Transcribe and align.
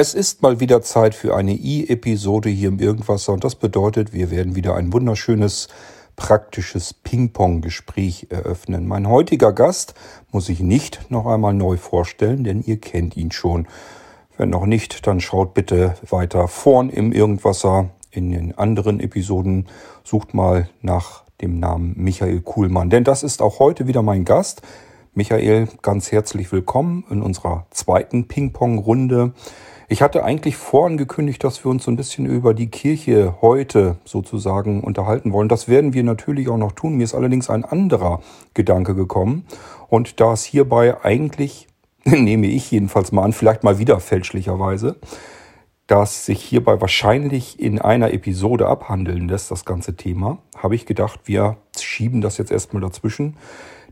Es 0.00 0.14
ist 0.14 0.42
mal 0.42 0.60
wieder 0.60 0.80
Zeit 0.80 1.12
für 1.12 1.34
eine 1.34 1.54
I-Episode 1.54 2.48
hier 2.50 2.68
im 2.68 2.78
Irgendwasser 2.78 3.32
und 3.32 3.42
das 3.42 3.56
bedeutet, 3.56 4.12
wir 4.12 4.30
werden 4.30 4.54
wieder 4.54 4.76
ein 4.76 4.92
wunderschönes 4.92 5.66
praktisches 6.14 6.94
Ping-Pong-Gespräch 6.94 8.28
eröffnen. 8.30 8.86
Mein 8.86 9.08
heutiger 9.08 9.52
Gast 9.52 9.94
muss 10.30 10.48
ich 10.50 10.60
nicht 10.60 11.10
noch 11.10 11.26
einmal 11.26 11.52
neu 11.52 11.78
vorstellen, 11.78 12.44
denn 12.44 12.62
ihr 12.62 12.76
kennt 12.80 13.16
ihn 13.16 13.32
schon. 13.32 13.66
Wenn 14.36 14.50
noch 14.50 14.66
nicht, 14.66 15.04
dann 15.08 15.20
schaut 15.20 15.52
bitte 15.52 15.96
weiter 16.08 16.46
vorn 16.46 16.90
im 16.90 17.10
Irgendwasser. 17.10 17.90
In 18.12 18.30
den 18.30 18.56
anderen 18.56 19.00
Episoden 19.00 19.66
sucht 20.04 20.32
mal 20.32 20.68
nach 20.80 21.24
dem 21.40 21.58
Namen 21.58 21.94
Michael 21.96 22.40
Kuhlmann, 22.42 22.88
denn 22.88 23.02
das 23.02 23.24
ist 23.24 23.42
auch 23.42 23.58
heute 23.58 23.88
wieder 23.88 24.02
mein 24.02 24.24
Gast. 24.24 24.62
Michael, 25.12 25.66
ganz 25.82 26.12
herzlich 26.12 26.52
willkommen 26.52 27.04
in 27.10 27.20
unserer 27.20 27.66
zweiten 27.72 28.28
Ping-Pong-Runde. 28.28 29.32
Ich 29.90 30.02
hatte 30.02 30.22
eigentlich 30.22 30.58
vorangekündigt, 30.58 31.42
dass 31.42 31.64
wir 31.64 31.70
uns 31.70 31.84
so 31.84 31.90
ein 31.90 31.96
bisschen 31.96 32.26
über 32.26 32.52
die 32.52 32.68
Kirche 32.68 33.36
heute 33.40 33.96
sozusagen 34.04 34.82
unterhalten 34.82 35.32
wollen. 35.32 35.48
Das 35.48 35.66
werden 35.66 35.94
wir 35.94 36.02
natürlich 36.02 36.50
auch 36.50 36.58
noch 36.58 36.72
tun. 36.72 36.96
Mir 36.96 37.04
ist 37.04 37.14
allerdings 37.14 37.48
ein 37.48 37.64
anderer 37.64 38.20
Gedanke 38.52 38.94
gekommen. 38.94 39.46
Und 39.88 40.20
da 40.20 40.34
es 40.34 40.44
hierbei 40.44 41.02
eigentlich, 41.02 41.68
nehme 42.04 42.48
ich 42.48 42.70
jedenfalls 42.70 43.12
mal 43.12 43.22
an, 43.22 43.32
vielleicht 43.32 43.64
mal 43.64 43.78
wieder 43.78 43.98
fälschlicherweise, 43.98 44.96
dass 45.86 46.26
sich 46.26 46.42
hierbei 46.44 46.82
wahrscheinlich 46.82 47.58
in 47.58 47.80
einer 47.80 48.12
Episode 48.12 48.66
abhandeln 48.66 49.26
lässt, 49.26 49.50
das 49.50 49.64
ganze 49.64 49.96
Thema, 49.96 50.36
habe 50.58 50.74
ich 50.74 50.84
gedacht, 50.84 51.20
wir 51.24 51.56
schieben 51.80 52.20
das 52.20 52.36
jetzt 52.36 52.50
erstmal 52.50 52.82
dazwischen. 52.82 53.38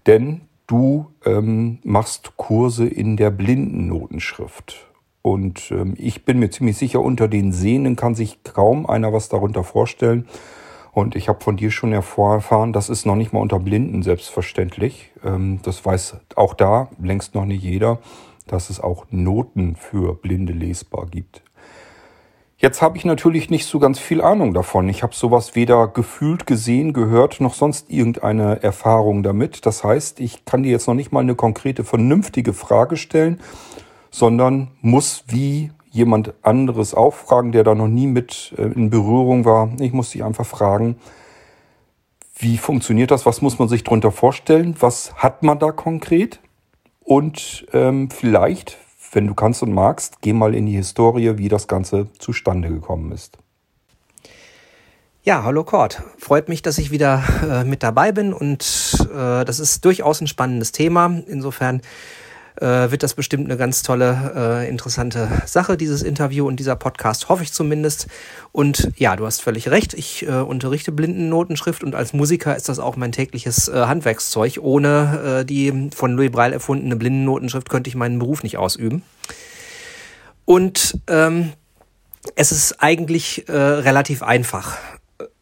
Denn 0.06 0.42
du 0.66 1.06
ähm, 1.24 1.78
machst 1.84 2.36
Kurse 2.36 2.86
in 2.86 3.16
der 3.16 3.30
Blindennotenschrift. 3.30 4.85
Und 5.26 5.72
ähm, 5.72 5.94
ich 5.98 6.24
bin 6.24 6.38
mir 6.38 6.50
ziemlich 6.50 6.76
sicher, 6.76 7.00
unter 7.00 7.26
den 7.26 7.50
Sehnen 7.50 7.96
kann 7.96 8.14
sich 8.14 8.44
kaum 8.44 8.86
einer 8.86 9.12
was 9.12 9.28
darunter 9.28 9.64
vorstellen. 9.64 10.28
Und 10.92 11.16
ich 11.16 11.28
habe 11.28 11.42
von 11.42 11.56
dir 11.56 11.72
schon 11.72 11.92
erfahren, 11.92 12.72
das 12.72 12.88
ist 12.88 13.06
noch 13.06 13.16
nicht 13.16 13.32
mal 13.32 13.40
unter 13.40 13.58
Blinden 13.58 14.04
selbstverständlich. 14.04 15.10
Ähm, 15.24 15.58
das 15.64 15.84
weiß 15.84 16.18
auch 16.36 16.54
da 16.54 16.90
längst 17.02 17.34
noch 17.34 17.44
nicht 17.44 17.64
jeder, 17.64 17.98
dass 18.46 18.70
es 18.70 18.78
auch 18.78 19.06
Noten 19.10 19.74
für 19.74 20.14
Blinde 20.14 20.52
lesbar 20.52 21.06
gibt. 21.06 21.42
Jetzt 22.56 22.80
habe 22.80 22.96
ich 22.96 23.04
natürlich 23.04 23.50
nicht 23.50 23.66
so 23.66 23.80
ganz 23.80 23.98
viel 23.98 24.22
Ahnung 24.22 24.54
davon. 24.54 24.88
Ich 24.88 25.02
habe 25.02 25.12
sowas 25.12 25.56
weder 25.56 25.88
gefühlt, 25.88 26.46
gesehen, 26.46 26.92
gehört, 26.92 27.40
noch 27.40 27.54
sonst 27.54 27.90
irgendeine 27.90 28.62
Erfahrung 28.62 29.24
damit. 29.24 29.66
Das 29.66 29.82
heißt, 29.82 30.20
ich 30.20 30.44
kann 30.44 30.62
dir 30.62 30.70
jetzt 30.70 30.86
noch 30.86 30.94
nicht 30.94 31.10
mal 31.10 31.18
eine 31.18 31.34
konkrete, 31.34 31.82
vernünftige 31.82 32.52
Frage 32.52 32.96
stellen, 32.96 33.40
sondern 34.16 34.68
muss 34.80 35.24
wie 35.26 35.72
jemand 35.90 36.32
anderes 36.40 36.94
auch 36.94 37.12
fragen, 37.12 37.52
der 37.52 37.64
da 37.64 37.74
noch 37.74 37.88
nie 37.88 38.06
mit 38.06 38.54
äh, 38.56 38.62
in 38.62 38.88
Berührung 38.88 39.44
war. 39.44 39.70
Ich 39.78 39.92
muss 39.92 40.10
sie 40.10 40.22
einfach 40.22 40.46
fragen, 40.46 40.96
wie 42.38 42.56
funktioniert 42.56 43.10
das? 43.10 43.26
Was 43.26 43.42
muss 43.42 43.58
man 43.58 43.68
sich 43.68 43.84
darunter 43.84 44.10
vorstellen? 44.10 44.74
Was 44.80 45.14
hat 45.16 45.42
man 45.42 45.58
da 45.58 45.70
konkret? 45.70 46.40
Und 47.00 47.66
ähm, 47.74 48.08
vielleicht, 48.10 48.78
wenn 49.12 49.26
du 49.26 49.34
kannst 49.34 49.62
und 49.62 49.72
magst, 49.72 50.22
geh 50.22 50.32
mal 50.32 50.54
in 50.54 50.64
die 50.64 50.76
Historie, 50.76 51.36
wie 51.36 51.50
das 51.50 51.68
Ganze 51.68 52.08
zustande 52.18 52.70
gekommen 52.70 53.12
ist. 53.12 53.36
Ja, 55.24 55.44
hallo 55.44 55.62
Kurt. 55.64 56.02
Freut 56.16 56.48
mich, 56.48 56.62
dass 56.62 56.78
ich 56.78 56.90
wieder 56.90 57.22
äh, 57.42 57.64
mit 57.64 57.82
dabei 57.82 58.12
bin 58.12 58.32
und 58.32 58.96
äh, 59.12 59.44
das 59.44 59.60
ist 59.60 59.84
durchaus 59.84 60.22
ein 60.22 60.26
spannendes 60.26 60.72
Thema. 60.72 61.20
Insofern 61.26 61.82
äh, 62.60 62.90
wird 62.90 63.02
das 63.02 63.14
bestimmt 63.14 63.44
eine 63.46 63.56
ganz 63.56 63.82
tolle, 63.82 64.32
äh, 64.34 64.68
interessante 64.68 65.28
Sache, 65.46 65.76
dieses 65.76 66.02
Interview 66.02 66.46
und 66.46 66.56
dieser 66.60 66.76
Podcast, 66.76 67.28
hoffe 67.28 67.42
ich 67.42 67.52
zumindest. 67.52 68.06
Und 68.52 68.90
ja, 68.96 69.16
du 69.16 69.26
hast 69.26 69.42
völlig 69.42 69.70
recht, 69.70 69.94
ich 69.94 70.26
äh, 70.26 70.30
unterrichte 70.30 70.92
Blindennotenschrift 70.92 71.82
und 71.82 71.94
als 71.94 72.12
Musiker 72.12 72.56
ist 72.56 72.68
das 72.68 72.78
auch 72.78 72.96
mein 72.96 73.12
tägliches 73.12 73.68
äh, 73.68 73.72
Handwerkszeug. 73.86 74.58
Ohne 74.60 75.40
äh, 75.40 75.44
die 75.44 75.90
von 75.94 76.12
Louis 76.12 76.30
Braille 76.30 76.54
erfundene 76.54 76.96
Blindennotenschrift 76.96 77.68
könnte 77.68 77.88
ich 77.88 77.96
meinen 77.96 78.18
Beruf 78.18 78.42
nicht 78.42 78.58
ausüben. 78.58 79.02
Und 80.44 81.00
ähm, 81.08 81.52
es 82.34 82.52
ist 82.52 82.82
eigentlich 82.82 83.48
äh, 83.48 83.52
relativ 83.52 84.22
einfach. 84.22 84.78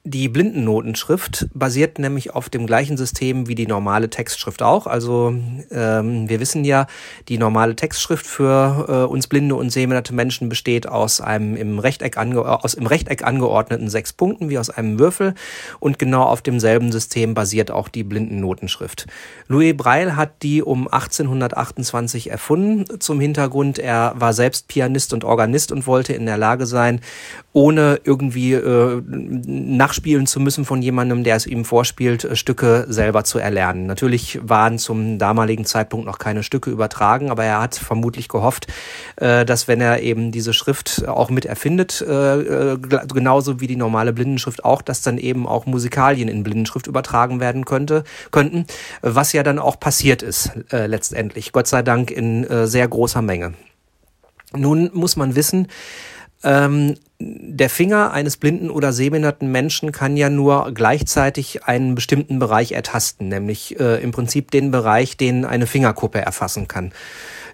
Die 0.07 0.29
Blindennotenschrift 0.29 1.47
basiert 1.55 1.99
nämlich 1.99 2.35
auf 2.35 2.51
dem 2.51 2.67
gleichen 2.67 2.99
System 2.99 3.49
wie 3.49 3.55
die 3.55 3.67
normale 3.67 4.11
Textschrift 4.11 4.63
auch. 4.63 4.87
Also 4.87 5.35
ähm, 5.71 6.29
wir 6.29 6.41
wissen 6.41 6.63
ja, 6.63 6.89
die 7.29 7.39
normale 7.39 7.75
Textschrift 7.75 8.27
für 8.27 8.85
äh, 8.87 9.11
uns 9.11 9.29
blinde 9.29 9.55
und 9.55 9.71
sehbehinderte 9.71 10.13
Menschen 10.13 10.51
besteht 10.51 10.87
aus 10.87 11.23
einem 11.23 11.57
im 11.57 11.79
Rechteck, 11.79 12.19
ange 12.19 12.45
aus 12.45 12.75
im 12.75 12.87
Rechteck 12.87 13.25
angeordneten 13.25 13.89
sechs 13.89 14.13
Punkten 14.13 14.51
wie 14.51 14.59
aus 14.59 14.69
einem 14.69 14.99
Würfel 14.99 15.35
und 15.81 15.99
genau 15.99 16.25
auf 16.25 16.43
demselben 16.43 16.93
System 16.93 17.33
basiert 17.33 17.71
auch 17.71 17.89
die 17.89 18.05
Blindennotenschrift. 18.05 19.07
Louis 19.49 19.75
Braille 19.75 20.17
hat 20.17 20.43
die 20.43 20.63
um 20.63 20.87
1828 20.87 22.31
erfunden. 22.31 23.01
Zum 23.01 23.21
Hintergrund, 23.21 23.79
er 23.79 24.13
war 24.19 24.35
selbst 24.35 24.69
Pianist 24.69 25.15
und 25.15 25.25
Organist 25.25 25.73
und 25.73 25.87
wollte 25.87 26.13
in 26.13 26.27
der 26.27 26.37
Lage 26.37 26.67
sein, 26.67 27.01
ohne 27.55 28.01
irgendwie 28.05 28.53
äh, 28.53 29.01
nachspielen 29.95 30.27
zu 30.27 30.41
müssen 30.41 30.65
von 30.65 30.83
jemandem, 30.83 31.23
der 31.23 31.37
es 31.37 31.47
ihm 31.47 31.65
vorspielt, 31.65 32.25
äh, 32.25 32.35
Stücke 32.37 32.85
selber 32.89 33.23
zu 33.23 33.39
erlernen. 33.39 33.87
Natürlich 33.87 34.41
waren 34.43 34.79
zum 34.79 35.19
damaligen 35.19 35.65
Zeitpunkt 35.65 36.05
noch 36.07 36.19
keine 36.19 36.43
Stücke 36.43 36.71
übertragen, 36.71 37.31
aber 37.31 37.45
er 37.45 37.61
hat 37.61 37.77
vermutlich 37.77 38.29
gehofft, 38.29 38.67
äh, 39.17 39.45
dass 39.45 39.69
wenn 39.69 39.81
er 39.81 40.01
eben 40.01 40.33
diese 40.33 40.53
Schrift 40.53 41.07
auch 41.07 41.31
mit 41.31 41.45
erfindet, 41.45 42.01
äh, 42.03 42.77
genauso 42.79 43.61
wie 43.61 43.69
die 43.69 43.77
normale 43.77 44.13
Blindenschrift 44.13 44.65
auch, 44.65 44.83
dass 44.83 45.03
dann 45.03 45.19
eben 45.19 45.47
auch 45.47 45.67
Musikalien 45.67 46.29
in 46.29 46.43
Blindenschrift 46.43 46.87
übertragen 46.87 47.39
werden 47.39 47.65
könnte, 47.65 48.03
könnten, 48.33 48.67
was 49.03 49.33
ja 49.33 49.43
dann 49.43 49.59
auch 49.59 49.79
passiert 49.79 50.23
ist 50.23 50.51
letztendlich, 50.71 51.53
Gott 51.53 51.67
sei 51.67 51.83
Dank 51.83 52.11
in 52.11 52.47
sehr 52.67 52.89
großer 52.89 53.23
Menge. 53.23 53.55
Nun 54.57 54.91
muss 54.93 55.17
man 55.17 55.35
wissen, 55.35 55.69
ähm, 56.45 56.95
der 57.19 57.71
Finger 57.71 58.13
eines 58.13 58.37
blinden 58.37 58.71
oder 58.71 58.93
sehbehinderten 58.93 59.51
Menschen 59.51 59.93
kann 59.93 60.17
ja 60.17 60.29
nur 60.29 60.73
gleichzeitig 60.75 61.65
einen 61.65 61.95
bestimmten 61.95 62.39
Bereich 62.39 62.73
ertasten, 62.73 63.29
nämlich 63.29 63.79
äh, 63.81 64.03
im 64.03 64.11
Prinzip 64.13 64.51
den 64.51 64.71
Bereich, 64.71 65.17
den 65.17 65.45
eine 65.45 65.67
Fingerkuppe 65.67 66.21
erfassen 66.21 66.69
kann. 66.69 66.93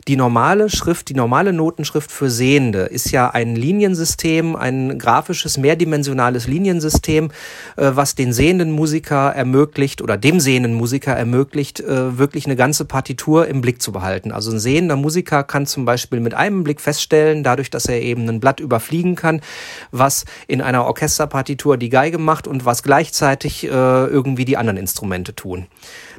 Die 0.08 0.16
normale 0.16 0.70
Schrift, 0.70 1.10
die 1.10 1.14
normale 1.14 1.52
Notenschrift 1.52 2.10
für 2.10 2.30
Sehende 2.30 2.80
ist 2.80 3.10
ja 3.10 3.30
ein 3.30 3.54
Liniensystem, 3.54 4.56
ein 4.56 4.98
grafisches, 4.98 5.58
mehrdimensionales 5.58 6.46
Liniensystem, 6.46 7.30
äh, 7.76 7.90
was 7.92 8.14
den 8.14 8.32
sehenden 8.32 8.70
Musiker 8.70 9.30
ermöglicht 9.30 10.00
oder 10.00 10.16
dem 10.16 10.40
sehenden 10.40 10.72
Musiker 10.72 11.12
ermöglicht, 11.12 11.80
äh, 11.80 12.18
wirklich 12.18 12.46
eine 12.46 12.56
ganze 12.56 12.86
Partitur 12.86 13.46
im 13.46 13.60
Blick 13.60 13.82
zu 13.82 13.92
behalten. 13.92 14.32
Also 14.32 14.50
ein 14.50 14.58
sehender 14.58 14.96
Musiker 14.96 15.44
kann 15.44 15.66
zum 15.66 15.84
Beispiel 15.84 16.20
mit 16.20 16.32
einem 16.32 16.64
Blick 16.64 16.80
feststellen, 16.80 17.44
dadurch, 17.44 17.68
dass 17.68 17.84
er 17.86 18.00
eben 18.00 18.26
ein 18.28 18.40
Blatt 18.40 18.60
überfliegen 18.60 19.16
kann, 19.16 19.42
was 19.90 20.24
in 20.46 20.62
einer 20.62 20.86
Orchesterpartitur 20.86 21.76
die 21.76 21.90
Geige 21.90 22.18
macht 22.18 22.48
und 22.48 22.64
was 22.64 22.82
gleichzeitig 22.82 23.64
äh, 23.64 23.68
irgendwie 23.68 24.46
die 24.46 24.56
anderen 24.56 24.78
Instrumente 24.78 25.34
tun. 25.34 25.66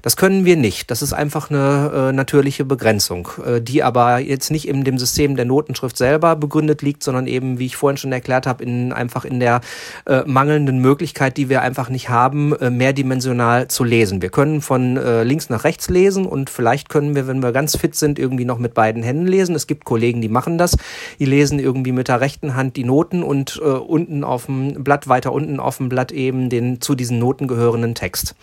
Das 0.01 0.16
können 0.16 0.45
wir 0.45 0.57
nicht. 0.57 0.89
Das 0.89 1.01
ist 1.01 1.13
einfach 1.13 1.50
eine 1.50 2.09
äh, 2.09 2.12
natürliche 2.12 2.66
Begrenzung, 2.66 3.29
äh, 3.45 3.62
die 3.62 3.84
aber 3.84 4.19
jetzt 4.19 4.50
nicht 4.50 4.67
in 4.67 4.84
dem 4.84 4.97
System 4.97 5.35
der 5.35 5.45
Notenschrift 5.45 5.97
selber 5.97 6.35
begründet 6.35 6.81
liegt, 6.81 7.03
sondern 7.03 7.28
eben, 7.28 7.59
wie 7.59 7.67
ich 7.67 7.76
vorhin 7.76 7.97
schon 7.97 8.11
erklärt 8.11 8.47
habe, 8.47 8.64
in, 8.64 8.93
einfach 8.93 9.26
in 9.26 9.40
der 9.40 9.61
äh, 10.05 10.23
mangelnden 10.26 10.79
Möglichkeit, 10.79 11.37
die 11.37 11.49
wir 11.49 11.61
einfach 11.61 11.90
nicht 11.90 12.09
haben, 12.09 12.55
äh, 12.55 12.70
mehrdimensional 12.70 13.67
zu 13.67 13.84
lesen. 13.84 14.22
Wir 14.22 14.29
können 14.29 14.61
von 14.61 14.97
äh, 14.97 15.23
links 15.23 15.49
nach 15.49 15.64
rechts 15.64 15.90
lesen 15.90 16.26
und 16.26 16.49
vielleicht 16.49 16.90
können 16.90 17.16
wir, 17.16 17.28
wenn 17.28 17.43
wir 17.43 17.52
ganz 17.52 17.78
fit 17.78 17.96
sind, 17.96 18.17
irgendwie 18.17 18.46
noch 18.46 18.58
mit 18.58 18.73
beiden 18.73 19.03
Händen 19.03 19.28
lesen. 19.28 19.55
Es 19.55 19.67
gibt 19.67 19.85
Kollegen, 19.85 20.22
die 20.22 20.29
machen 20.29 20.58
das. 20.58 20.78
Die 21.20 21.26
lesen 21.26 21.59
irgendwie 21.59 21.91
mit 21.91 22.08
der 22.08 22.22
rechten 22.22 22.55
Hand 22.55 22.76
die 22.76 22.84
Noten 22.84 23.22
und 23.23 23.61
äh, 23.64 23.67
unten 23.67 24.23
auf 24.23 24.47
dem 24.47 24.84
Blatt, 24.84 25.08
weiter 25.08 25.31
unten 25.31 25.59
auf 25.59 25.78
dem 25.78 25.90
Blatt 25.90 26.11
eben 26.11 26.49
den 26.49 26.81
zu 26.81 26.96
diesen 26.96 27.20
Noten 27.20 27.47
gehörenden 27.47 27.96
Text. 27.96 28.35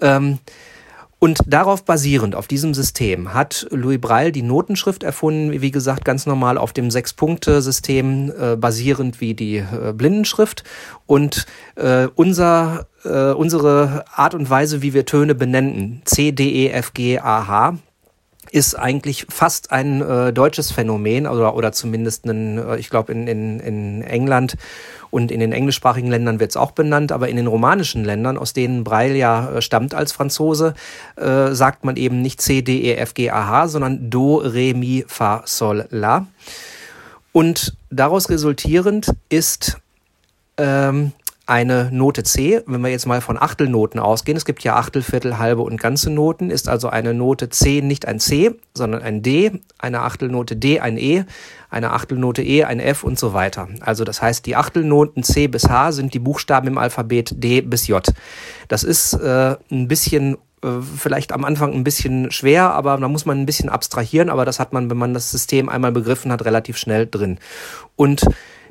Ähm, 0.00 0.38
und 1.18 1.40
darauf 1.46 1.84
basierend, 1.84 2.34
auf 2.34 2.46
diesem 2.46 2.74
System, 2.74 3.32
hat 3.32 3.66
Louis 3.70 3.98
Braille 3.98 4.32
die 4.32 4.42
Notenschrift 4.42 5.02
erfunden, 5.02 5.62
wie 5.62 5.70
gesagt, 5.70 6.04
ganz 6.04 6.26
normal 6.26 6.58
auf 6.58 6.74
dem 6.74 6.90
Sechs-Punkte-System, 6.90 8.32
äh, 8.38 8.56
basierend 8.56 9.20
wie 9.22 9.32
die 9.32 9.56
äh, 9.56 9.94
Blindenschrift. 9.94 10.62
Und 11.06 11.46
äh, 11.76 12.08
unser, 12.14 12.86
äh, 13.04 13.32
unsere 13.32 14.04
Art 14.14 14.34
und 14.34 14.50
Weise, 14.50 14.82
wie 14.82 14.92
wir 14.92 15.06
Töne 15.06 15.34
benennen, 15.34 16.02
C, 16.04 16.32
D, 16.32 16.66
E, 16.66 16.68
F, 16.68 16.92
G, 16.92 17.18
A, 17.18 17.46
H, 17.46 17.78
ist 18.56 18.74
eigentlich 18.74 19.26
fast 19.28 19.70
ein 19.70 20.00
äh, 20.00 20.32
deutsches 20.32 20.72
Phänomen 20.72 21.26
oder, 21.26 21.54
oder 21.54 21.72
zumindest 21.72 22.24
ein, 22.24 22.56
äh, 22.56 22.78
ich 22.78 22.88
glaube 22.88 23.12
in, 23.12 23.26
in, 23.26 23.60
in 23.60 24.00
England 24.00 24.56
und 25.10 25.30
in 25.30 25.40
den 25.40 25.52
englischsprachigen 25.52 26.08
Ländern 26.08 26.40
wird 26.40 26.52
es 26.52 26.56
auch 26.56 26.70
benannt, 26.70 27.12
aber 27.12 27.28
in 27.28 27.36
den 27.36 27.48
romanischen 27.48 28.02
Ländern, 28.02 28.38
aus 28.38 28.54
denen 28.54 28.82
Breil 28.82 29.14
ja 29.14 29.50
äh, 29.50 29.60
stammt 29.60 29.92
als 29.92 30.12
Franzose, 30.12 30.72
äh, 31.16 31.52
sagt 31.52 31.84
man 31.84 31.96
eben 31.96 32.22
nicht 32.22 32.40
C, 32.40 32.62
D, 32.62 32.80
E, 32.80 32.94
F, 32.94 33.12
G, 33.12 33.28
A, 33.28 33.46
H, 33.46 33.68
sondern 33.68 34.08
Do, 34.08 34.36
Re, 34.36 34.72
Mi, 34.72 35.04
Fa, 35.06 35.42
Sol, 35.44 35.86
La. 35.90 36.26
Und 37.32 37.76
daraus 37.90 38.30
resultierend 38.30 39.10
ist 39.28 39.76
ähm, 40.56 41.12
eine 41.46 41.90
Note 41.92 42.24
C, 42.24 42.60
wenn 42.66 42.80
wir 42.80 42.90
jetzt 42.90 43.06
mal 43.06 43.20
von 43.20 43.40
Achtelnoten 43.40 44.00
ausgehen, 44.00 44.36
es 44.36 44.44
gibt 44.44 44.64
ja 44.64 44.74
Achtel, 44.74 45.02
Viertel, 45.02 45.38
halbe 45.38 45.62
und 45.62 45.80
ganze 45.80 46.10
Noten, 46.10 46.50
ist 46.50 46.68
also 46.68 46.88
eine 46.88 47.14
Note 47.14 47.48
C 47.48 47.80
nicht 47.82 48.06
ein 48.06 48.18
C, 48.18 48.52
sondern 48.74 49.02
ein 49.02 49.22
D, 49.22 49.52
eine 49.78 50.02
Achtelnote 50.02 50.56
D 50.56 50.80
ein 50.80 50.98
E, 50.98 51.24
eine 51.70 51.92
Achtelnote 51.92 52.42
E 52.42 52.64
ein 52.64 52.80
F 52.80 53.04
und 53.04 53.16
so 53.16 53.32
weiter. 53.32 53.68
Also 53.80 54.02
das 54.02 54.20
heißt, 54.20 54.44
die 54.44 54.56
Achtelnoten 54.56 55.22
C 55.22 55.46
bis 55.46 55.68
H 55.68 55.92
sind 55.92 56.14
die 56.14 56.18
Buchstaben 56.18 56.66
im 56.66 56.78
Alphabet 56.78 57.34
D 57.36 57.60
bis 57.60 57.86
J. 57.86 58.04
Das 58.66 58.82
ist 58.82 59.14
äh, 59.14 59.56
ein 59.70 59.86
bisschen 59.86 60.38
äh, 60.64 60.68
vielleicht 60.98 61.30
am 61.32 61.44
Anfang 61.44 61.72
ein 61.72 61.84
bisschen 61.84 62.32
schwer, 62.32 62.72
aber 62.72 62.96
da 62.96 63.06
muss 63.06 63.24
man 63.24 63.38
ein 63.38 63.46
bisschen 63.46 63.68
abstrahieren, 63.68 64.30
aber 64.30 64.44
das 64.44 64.58
hat 64.58 64.72
man, 64.72 64.90
wenn 64.90 64.96
man 64.96 65.14
das 65.14 65.30
System 65.30 65.68
einmal 65.68 65.92
begriffen 65.92 66.32
hat, 66.32 66.44
relativ 66.44 66.76
schnell 66.76 67.06
drin. 67.06 67.38
Und 67.94 68.26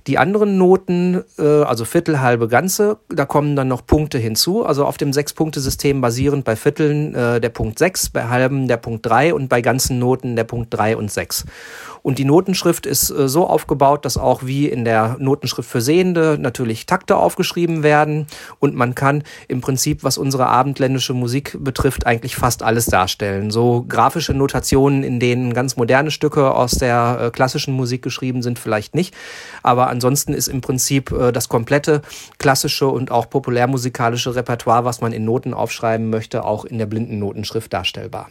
die 0.08 0.18
anderen 0.20 0.58
Noten, 0.58 1.24
äh, 1.40 1.44
also 1.44 1.84
Viertel, 1.84 2.22
halbe, 2.22 2.48
ganze, 2.48 2.98
da 3.10 3.26
kommen 3.26 3.56
dann 3.56 3.68
noch 3.68 3.86
Punkte 3.86 4.18
hinzu. 4.18 4.66
Also 4.66 4.86
auf 4.86 4.98
dem 4.98 5.14
Sechs-Punkte-System 5.14 6.02
basierend 6.02 6.46
bei 6.46 6.56
Vierteln 6.56 7.16
äh, 7.16 7.42
der 7.42 7.50
Punkt 7.50 7.80
6, 7.80 8.10
bei 8.10 8.28
halben 8.28 8.68
der 8.68 8.78
Punkt 8.78 9.06
3 9.06 9.34
und 9.34 9.50
bei 9.50 9.62
ganzen 9.62 9.98
Noten 9.98 10.36
der 10.36 10.44
Punkt 10.44 10.74
3 10.74 10.98
und 10.98 11.12
6. 11.12 11.46
Und 12.06 12.20
die 12.20 12.24
Notenschrift 12.24 12.86
ist 12.86 13.10
äh, 13.10 13.28
so 13.28 13.48
aufgebaut, 13.48 14.06
dass 14.06 14.16
auch 14.16 14.44
wie 14.44 14.70
in 14.70 14.86
der 14.86 15.16
Notenschrift 15.18 15.68
für 15.68 15.82
Sehende 15.82 16.38
natürlich 16.40 16.86
Takte 16.86 17.18
aufgeschrieben 17.18 17.82
werden. 17.82 18.28
Und 18.60 18.76
man 18.76 18.94
kann 18.94 19.24
im 19.48 19.60
Prinzip, 19.60 20.04
was 20.04 20.20
unsere 20.20 20.46
abendländische 20.46 21.16
Musik 21.16 21.58
betrifft, 21.60 22.06
eigentlich 22.06 22.36
fast 22.36 22.62
alles 22.62 22.86
darstellen. 22.86 23.50
So 23.50 23.86
grafische 23.90 24.36
Notationen, 24.36 25.02
in 25.02 25.20
denen 25.20 25.56
ganz 25.56 25.78
moderne 25.78 26.12
Stücke 26.12 26.54
aus 26.54 26.74
der 26.74 27.18
äh, 27.20 27.32
klassischen 27.32 27.74
Musik 27.74 28.04
geschrieben 28.04 28.44
sind, 28.44 28.60
vielleicht 28.60 28.94
nicht. 28.94 29.16
Aber 29.64 29.88
ansonsten 29.88 30.36
ist 30.36 30.48
im 30.48 30.62
Prinzip 30.62 31.12
äh, 31.12 31.32
das 31.32 31.50
komplette 31.50 32.04
klassische 32.38 32.86
und 32.86 33.10
auch 33.10 33.32
populärmusikalische 33.32 34.36
Repertoire, 34.36 34.86
was 34.86 35.02
man 35.02 35.12
in 35.12 35.26
Noten 35.26 35.56
aufschreiben 35.56 36.12
möchte, 36.12 36.46
auch 36.46 36.66
in 36.66 36.78
der 36.78 36.86
blinden 36.86 37.18
Notenschrift 37.18 37.74
darstellbar. 37.74 38.30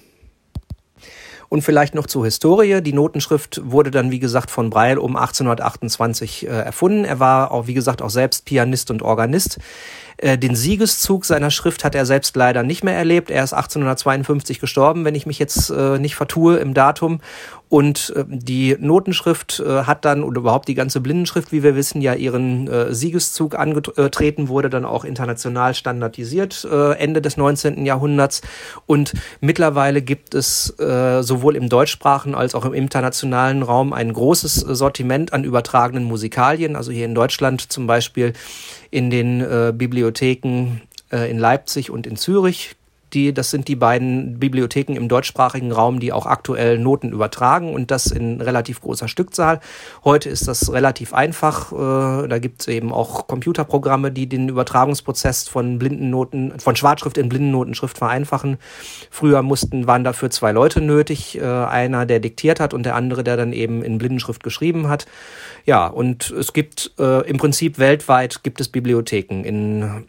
Und 1.55 1.63
vielleicht 1.63 1.95
noch 1.95 2.09
zur 2.09 2.25
Historie. 2.25 2.81
Die 2.83 2.93
Notenschrift 2.93 3.61
wurde 3.63 3.93
dann, 3.93 4.11
wie 4.11 4.19
gesagt, 4.19 4.51
von 4.51 4.71
Breil 4.71 4.99
um 4.99 5.15
1828 5.15 6.49
äh, 6.49 6.51
erfunden. 6.51 7.05
Er 7.05 7.21
war 7.21 7.53
auch, 7.53 7.69
wie 7.69 7.75
gesagt, 7.75 8.03
auch 8.03 8.11
selbst 8.11 8.45
Pianist 8.45 8.91
und 8.91 9.03
Organist. 9.03 9.59
Äh, 10.17 10.37
den 10.37 10.57
Siegeszug 10.57 11.25
seiner 11.25 11.53
Schrift 11.53 11.85
hat 11.85 11.95
er 11.95 12.07
selbst 12.07 12.35
leider 12.35 12.65
nicht 12.65 12.83
mehr 12.83 12.97
erlebt. 12.97 13.31
Er 13.31 13.45
ist 13.45 13.53
1852 13.53 14.59
gestorben, 14.59 15.05
wenn 15.05 15.15
ich 15.15 15.27
mich 15.27 15.39
jetzt 15.39 15.71
äh, 15.71 16.01
nicht 16.01 16.17
vertue 16.17 16.57
im 16.57 16.75
Datum. 16.75 17.21
Und 17.75 18.13
äh, 18.15 18.23
die 18.29 18.77
Notenschrift 18.79 19.59
äh, 19.59 19.83
hat 19.83 20.05
dann, 20.05 20.23
oder 20.23 20.39
überhaupt 20.39 20.69
die 20.69 20.77
ganze 20.77 21.01
Blindenschrift, 21.01 21.51
wie 21.51 21.65
wir 21.65 21.75
wissen, 21.75 22.01
ja 22.01 22.15
ihren 22.15 22.69
äh, 22.69 22.95
Siegeszug 22.95 23.59
angetreten, 23.59 24.47
wurde 24.47 24.71
dann 24.71 24.85
auch 24.85 25.05
international 25.05 25.75
standardisiert 25.75 26.65
Ende 26.65 27.21
des 27.21 27.37
19. 27.37 27.85
Jahrhunderts. 27.85 28.43
Und 28.87 29.15
mittlerweile 29.41 30.03
gibt 30.03 30.35
es 30.35 30.75
sowohl 30.77 31.57
im 31.57 31.69
deutschsprachigen 31.69 32.35
als 32.35 32.55
auch 32.55 32.65
im 32.65 32.75
internationalen 32.75 33.63
Raum 33.63 33.93
ein 33.93 34.13
großes 34.13 34.55
Sortiment 34.55 35.33
an 35.33 35.45
übertragenen 35.45 36.05
Musikalien. 36.05 36.77
Also 36.77 36.93
hier 36.93 37.07
in 37.07 37.15
Deutschland 37.15 37.73
zum 37.73 37.87
Beispiel 37.87 38.35
in 38.91 39.11
den 39.11 39.39
Bibliotheken 39.77 40.81
in 41.11 41.39
Leipzig 41.39 41.91
und 41.91 42.07
in 42.07 42.17
Zürich. 42.17 42.77
Die, 43.15 43.33
das 43.33 43.51
sind 43.51 43.69
die 43.69 43.77
beiden 43.77 44.39
Bibliotheken 44.39 44.97
im 44.97 45.09
deutschsprachigen 45.09 45.73
Raum, 45.73 46.01
die 46.01 46.13
auch 46.13 46.27
aktuell 46.27 46.79
Noten 46.79 47.13
übertragen 47.13 47.73
und 47.73 47.91
das 47.91 48.07
in 48.07 48.41
relativ 48.41 48.81
großer 48.81 49.09
Stückzahl. 49.09 49.61
Heute 50.05 50.29
ist 50.29 50.49
das 50.49 50.73
relativ 50.73 51.15
einfach. 51.15 51.73
Äh, 51.73 52.29
da 52.29 52.39
gibt 52.39 52.63
es 52.63 52.69
eben 52.69 52.93
auch 52.93 53.27
Computerprogramme, 53.27 54.11
die 54.11 54.27
den 54.27 54.49
Übertragungsprozess 54.49 55.49
von 55.49 55.79
Blindennoten, 55.79 56.59
von 56.59 56.77
Schwarzschrift 56.77 57.17
in 57.17 57.29
Blindennotenschrift 57.29 57.97
vereinfachen. 57.97 58.59
Früher 59.11 59.43
mussten, 59.43 59.87
waren 59.87 60.05
dafür 60.05 60.31
zwei 60.31 60.53
Leute 60.53 60.81
nötig. 60.81 61.39
Äh, 61.39 61.45
einer, 61.45 62.07
der 62.07 62.21
diktiert 62.21 62.61
hat 62.61 62.75
und 62.75 62.85
der 62.85 62.97
andere, 62.97 63.23
der 63.23 63.37
dann 63.37 63.53
eben 63.53 63.83
in 63.83 63.99
Blindenschrift 63.99 64.43
geschrieben 64.43 64.89
hat. 64.89 65.07
Ja, 65.65 65.87
und 65.87 66.31
es 66.31 66.53
gibt 66.53 66.93
äh, 66.99 67.29
im 67.29 67.37
Prinzip 67.37 67.79
weltweit 67.79 68.43
gibt 68.43 68.61
es 68.61 68.69
Bibliotheken 68.69 69.45
in 69.45 70.05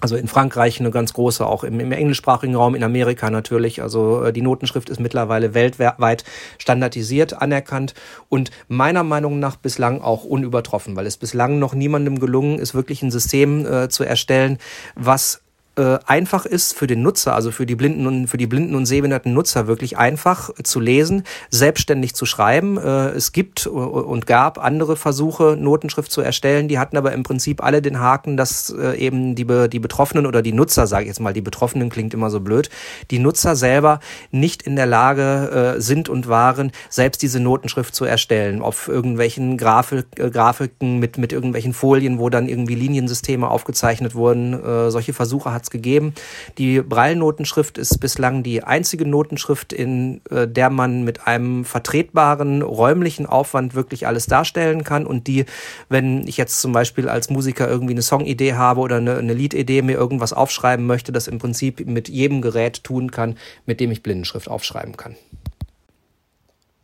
also 0.00 0.16
in 0.16 0.28
Frankreich 0.28 0.80
eine 0.80 0.90
ganz 0.90 1.12
große, 1.12 1.46
auch 1.46 1.64
im, 1.64 1.80
im, 1.80 1.92
englischsprachigen 1.92 2.54
Raum, 2.54 2.74
in 2.74 2.82
Amerika 2.82 3.30
natürlich. 3.30 3.82
Also 3.82 4.24
äh, 4.24 4.32
die 4.32 4.42
Notenschrift 4.42 4.90
ist 4.90 5.00
mittlerweile 5.00 5.54
weltweit 5.54 6.24
standardisiert, 6.58 7.40
anerkannt 7.40 7.94
und 8.28 8.50
meiner 8.68 9.02
Meinung 9.02 9.38
nach 9.38 9.56
bislang 9.56 10.00
auch 10.00 10.24
unübertroffen, 10.24 10.96
weil 10.96 11.06
es 11.06 11.16
bislang 11.16 11.58
noch 11.58 11.74
niemandem 11.74 12.18
gelungen 12.18 12.58
ist, 12.58 12.74
wirklich 12.74 13.02
ein 13.02 13.10
System 13.10 13.66
äh, 13.66 13.88
zu 13.88 14.04
erstellen, 14.04 14.58
was 14.94 15.42
äh, 15.80 15.98
einfach 16.06 16.44
ist 16.44 16.76
für 16.76 16.86
den 16.86 17.00
Nutzer, 17.00 17.34
also 17.34 17.50
für 17.50 17.64
die 17.64 17.74
blinden 17.74 18.06
und 18.06 18.26
für 18.26 18.36
die 18.36 18.46
blinden 18.46 18.74
und 18.74 18.84
sehbehinderten 18.84 19.32
Nutzer 19.32 19.66
wirklich 19.66 19.96
einfach 19.96 20.50
zu 20.62 20.78
lesen, 20.78 21.24
selbstständig 21.48 22.14
zu 22.14 22.26
schreiben. 22.26 22.76
Äh, 22.76 23.08
es 23.10 23.32
gibt 23.32 23.66
und 23.66 24.26
gab 24.26 24.62
andere 24.62 24.96
Versuche, 24.96 25.56
Notenschrift 25.58 26.12
zu 26.12 26.20
erstellen, 26.20 26.68
die 26.68 26.78
hatten 26.78 26.98
aber 26.98 27.12
im 27.12 27.22
Prinzip 27.22 27.62
alle 27.62 27.80
den 27.80 27.98
Haken, 27.98 28.36
dass 28.36 28.68
äh, 28.70 28.98
eben 28.98 29.34
die, 29.34 29.46
die 29.70 29.78
Betroffenen 29.78 30.26
oder 30.26 30.42
die 30.42 30.52
Nutzer, 30.52 30.86
sage 30.86 31.04
ich 31.04 31.08
jetzt 31.08 31.20
mal, 31.20 31.32
die 31.32 31.40
Betroffenen 31.40 31.88
klingt 31.88 32.12
immer 32.12 32.28
so 32.28 32.40
blöd, 32.40 32.68
die 33.10 33.18
Nutzer 33.18 33.56
selber 33.56 34.00
nicht 34.30 34.62
in 34.62 34.76
der 34.76 34.86
Lage 34.86 35.76
sind 35.78 36.08
und 36.08 36.28
waren, 36.28 36.72
selbst 36.88 37.22
diese 37.22 37.40
Notenschrift 37.40 37.94
zu 37.94 38.04
erstellen, 38.04 38.60
auf 38.60 38.88
irgendwelchen 38.88 39.56
Grafik, 39.56 40.06
Grafiken 40.16 40.98
mit, 40.98 41.16
mit 41.16 41.32
irgendwelchen 41.32 41.72
Folien, 41.72 42.18
wo 42.18 42.28
dann 42.28 42.48
irgendwie 42.48 42.74
Liniensysteme 42.74 43.48
aufgezeichnet 43.48 44.14
wurden. 44.14 44.90
Solche 44.90 45.12
Versuche 45.12 45.52
hat 45.52 45.69
gegeben. 45.70 46.14
Die 46.58 46.80
Braille-Notenschrift 46.80 47.78
ist 47.78 47.98
bislang 47.98 48.42
die 48.42 48.62
einzige 48.62 49.06
Notenschrift, 49.06 49.72
in 49.72 50.20
äh, 50.30 50.46
der 50.46 50.70
man 50.70 51.04
mit 51.04 51.26
einem 51.26 51.64
vertretbaren 51.64 52.62
räumlichen 52.62 53.26
Aufwand 53.26 53.74
wirklich 53.74 54.06
alles 54.06 54.26
darstellen 54.26 54.84
kann 54.84 55.06
und 55.06 55.26
die, 55.26 55.44
wenn 55.88 56.26
ich 56.26 56.36
jetzt 56.36 56.60
zum 56.60 56.72
Beispiel 56.72 57.08
als 57.08 57.30
Musiker 57.30 57.68
irgendwie 57.68 57.94
eine 57.94 58.02
Songidee 58.02 58.54
habe 58.54 58.80
oder 58.80 58.96
eine, 58.96 59.16
eine 59.16 59.34
Liedidee, 59.34 59.82
mir 59.82 59.96
irgendwas 59.96 60.32
aufschreiben 60.32 60.86
möchte, 60.86 61.12
das 61.12 61.28
im 61.28 61.38
Prinzip 61.38 61.86
mit 61.86 62.08
jedem 62.08 62.42
Gerät 62.42 62.84
tun 62.84 63.10
kann, 63.10 63.36
mit 63.66 63.80
dem 63.80 63.90
ich 63.90 64.02
Blindenschrift 64.02 64.48
aufschreiben 64.48 64.96
kann. 64.96 65.16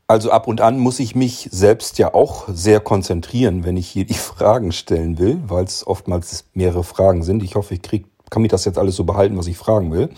Also 0.09 0.31
ab 0.31 0.47
und 0.47 0.61
an 0.61 0.79
muss 0.79 1.01
ich 1.01 1.17
mich 1.17 1.49
selbst 1.51 1.99
ja 1.99 2.15
auch 2.15 2.45
sehr 2.49 2.79
konzentrieren, 2.79 3.65
wenn 3.65 3.77
ich 3.77 3.89
hier 3.89 4.05
die 4.05 4.15
Fragen 4.15 4.71
stellen 4.73 5.19
will, 5.19 5.41
weil 5.47 5.65
es 5.65 5.87
oftmals 5.87 6.45
mehrere 6.55 6.85
Fragen 6.85 7.25
sind. 7.25 7.43
Ich 7.43 7.57
hoffe, 7.57 7.75
ich 7.75 7.83
kriege 7.83 8.09
kann 8.31 8.43
mich 8.43 8.51
das 8.51 8.65
jetzt 8.65 8.79
alles 8.79 8.97
so 8.97 9.05
behalten, 9.05 9.37
was 9.37 9.47
ich 9.47 9.57
fragen 9.57 9.93
will. 9.93 10.11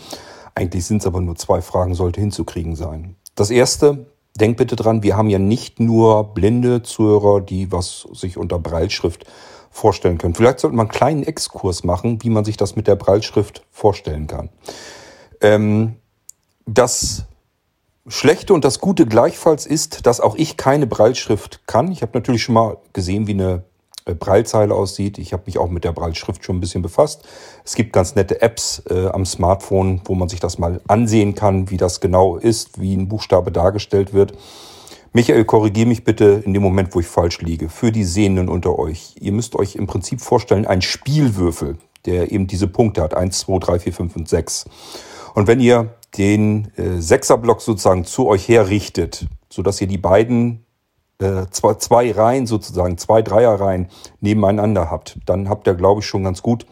Eigentlich 0.55 0.85
sind 0.85 0.97
es 0.97 1.07
aber 1.07 1.21
nur 1.21 1.35
zwei 1.35 1.61
Fragen, 1.61 1.93
sollte 1.93 2.19
hinzukriegen 2.19 2.75
sein. 2.75 3.15
Das 3.35 3.49
erste, 3.49 4.07
denkt 4.39 4.57
bitte 4.57 4.75
dran, 4.75 5.03
wir 5.03 5.15
haben 5.15 5.29
ja 5.29 5.39
nicht 5.39 5.79
nur 5.79 6.33
blinde 6.33 6.83
Zuhörer, 6.83 7.41
die 7.41 7.71
was 7.71 8.07
sich 8.13 8.37
unter 8.37 8.59
Breilschrift 8.59 9.25
vorstellen 9.69 10.17
können. 10.17 10.35
Vielleicht 10.35 10.59
sollte 10.59 10.75
man 10.75 10.87
einen 10.87 10.91
kleinen 10.91 11.23
Exkurs 11.23 11.83
machen, 11.83 12.23
wie 12.23 12.29
man 12.29 12.43
sich 12.43 12.57
das 12.57 12.75
mit 12.75 12.87
der 12.87 12.95
Breilschrift 12.95 13.65
vorstellen 13.71 14.27
kann. 14.27 14.49
Ähm, 15.41 15.95
das 16.65 17.25
Schlechte 18.07 18.53
und 18.53 18.65
das 18.65 18.79
Gute 18.79 19.05
gleichfalls 19.05 19.65
ist, 19.65 20.05
dass 20.05 20.19
auch 20.19 20.35
ich 20.35 20.57
keine 20.57 20.87
Breilschrift 20.87 21.67
kann. 21.67 21.91
Ich 21.91 22.01
habe 22.01 22.11
natürlich 22.15 22.43
schon 22.43 22.55
mal 22.55 22.77
gesehen, 22.93 23.27
wie 23.27 23.33
eine 23.33 23.63
Braillezeile 24.15 24.73
aussieht. 24.73 25.17
Ich 25.17 25.33
habe 25.33 25.43
mich 25.45 25.57
auch 25.57 25.69
mit 25.69 25.83
der 25.83 25.91
Brailleschrift 25.91 26.43
schon 26.43 26.57
ein 26.57 26.59
bisschen 26.59 26.81
befasst. 26.81 27.27
Es 27.63 27.75
gibt 27.75 27.93
ganz 27.93 28.15
nette 28.15 28.41
Apps 28.41 28.83
äh, 28.89 29.07
am 29.07 29.25
Smartphone, 29.25 30.01
wo 30.05 30.15
man 30.15 30.29
sich 30.29 30.39
das 30.39 30.57
mal 30.57 30.81
ansehen 30.87 31.35
kann, 31.35 31.69
wie 31.69 31.77
das 31.77 32.01
genau 32.01 32.37
ist, 32.37 32.79
wie 32.79 32.95
ein 32.95 33.07
Buchstabe 33.07 33.51
dargestellt 33.51 34.13
wird. 34.13 34.33
Michael, 35.11 35.43
korrigiere 35.45 35.87
mich 35.87 36.03
bitte 36.03 36.43
in 36.45 36.53
dem 36.53 36.61
Moment, 36.61 36.93
wo 36.93 36.99
ich 36.99 37.07
falsch 37.07 37.41
liege. 37.41 37.69
Für 37.69 37.91
die 37.91 38.03
Sehenden 38.03 38.47
unter 38.47 38.77
euch. 38.77 39.15
Ihr 39.19 39.31
müsst 39.31 39.55
euch 39.55 39.75
im 39.75 39.87
Prinzip 39.87 40.21
vorstellen, 40.21 40.67
ein 40.67 40.83
Spielwürfel, 40.83 41.77
der 42.05 42.31
eben 42.31 42.45
diese 42.45 42.67
Punkte 42.67 43.01
hat. 43.01 43.15
1, 43.15 43.39
2, 43.39 43.57
3, 43.57 43.79
4, 43.79 43.93
5 43.93 44.15
und 44.15 44.29
6. 44.29 44.65
Und 45.33 45.47
wenn 45.47 45.59
ihr 45.59 45.95
den 46.17 46.71
äh, 46.75 47.01
Sechserblock 47.01 47.61
sozusagen 47.61 48.05
zu 48.05 48.27
euch 48.27 48.47
herrichtet, 48.47 49.27
sodass 49.49 49.81
ihr 49.81 49.87
die 49.87 49.97
beiden 49.97 50.65
äh, 51.19 51.45
zwei, 51.51 51.75
zwei 51.75 52.11
Reihen 52.11 52.47
sozusagen, 52.47 52.97
zwei 52.97 53.21
Dreierreihen 53.21 53.87
nebeneinander 54.19 54.89
habt, 54.89 55.19
dann 55.25 55.49
habt 55.49 55.67
ihr, 55.67 55.75
glaube 55.75 56.01
ich, 56.01 56.07
schon 56.07 56.23
ganz 56.23 56.41
gut 56.41 56.65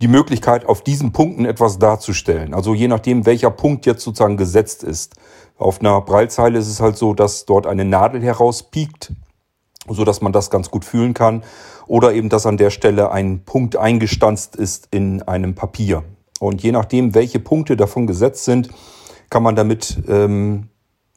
die 0.00 0.08
Möglichkeit, 0.08 0.66
auf 0.66 0.82
diesen 0.82 1.12
Punkten 1.12 1.44
etwas 1.44 1.78
darzustellen. 1.78 2.54
Also 2.54 2.74
je 2.74 2.88
nachdem, 2.88 3.26
welcher 3.26 3.50
Punkt 3.50 3.86
jetzt 3.86 4.02
sozusagen 4.02 4.36
gesetzt 4.36 4.82
ist. 4.82 5.14
Auf 5.58 5.80
einer 5.80 6.00
Breilzeile 6.02 6.58
ist 6.58 6.68
es 6.68 6.80
halt 6.80 6.98
so, 6.98 7.14
dass 7.14 7.46
dort 7.46 7.66
eine 7.66 7.84
Nadel 7.84 8.22
herauspiekt, 8.22 9.12
so 9.88 10.04
dass 10.04 10.20
man 10.20 10.32
das 10.32 10.50
ganz 10.50 10.70
gut 10.70 10.84
fühlen 10.84 11.14
kann. 11.14 11.42
Oder 11.86 12.12
eben, 12.12 12.28
dass 12.28 12.44
an 12.44 12.58
der 12.58 12.70
Stelle 12.70 13.10
ein 13.10 13.44
Punkt 13.44 13.76
eingestanzt 13.76 14.56
ist 14.56 14.88
in 14.90 15.22
einem 15.22 15.54
Papier. 15.54 16.02
Und 16.40 16.62
je 16.62 16.72
nachdem, 16.72 17.14
welche 17.14 17.40
Punkte 17.40 17.76
davon 17.76 18.06
gesetzt 18.06 18.44
sind, 18.44 18.68
kann 19.30 19.42
man 19.42 19.56
damit 19.56 20.02
ähm, 20.08 20.68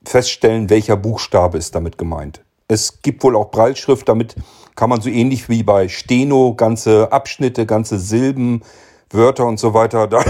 feststellen, 0.09 0.69
welcher 0.69 0.97
Buchstabe 0.97 1.57
ist 1.57 1.75
damit 1.75 1.97
gemeint. 1.97 2.41
Es 2.67 3.01
gibt 3.01 3.23
wohl 3.23 3.35
auch 3.35 3.51
Breilschrift, 3.51 4.09
damit 4.09 4.35
kann 4.75 4.89
man 4.89 5.01
so 5.01 5.09
ähnlich 5.09 5.49
wie 5.49 5.61
bei 5.61 5.87
Steno 5.87 6.55
ganze 6.55 7.11
Abschnitte, 7.11 7.65
ganze 7.65 7.99
Silben, 7.99 8.63
Wörter 9.11 9.45
und 9.45 9.59
so 9.59 9.73
weiter 9.75 10.07
da, 10.07 10.23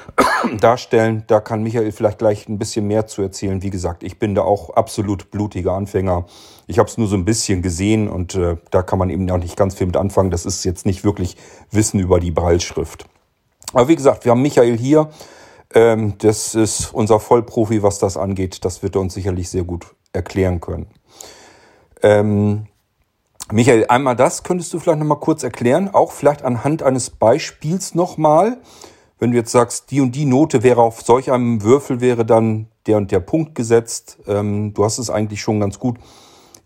darstellen. 0.60 1.24
Da 1.26 1.40
kann 1.40 1.64
Michael 1.64 1.90
vielleicht 1.90 2.18
gleich 2.18 2.48
ein 2.48 2.58
bisschen 2.58 2.86
mehr 2.86 3.08
zu 3.08 3.22
erzählen. 3.22 3.62
Wie 3.62 3.70
gesagt, 3.70 4.04
ich 4.04 4.20
bin 4.20 4.36
da 4.36 4.42
auch 4.42 4.70
absolut 4.70 5.30
blutiger 5.32 5.72
Anfänger. 5.72 6.26
Ich 6.68 6.78
habe 6.78 6.88
es 6.88 6.96
nur 6.96 7.08
so 7.08 7.16
ein 7.16 7.24
bisschen 7.24 7.62
gesehen 7.62 8.08
und 8.08 8.36
äh, 8.36 8.56
da 8.70 8.82
kann 8.82 8.98
man 8.98 9.10
eben 9.10 9.28
auch 9.30 9.38
nicht 9.38 9.56
ganz 9.56 9.74
viel 9.74 9.88
mit 9.88 9.96
anfangen. 9.96 10.30
Das 10.30 10.46
ist 10.46 10.64
jetzt 10.64 10.86
nicht 10.86 11.02
wirklich 11.02 11.36
Wissen 11.72 11.98
über 11.98 12.20
die 12.20 12.30
Breilschrift. 12.30 13.06
Aber 13.72 13.88
wie 13.88 13.96
gesagt, 13.96 14.24
wir 14.24 14.30
haben 14.30 14.42
Michael 14.42 14.78
hier. 14.78 15.10
Ähm, 15.74 16.14
das 16.18 16.54
ist 16.54 16.92
unser 16.92 17.20
Vollprofi, 17.20 17.82
was 17.82 17.98
das 17.98 18.16
angeht. 18.16 18.64
Das 18.64 18.82
wird 18.82 18.96
er 18.96 19.00
uns 19.00 19.14
sicherlich 19.14 19.48
sehr 19.50 19.64
gut 19.64 19.86
erklären 20.12 20.60
können. 20.60 20.86
Ähm, 22.02 22.66
Michael, 23.52 23.86
einmal 23.88 24.16
das 24.16 24.42
könntest 24.42 24.72
du 24.74 24.80
vielleicht 24.80 24.98
nochmal 24.98 25.20
kurz 25.20 25.42
erklären, 25.42 25.90
auch 25.92 26.12
vielleicht 26.12 26.42
anhand 26.42 26.82
eines 26.82 27.10
Beispiels 27.10 27.94
nochmal. 27.94 28.58
Wenn 29.18 29.30
du 29.30 29.36
jetzt 29.36 29.52
sagst, 29.52 29.90
die 29.90 30.00
und 30.00 30.12
die 30.12 30.24
Note 30.24 30.62
wäre 30.62 30.82
auf 30.82 31.02
solch 31.02 31.30
einem 31.30 31.62
Würfel, 31.62 32.00
wäre 32.00 32.26
dann 32.26 32.68
der 32.86 32.96
und 32.96 33.12
der 33.12 33.20
Punkt 33.20 33.54
gesetzt. 33.54 34.18
Ähm, 34.26 34.74
du 34.74 34.84
hast 34.84 34.98
es 34.98 35.10
eigentlich 35.10 35.40
schon 35.40 35.60
ganz 35.60 35.78
gut 35.78 35.98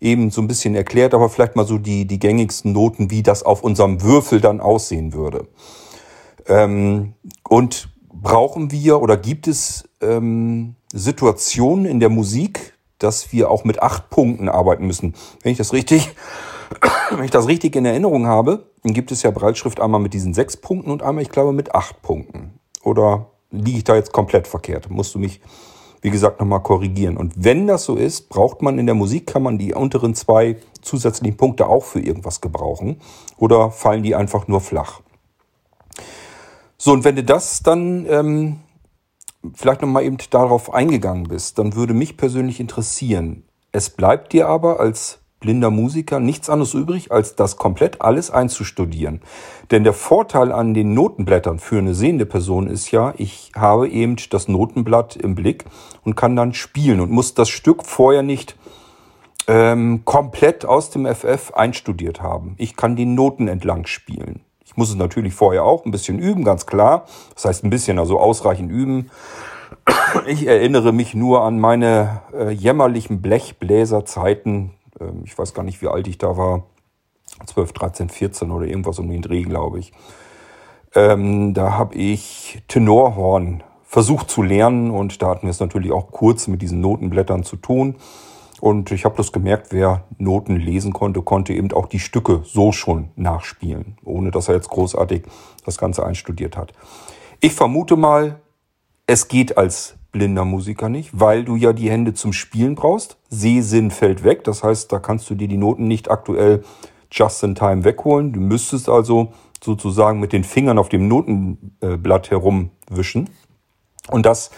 eben 0.01 0.31
so 0.31 0.41
ein 0.41 0.47
bisschen 0.47 0.75
erklärt, 0.75 1.13
aber 1.13 1.29
vielleicht 1.29 1.55
mal 1.55 1.65
so 1.65 1.77
die, 1.77 2.05
die 2.05 2.19
gängigsten 2.19 2.73
Noten, 2.73 3.11
wie 3.11 3.21
das 3.21 3.43
auf 3.43 3.63
unserem 3.63 4.01
Würfel 4.01 4.41
dann 4.41 4.59
aussehen 4.59 5.13
würde. 5.13 5.47
Ähm, 6.47 7.13
und 7.47 7.89
brauchen 8.21 8.71
wir 8.71 9.01
oder 9.01 9.17
gibt 9.17 9.47
es 9.47 9.89
ähm, 10.01 10.75
Situationen 10.93 11.85
in 11.85 11.99
der 11.99 12.09
Musik, 12.09 12.73
dass 12.99 13.31
wir 13.31 13.49
auch 13.49 13.63
mit 13.63 13.81
acht 13.81 14.09
Punkten 14.09 14.47
arbeiten 14.47 14.85
müssen? 14.85 15.15
Wenn 15.41 15.51
ich 15.51 15.57
das 15.57 15.73
richtig, 15.73 16.09
wenn 17.11 17.23
ich 17.23 17.31
das 17.31 17.47
richtig 17.47 17.75
in 17.75 17.85
Erinnerung 17.85 18.27
habe, 18.27 18.67
dann 18.83 18.93
gibt 18.93 19.11
es 19.11 19.23
ja 19.23 19.31
Breitschrift 19.31 19.79
einmal 19.79 19.99
mit 19.99 20.13
diesen 20.13 20.33
sechs 20.33 20.55
Punkten 20.55 20.91
und 20.91 21.01
einmal, 21.01 21.23
ich 21.23 21.29
glaube, 21.29 21.51
mit 21.51 21.73
acht 21.73 22.01
Punkten. 22.01 22.59
Oder 22.83 23.27
liege 23.51 23.79
ich 23.79 23.83
da 23.83 23.95
jetzt 23.95 24.13
komplett 24.13 24.47
verkehrt? 24.47 24.89
Musst 24.89 25.13
du 25.15 25.19
mich, 25.19 25.41
wie 26.01 26.09
gesagt, 26.09 26.39
nochmal 26.39 26.63
korrigieren. 26.63 27.17
Und 27.17 27.33
wenn 27.37 27.67
das 27.67 27.85
so 27.85 27.95
ist, 27.95 28.29
braucht 28.29 28.61
man 28.61 28.79
in 28.79 28.85
der 28.85 28.95
Musik, 28.95 29.27
kann 29.27 29.43
man 29.43 29.57
die 29.57 29.73
unteren 29.73 30.15
zwei 30.15 30.57
zusätzlichen 30.81 31.37
Punkte 31.37 31.67
auch 31.67 31.83
für 31.83 31.99
irgendwas 31.99 32.41
gebrauchen? 32.41 32.99
Oder 33.37 33.71
fallen 33.71 34.03
die 34.03 34.15
einfach 34.15 34.47
nur 34.47 34.61
flach? 34.61 35.00
So, 36.83 36.93
und 36.93 37.03
wenn 37.03 37.15
du 37.15 37.23
das 37.23 37.61
dann 37.61 38.07
ähm, 38.09 38.59
vielleicht 39.53 39.83
nochmal 39.83 40.03
eben 40.03 40.17
darauf 40.31 40.73
eingegangen 40.73 41.25
bist, 41.25 41.59
dann 41.59 41.75
würde 41.75 41.93
mich 41.93 42.17
persönlich 42.17 42.59
interessieren. 42.59 43.43
Es 43.71 43.91
bleibt 43.91 44.33
dir 44.33 44.47
aber 44.47 44.79
als 44.79 45.19
blinder 45.39 45.69
Musiker 45.69 46.19
nichts 46.19 46.49
anderes 46.49 46.73
übrig, 46.73 47.11
als 47.11 47.35
das 47.35 47.57
komplett 47.57 48.01
alles 48.01 48.31
einzustudieren. 48.31 49.21
Denn 49.69 49.83
der 49.83 49.93
Vorteil 49.93 50.51
an 50.51 50.73
den 50.73 50.95
Notenblättern 50.95 51.59
für 51.59 51.77
eine 51.77 51.93
sehende 51.93 52.25
Person 52.25 52.65
ist 52.65 52.89
ja, 52.89 53.13
ich 53.15 53.51
habe 53.55 53.87
eben 53.87 54.15
das 54.31 54.47
Notenblatt 54.47 55.15
im 55.17 55.35
Blick 55.35 55.65
und 56.03 56.15
kann 56.15 56.35
dann 56.35 56.55
spielen 56.55 56.99
und 56.99 57.11
muss 57.11 57.35
das 57.35 57.49
Stück 57.49 57.85
vorher 57.85 58.23
nicht 58.23 58.57
ähm, 59.45 60.01
komplett 60.03 60.65
aus 60.65 60.89
dem 60.89 61.05
FF 61.05 61.51
einstudiert 61.53 62.23
haben. 62.23 62.55
Ich 62.57 62.75
kann 62.75 62.95
die 62.95 63.05
Noten 63.05 63.47
entlang 63.47 63.85
spielen. 63.85 64.41
Ich 64.71 64.77
muss 64.77 64.89
es 64.89 64.95
natürlich 64.95 65.33
vorher 65.33 65.65
auch 65.65 65.83
ein 65.83 65.91
bisschen 65.91 66.17
üben, 66.17 66.45
ganz 66.45 66.65
klar. 66.65 67.05
Das 67.35 67.43
heißt 67.43 67.65
ein 67.65 67.69
bisschen, 67.69 67.99
also 67.99 68.17
ausreichend 68.17 68.71
üben. 68.71 69.11
Ich 70.27 70.47
erinnere 70.47 70.93
mich 70.93 71.13
nur 71.13 71.43
an 71.43 71.59
meine 71.59 72.21
äh, 72.33 72.51
jämmerlichen 72.51 73.21
Blechbläserzeiten. 73.21 74.71
Ähm, 74.99 75.23
ich 75.25 75.37
weiß 75.37 75.53
gar 75.53 75.63
nicht, 75.63 75.81
wie 75.81 75.89
alt 75.89 76.07
ich 76.07 76.17
da 76.17 76.37
war. 76.37 76.63
12, 77.45 77.73
13, 77.73 78.09
14 78.09 78.49
oder 78.49 78.65
irgendwas 78.65 78.97
um 78.99 79.09
den 79.09 79.21
Dreh, 79.21 79.41
glaube 79.41 79.79
ich. 79.79 79.91
Ähm, 80.95 81.53
da 81.53 81.73
habe 81.73 81.95
ich 81.95 82.61
Tenorhorn 82.69 83.63
versucht 83.83 84.29
zu 84.29 84.41
lernen 84.41 84.89
und 84.89 85.21
da 85.21 85.27
hatten 85.27 85.47
wir 85.47 85.51
es 85.51 85.59
natürlich 85.59 85.91
auch 85.91 86.11
kurz 86.11 86.47
mit 86.47 86.61
diesen 86.61 86.79
Notenblättern 86.79 87.43
zu 87.43 87.57
tun. 87.57 87.95
Und 88.61 88.91
ich 88.91 89.05
habe 89.05 89.17
das 89.17 89.31
gemerkt, 89.31 89.69
wer 89.71 90.05
Noten 90.19 90.55
lesen 90.55 90.93
konnte, 90.93 91.23
konnte 91.23 91.51
eben 91.51 91.71
auch 91.73 91.87
die 91.87 91.99
Stücke 91.99 92.43
so 92.45 92.71
schon 92.71 93.09
nachspielen, 93.15 93.97
ohne 94.05 94.29
dass 94.29 94.49
er 94.49 94.55
jetzt 94.55 94.69
großartig 94.69 95.23
das 95.65 95.79
Ganze 95.79 96.05
einstudiert 96.05 96.55
hat. 96.55 96.71
Ich 97.39 97.53
vermute 97.53 97.95
mal, 97.95 98.39
es 99.07 99.27
geht 99.27 99.57
als 99.57 99.95
blinder 100.11 100.45
Musiker 100.45 100.89
nicht, 100.89 101.09
weil 101.11 101.43
du 101.43 101.55
ja 101.55 101.73
die 101.73 101.89
Hände 101.89 102.13
zum 102.13 102.33
Spielen 102.33 102.75
brauchst. 102.75 103.17
Sehsinn 103.29 103.89
fällt 103.89 104.23
weg, 104.23 104.43
das 104.43 104.63
heißt, 104.63 104.91
da 104.91 104.99
kannst 104.99 105.27
du 105.31 105.35
dir 105.35 105.47
die 105.47 105.57
Noten 105.57 105.87
nicht 105.87 106.11
aktuell 106.11 106.63
just 107.11 107.41
in 107.43 107.55
time 107.55 107.83
wegholen. 107.83 108.31
Du 108.31 108.39
müsstest 108.39 108.89
also 108.89 109.33
sozusagen 109.63 110.19
mit 110.19 110.33
den 110.33 110.43
Fingern 110.43 110.77
auf 110.77 110.89
dem 110.89 111.07
Notenblatt 111.07 112.29
herumwischen. 112.29 113.31
Und 114.11 114.27
das, 114.27 114.51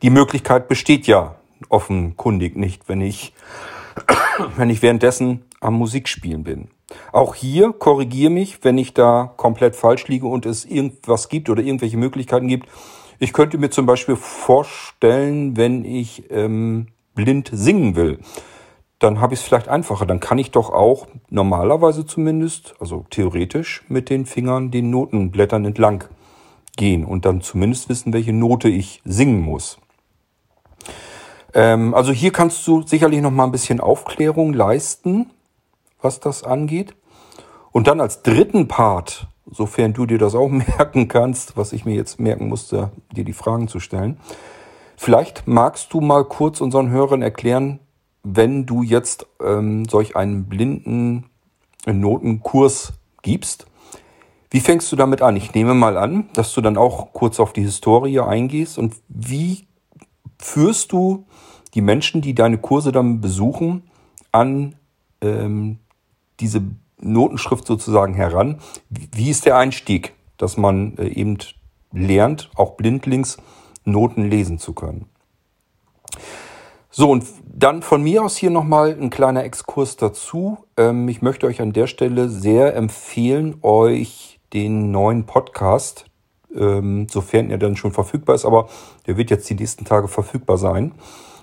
die 0.00 0.10
Möglichkeit 0.10 0.68
besteht 0.68 1.08
ja 1.08 1.37
offenkundig 1.68 2.56
nicht, 2.56 2.88
wenn 2.88 3.00
ich, 3.00 3.32
wenn 4.56 4.70
ich 4.70 4.82
währenddessen 4.82 5.44
am 5.60 5.74
Musikspielen 5.74 6.44
bin. 6.44 6.68
Auch 7.12 7.34
hier 7.34 7.72
korrigiere 7.72 8.30
mich, 8.30 8.64
wenn 8.64 8.78
ich 8.78 8.94
da 8.94 9.32
komplett 9.36 9.76
falsch 9.76 10.08
liege 10.08 10.26
und 10.26 10.46
es 10.46 10.64
irgendwas 10.64 11.28
gibt 11.28 11.50
oder 11.50 11.62
irgendwelche 11.62 11.96
Möglichkeiten 11.96 12.48
gibt. 12.48 12.68
Ich 13.18 13.32
könnte 13.32 13.58
mir 13.58 13.70
zum 13.70 13.84
Beispiel 13.84 14.16
vorstellen, 14.16 15.56
wenn 15.56 15.84
ich 15.84 16.30
ähm, 16.30 16.86
blind 17.14 17.50
singen 17.52 17.96
will, 17.96 18.20
dann 18.98 19.20
habe 19.20 19.34
ich 19.34 19.40
es 19.40 19.46
vielleicht 19.46 19.68
einfacher. 19.68 20.06
Dann 20.06 20.20
kann 20.20 20.38
ich 20.38 20.50
doch 20.50 20.70
auch 20.70 21.06
normalerweise 21.28 22.06
zumindest, 22.06 22.74
also 22.80 23.04
theoretisch, 23.10 23.84
mit 23.88 24.10
den 24.10 24.26
Fingern 24.26 24.70
den 24.70 24.90
Notenblättern 24.90 25.64
entlang 25.64 26.04
gehen 26.76 27.04
und 27.04 27.24
dann 27.24 27.40
zumindest 27.40 27.88
wissen, 27.88 28.12
welche 28.12 28.32
Note 28.32 28.68
ich 28.68 29.02
singen 29.04 29.40
muss. 29.40 29.78
Ähm, 31.54 31.94
also 31.94 32.12
hier 32.12 32.32
kannst 32.32 32.66
du 32.66 32.82
sicherlich 32.82 33.20
noch 33.20 33.30
mal 33.30 33.44
ein 33.44 33.52
bisschen 33.52 33.80
Aufklärung 33.80 34.52
leisten, 34.52 35.30
was 36.00 36.20
das 36.20 36.44
angeht. 36.44 36.94
Und 37.72 37.86
dann 37.86 38.00
als 38.00 38.22
dritten 38.22 38.68
Part, 38.68 39.28
sofern 39.50 39.92
du 39.92 40.06
dir 40.06 40.18
das 40.18 40.34
auch 40.34 40.48
merken 40.78 41.08
kannst, 41.08 41.56
was 41.56 41.72
ich 41.72 41.84
mir 41.84 41.94
jetzt 41.94 42.20
merken 42.20 42.48
musste, 42.48 42.90
dir 43.12 43.24
die 43.24 43.32
Fragen 43.32 43.68
zu 43.68 43.80
stellen. 43.80 44.18
Vielleicht 44.96 45.46
magst 45.46 45.92
du 45.92 46.00
mal 46.00 46.24
kurz 46.24 46.60
unseren 46.60 46.90
Hörern 46.90 47.22
erklären, 47.22 47.78
wenn 48.24 48.66
du 48.66 48.82
jetzt 48.82 49.26
ähm, 49.40 49.84
solch 49.88 50.16
einen 50.16 50.46
blinden 50.46 51.30
Notenkurs 51.86 52.94
gibst, 53.22 53.66
wie 54.50 54.60
fängst 54.60 54.90
du 54.90 54.96
damit 54.96 55.20
an? 55.20 55.36
Ich 55.36 55.54
nehme 55.54 55.74
mal 55.74 55.98
an, 55.98 56.30
dass 56.32 56.54
du 56.54 56.60
dann 56.60 56.78
auch 56.78 57.12
kurz 57.12 57.38
auf 57.38 57.52
die 57.52 57.62
Historie 57.62 58.20
eingehst 58.20 58.78
und 58.78 58.94
wie 59.08 59.66
führst 60.38 60.92
du 60.92 61.26
die 61.74 61.80
Menschen, 61.80 62.20
die 62.20 62.34
deine 62.34 62.58
Kurse 62.58 62.92
dann 62.92 63.20
besuchen, 63.20 63.84
an 64.32 64.76
ähm, 65.20 65.78
diese 66.40 66.62
Notenschrift 67.00 67.66
sozusagen 67.66 68.14
heran. 68.14 68.58
Wie 68.90 69.30
ist 69.30 69.46
der 69.46 69.56
Einstieg, 69.56 70.14
dass 70.36 70.56
man 70.56 70.96
äh, 70.96 71.08
eben 71.08 71.38
lernt, 71.92 72.50
auch 72.54 72.72
blindlings 72.72 73.38
Noten 73.84 74.28
lesen 74.28 74.58
zu 74.58 74.72
können? 74.72 75.06
So, 76.90 77.10
und 77.10 77.24
dann 77.46 77.82
von 77.82 78.02
mir 78.02 78.24
aus 78.24 78.36
hier 78.36 78.50
nochmal 78.50 78.96
ein 79.00 79.10
kleiner 79.10 79.44
Exkurs 79.44 79.96
dazu. 79.96 80.58
Ähm, 80.76 81.08
ich 81.08 81.22
möchte 81.22 81.46
euch 81.46 81.60
an 81.60 81.72
der 81.72 81.86
Stelle 81.86 82.28
sehr 82.28 82.74
empfehlen, 82.74 83.58
euch 83.62 84.40
den 84.52 84.90
neuen 84.90 85.24
Podcast, 85.24 86.06
ähm, 86.54 87.06
sofern 87.10 87.50
er 87.50 87.58
dann 87.58 87.76
schon 87.76 87.92
verfügbar 87.92 88.34
ist, 88.34 88.46
aber 88.46 88.68
der 89.06 89.16
wird 89.16 89.30
jetzt 89.30 89.48
die 89.50 89.54
nächsten 89.54 89.84
Tage 89.84 90.08
verfügbar 90.08 90.56
sein, 90.56 90.92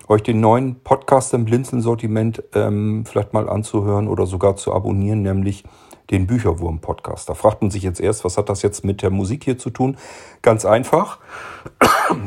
euch 0.08 0.22
den 0.22 0.40
neuen 0.40 0.80
Podcast 0.80 1.34
im 1.34 1.44
Blinzeln-Sortiment 1.44 2.42
ähm, 2.54 3.04
vielleicht 3.06 3.32
mal 3.32 3.48
anzuhören 3.48 4.08
oder 4.08 4.26
sogar 4.26 4.56
zu 4.56 4.72
abonnieren, 4.72 5.22
nämlich 5.22 5.64
den 6.10 6.26
Bücherwurm-Podcast. 6.26 7.28
Da 7.28 7.34
fragt 7.34 7.62
man 7.62 7.70
sich 7.70 7.82
jetzt 7.82 8.00
erst, 8.00 8.24
was 8.24 8.38
hat 8.38 8.48
das 8.48 8.62
jetzt 8.62 8.84
mit 8.84 9.02
der 9.02 9.10
Musik 9.10 9.44
hier 9.44 9.58
zu 9.58 9.70
tun? 9.70 9.96
Ganz 10.42 10.64
einfach. 10.64 11.18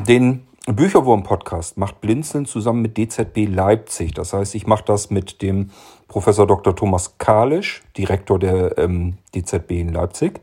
Den 0.07 0.48
Bücherwurm-Podcast 0.67 1.77
macht 1.77 2.01
Blinzeln 2.01 2.45
zusammen 2.45 2.81
mit 2.81 2.98
DZB 2.98 3.48
Leipzig. 3.48 4.13
Das 4.13 4.33
heißt, 4.33 4.53
ich 4.55 4.67
mache 4.67 4.83
das 4.86 5.09
mit 5.09 5.41
dem 5.41 5.71
Professor 6.07 6.45
Dr. 6.45 6.75
Thomas 6.75 7.17
Kalisch, 7.17 7.83
Direktor 7.98 8.39
der 8.39 8.77
ähm, 8.77 9.17
DZB 9.33 9.71
in 9.71 9.93
Leipzig. 9.93 10.41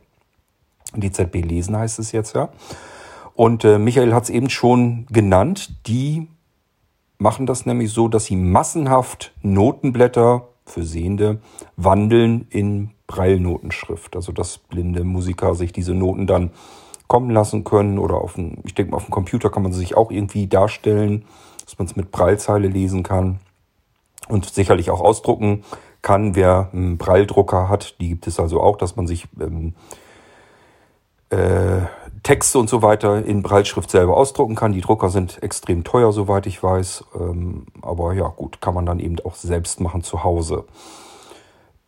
DZB 0.94 1.44
Lesen 1.44 1.76
heißt 1.76 1.98
es 1.98 2.12
jetzt 2.12 2.34
ja. 2.34 2.48
Und 3.34 3.64
äh, 3.64 3.78
Michael 3.78 4.14
hat 4.14 4.24
es 4.24 4.30
eben 4.30 4.48
schon 4.48 5.06
genannt. 5.10 5.86
Die 5.86 6.28
machen 7.18 7.46
das 7.46 7.66
nämlich 7.66 7.92
so, 7.92 8.08
dass 8.08 8.26
sie 8.26 8.36
massenhaft 8.36 9.32
Notenblätter 9.42 10.48
für 10.64 10.84
Sehende 10.84 11.40
wandeln 11.76 12.46
in 12.50 12.90
Breilnotenschrift. 13.06 14.16
Also 14.16 14.32
dass 14.32 14.58
blinde 14.58 15.04
Musiker 15.04 15.54
sich 15.54 15.72
diese 15.72 15.94
Noten 15.94 16.26
dann 16.26 16.50
kommen 17.08 17.30
lassen 17.30 17.64
können 17.64 17.98
oder 17.98 18.16
auf 18.16 18.34
dem, 18.34 18.58
ich 18.64 18.74
denke 18.74 18.90
mal, 18.90 18.96
auf 18.96 19.04
dem 19.04 19.12
Computer 19.12 19.48
kann 19.50 19.62
man 19.62 19.72
sie 19.72 19.78
sich 19.78 19.96
auch 19.96 20.10
irgendwie 20.10 20.48
darstellen, 20.48 21.24
dass 21.64 21.78
man 21.78 21.86
es 21.86 21.96
mit 21.96 22.10
Breilzeile 22.10 22.68
lesen 22.68 23.02
kann. 23.02 23.38
und 24.28 24.44
sicherlich 24.46 24.90
auch 24.90 25.00
ausdrucken 25.00 25.62
kann. 26.02 26.34
Wer 26.34 26.70
einen 26.72 26.98
Brailledrucker 26.98 27.68
hat, 27.68 28.00
die 28.00 28.08
gibt 28.08 28.26
es 28.26 28.40
also 28.40 28.60
auch, 28.60 28.76
dass 28.76 28.96
man 28.96 29.06
sich 29.06 29.28
ähm, 29.40 29.74
äh, 31.30 31.82
Texte 32.22 32.58
und 32.58 32.68
so 32.68 32.82
weiter 32.82 33.24
in 33.24 33.42
Breitschrift 33.42 33.90
selber 33.90 34.16
ausdrucken 34.16 34.56
kann. 34.56 34.72
Die 34.72 34.80
Drucker 34.80 35.10
sind 35.10 35.42
extrem 35.42 35.84
teuer, 35.84 36.12
soweit 36.12 36.46
ich 36.46 36.62
weiß. 36.62 37.04
Ähm, 37.14 37.66
aber 37.82 38.14
ja, 38.14 38.26
gut, 38.28 38.60
kann 38.60 38.74
man 38.74 38.84
dann 38.84 38.98
eben 38.98 39.16
auch 39.24 39.36
selbst 39.36 39.80
machen 39.80 40.02
zu 40.02 40.24
Hause. 40.24 40.64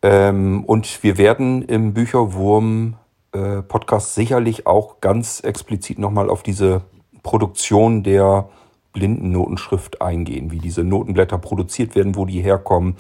Ähm, 0.03 0.65
und 0.65 1.03
wir 1.03 1.19
werden 1.19 1.63
im 1.63 1.93
Bücherwurm 1.93 2.95
äh, 3.33 3.63
Podcast 3.63 4.15
sicherlich 4.15 4.67
auch 4.67 5.01
ganz 5.01 5.41
explizit 5.41 5.99
nochmal 5.99 6.31
auf 6.31 6.43
diese 6.43 6.83
Produktion 7.23 8.05
der 8.05 8.49
blinden 8.93 9.33
Notenschrift 9.33 10.01
eingehen, 10.01 10.51
wie 10.51 10.59
diese 10.59 10.85
Notenblätter 10.85 11.39
produziert 11.39 11.95
werden, 11.95 12.17
wo 12.17 12.25
die 12.27 12.41
herkommen, 12.41 12.97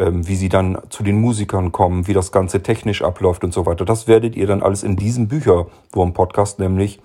wie 0.00 0.36
sie 0.36 0.48
dann 0.48 0.78
zu 0.88 1.02
den 1.02 1.20
Musikern 1.20 1.72
kommen, 1.72 2.06
wie 2.06 2.14
das 2.14 2.32
Ganze 2.32 2.62
technisch 2.62 3.02
abläuft 3.02 3.44
und 3.44 3.52
so 3.52 3.66
weiter. 3.66 3.84
Das 3.84 4.08
werdet 4.08 4.36
ihr 4.36 4.46
dann 4.46 4.62
alles 4.62 4.82
in 4.82 4.96
diesem 4.96 5.28
Bücherwurm-Podcast, 5.28 6.58
nämlich 6.58 7.00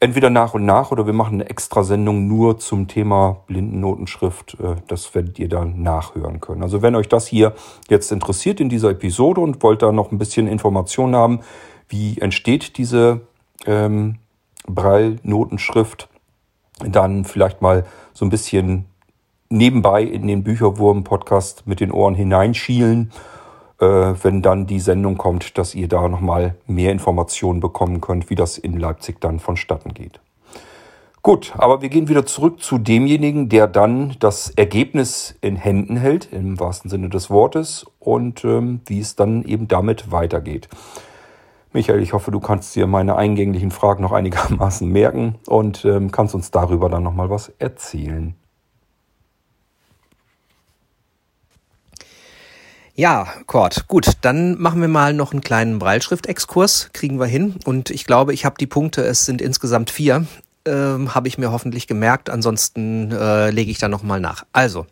entweder 0.00 0.30
nach 0.30 0.54
und 0.54 0.64
nach 0.64 0.90
oder 0.90 1.06
wir 1.06 1.12
machen 1.12 1.40
eine 1.40 1.48
extra 1.48 1.82
Sendung 1.82 2.28
nur 2.28 2.58
zum 2.58 2.88
Thema 2.88 3.38
Blindennotenschrift. 3.46 4.56
Äh, 4.60 4.76
das 4.86 5.14
werdet 5.14 5.38
ihr 5.38 5.48
dann 5.48 5.82
nachhören 5.82 6.40
können. 6.40 6.62
Also 6.62 6.82
wenn 6.82 6.94
euch 6.94 7.08
das 7.08 7.26
hier 7.26 7.54
jetzt 7.88 8.12
interessiert 8.12 8.60
in 8.60 8.68
dieser 8.68 8.90
Episode 8.90 9.40
und 9.40 9.62
wollt 9.62 9.82
da 9.82 9.92
noch 9.92 10.12
ein 10.12 10.18
bisschen 10.18 10.46
Informationen 10.46 11.16
haben, 11.16 11.40
wie 11.88 12.18
entsteht 12.18 12.76
diese 12.76 13.22
ähm, 13.66 14.18
Braille-Notenschrift, 14.66 16.08
dann 16.80 17.24
vielleicht 17.24 17.62
mal 17.62 17.84
so 18.12 18.24
ein 18.24 18.30
bisschen 18.30 18.86
nebenbei 19.48 20.02
in 20.02 20.26
den 20.26 20.44
Bücherwurm-Podcast 20.44 21.66
mit 21.66 21.80
den 21.80 21.92
Ohren 21.92 22.14
hineinschielen, 22.14 23.12
äh, 23.80 23.86
wenn 23.86 24.42
dann 24.42 24.66
die 24.66 24.80
Sendung 24.80 25.16
kommt, 25.16 25.58
dass 25.58 25.74
ihr 25.74 25.88
da 25.88 26.08
nochmal 26.08 26.56
mehr 26.66 26.92
Informationen 26.92 27.60
bekommen 27.60 28.00
könnt, 28.00 28.30
wie 28.30 28.34
das 28.34 28.58
in 28.58 28.78
Leipzig 28.78 29.20
dann 29.20 29.38
vonstatten 29.40 29.94
geht. 29.94 30.20
Gut, 31.22 31.54
aber 31.56 31.80
wir 31.80 31.88
gehen 31.88 32.08
wieder 32.08 32.26
zurück 32.26 32.62
zu 32.62 32.76
demjenigen, 32.76 33.48
der 33.48 33.66
dann 33.66 34.14
das 34.18 34.50
Ergebnis 34.50 35.34
in 35.40 35.56
Händen 35.56 35.96
hält, 35.96 36.30
im 36.30 36.60
wahrsten 36.60 36.90
Sinne 36.90 37.08
des 37.08 37.30
Wortes, 37.30 37.86
und 37.98 38.44
ähm, 38.44 38.82
wie 38.84 39.00
es 39.00 39.16
dann 39.16 39.42
eben 39.42 39.66
damit 39.66 40.12
weitergeht. 40.12 40.68
Michael, 41.72 42.02
ich 42.02 42.12
hoffe, 42.12 42.30
du 42.30 42.40
kannst 42.40 42.76
dir 42.76 42.86
meine 42.86 43.16
eingänglichen 43.16 43.70
Fragen 43.70 44.02
noch 44.02 44.12
einigermaßen 44.12 44.86
merken 44.86 45.36
und 45.46 45.86
ähm, 45.86 46.10
kannst 46.10 46.34
uns 46.34 46.50
darüber 46.50 46.90
dann 46.90 47.02
nochmal 47.02 47.30
was 47.30 47.48
erzählen. 47.58 48.34
Ja, 52.96 53.26
Kurt, 53.46 53.88
gut, 53.88 54.12
dann 54.20 54.60
machen 54.60 54.80
wir 54.80 54.86
mal 54.86 55.14
noch 55.14 55.32
einen 55.32 55.40
kleinen 55.40 55.80
Breilschrift-Exkurs, 55.80 56.90
kriegen 56.92 57.18
wir 57.18 57.26
hin. 57.26 57.56
Und 57.64 57.90
ich 57.90 58.04
glaube, 58.04 58.32
ich 58.32 58.44
habe 58.44 58.54
die 58.58 58.68
Punkte, 58.68 59.02
es 59.02 59.26
sind 59.26 59.42
insgesamt 59.42 59.90
vier, 59.90 60.26
ähm, 60.64 61.12
habe 61.12 61.26
ich 61.26 61.36
mir 61.36 61.50
hoffentlich 61.50 61.88
gemerkt. 61.88 62.30
Ansonsten 62.30 63.10
äh, 63.10 63.50
lege 63.50 63.72
ich 63.72 63.78
da 63.78 63.88
nochmal 63.88 64.20
nach. 64.20 64.44
Also, 64.52 64.86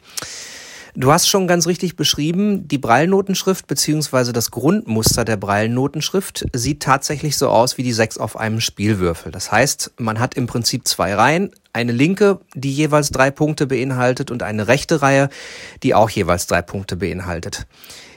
Du 0.94 1.10
hast 1.10 1.26
schon 1.26 1.46
ganz 1.46 1.66
richtig 1.66 1.96
beschrieben, 1.96 2.68
die 2.68 2.76
Breilnotenschrift 2.76 3.66
beziehungsweise 3.66 4.34
das 4.34 4.50
Grundmuster 4.50 5.24
der 5.24 5.38
Breilnotenschrift 5.38 6.44
sieht 6.52 6.82
tatsächlich 6.82 7.38
so 7.38 7.48
aus 7.48 7.78
wie 7.78 7.82
die 7.82 7.94
sechs 7.94 8.18
auf 8.18 8.36
einem 8.36 8.60
Spielwürfel. 8.60 9.32
Das 9.32 9.50
heißt, 9.50 9.92
man 9.96 10.20
hat 10.20 10.34
im 10.34 10.46
Prinzip 10.46 10.86
zwei 10.86 11.14
Reihen, 11.14 11.50
eine 11.72 11.92
linke, 11.92 12.40
die 12.54 12.72
jeweils 12.72 13.10
drei 13.10 13.30
Punkte 13.30 13.66
beinhaltet 13.66 14.30
und 14.30 14.42
eine 14.42 14.68
rechte 14.68 15.02
Reihe, 15.02 15.28
die 15.82 15.94
auch 15.94 16.10
jeweils 16.10 16.46
drei 16.46 16.62
Punkte 16.62 16.96
beinhaltet. 16.96 17.66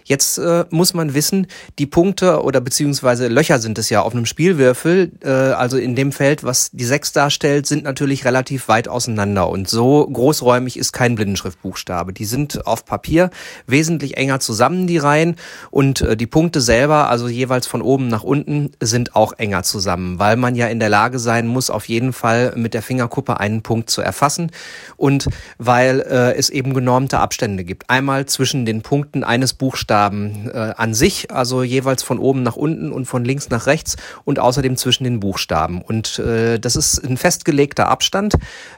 Jetzt 0.08 0.38
äh, 0.38 0.66
muss 0.70 0.94
man 0.94 1.16
wissen, 1.16 1.48
die 1.80 1.88
Punkte 1.88 2.44
oder 2.44 2.62
beziehungsweise 2.62 3.28
Löcher 3.28 3.58
sind 3.58 3.80
es 3.80 3.90
ja 3.90 4.04
auf 4.04 4.14
einem 4.14 4.28
Spielwürfel, 4.28 5.12
äh, 5.24 5.30
also 5.30 5.78
in 5.78 5.96
dem 5.96 6.12
Feld, 6.12 6.44
was 6.44 6.70
die 6.72 6.86
sechs 6.86 7.12
darstellt, 7.12 7.66
sind 7.66 7.84
natürlich 7.84 8.24
relativ 8.24 8.68
weit 8.68 8.88
auseinander 8.88 9.50
und 9.50 9.68
so 9.68 10.06
großräumig 10.06 10.78
ist 10.78 10.92
kein 10.92 11.16
Blindenschriftbuchstabe. 11.16 12.14
Die 12.14 12.26
sind 12.26 12.68
auf 12.68 12.86
Papier 12.86 13.32
wesentlich 13.66 14.16
enger 14.18 14.40
zusammen, 14.40 14.86
die 14.86 15.00
Reihen 15.00 15.38
und 15.72 16.02
äh, 16.02 16.16
die 16.16 16.28
Punkte 16.28 16.62
selber, 16.62 17.10
also 17.10 17.28
jeweils 17.28 17.66
von 17.66 17.82
oben 17.82 18.08
nach 18.08 18.24
unten, 18.24 18.74
sind 18.80 19.16
auch 19.16 19.34
enger 19.34 19.64
zusammen, 19.64 20.20
weil 20.20 20.38
man 20.38 20.54
ja 20.54 20.68
in 20.68 20.80
der 20.80 20.90
Lage 20.90 21.18
sein 21.18 21.48
muss, 21.48 21.72
auf 21.72 21.90
jeden 21.90 22.14
Fall 22.14 22.54
mit 22.56 22.76
der 22.76 22.84
Fingerkuppe 22.84 23.40
einen 23.40 23.64
Punkt 23.64 23.90
zu 23.90 24.04
erfassen 24.04 24.52
und 24.98 25.30
weil 25.58 26.02
äh, 26.02 26.36
es 26.36 26.52
eben 26.52 26.76
genormte 26.76 27.18
Abstände 27.18 27.64
gibt. 27.64 27.90
Einmal 27.90 28.28
zwischen 28.28 28.68
den 28.68 28.84
Punkten 28.84 29.24
eines 29.24 29.56
Buchstabens 29.56 29.95
Buchstaben 29.96 30.50
äh, 30.54 30.74
an 30.76 30.94
sich, 30.94 31.32
also 31.32 31.64
jeweils 31.64 32.04
von 32.04 32.20
oben 32.20 32.44
nach 32.44 32.58
unten 32.58 32.92
und 32.92 33.06
von 33.06 33.24
links 33.24 33.50
nach 33.50 33.66
rechts 33.66 33.96
und 34.26 34.40
außerdem 34.40 34.76
zwischen 34.76 35.06
den 35.06 35.22
Buchstaben. 35.22 35.82
Und 35.82 36.20
äh, 36.20 36.60
das 36.60 36.76
ist 36.76 37.00
ein 37.00 37.16
festgelegter 37.16 37.88
Abstand, 37.88 38.36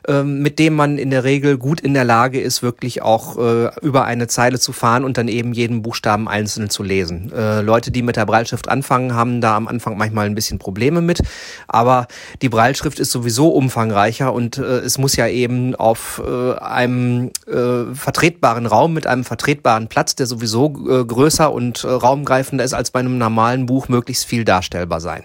äh, 0.07 0.21
mit 0.21 0.59
dem 0.59 0.75
man 0.75 0.99
in 0.99 1.09
der 1.09 1.23
Regel 1.23 1.57
gut 1.57 1.81
in 1.81 1.95
der 1.95 2.03
Lage 2.03 2.39
ist, 2.39 2.61
wirklich 2.61 3.01
auch 3.01 3.37
äh, 3.37 3.69
über 3.81 4.05
eine 4.05 4.27
Zeile 4.27 4.59
zu 4.59 4.73
fahren 4.73 5.03
und 5.03 5.17
dann 5.17 5.27
eben 5.27 5.53
jeden 5.53 5.81
Buchstaben 5.81 6.27
einzeln 6.27 6.69
zu 6.69 6.83
lesen. 6.83 7.31
Äh, 7.35 7.61
Leute, 7.61 7.89
die 7.89 8.03
mit 8.03 8.15
der 8.15 8.27
Breilschrift 8.27 8.69
anfangen, 8.69 9.15
haben 9.15 9.41
da 9.41 9.55
am 9.55 9.67
Anfang 9.67 9.97
manchmal 9.97 10.27
ein 10.27 10.35
bisschen 10.35 10.59
Probleme 10.59 11.01
mit, 11.01 11.21
aber 11.67 12.07
die 12.43 12.49
Breilschrift 12.49 12.99
ist 12.99 13.11
sowieso 13.11 13.49
umfangreicher 13.49 14.31
und 14.33 14.59
äh, 14.59 14.61
es 14.61 14.99
muss 14.99 15.15
ja 15.15 15.27
eben 15.27 15.73
auf 15.73 16.21
äh, 16.23 16.53
einem 16.59 17.31
äh, 17.47 17.95
vertretbaren 17.95 18.67
Raum 18.67 18.93
mit 18.93 19.07
einem 19.07 19.23
vertretbaren 19.23 19.87
Platz, 19.87 20.15
der 20.15 20.27
sowieso 20.27 20.67
äh, 20.87 21.06
größer 21.07 21.51
und 21.51 21.83
äh, 21.83 21.87
raumgreifender 21.87 22.63
ist 22.63 22.73
als 22.73 22.91
bei 22.91 22.99
einem 22.99 23.17
normalen 23.17 23.65
Buch, 23.65 23.87
möglichst 23.87 24.25
viel 24.25 24.43
darstellbar 24.43 25.01
sein. 25.01 25.23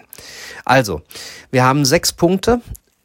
Also, 0.65 1.01
wir 1.51 1.63
haben 1.63 1.85
sechs 1.85 2.13
Punkte. 2.13 2.61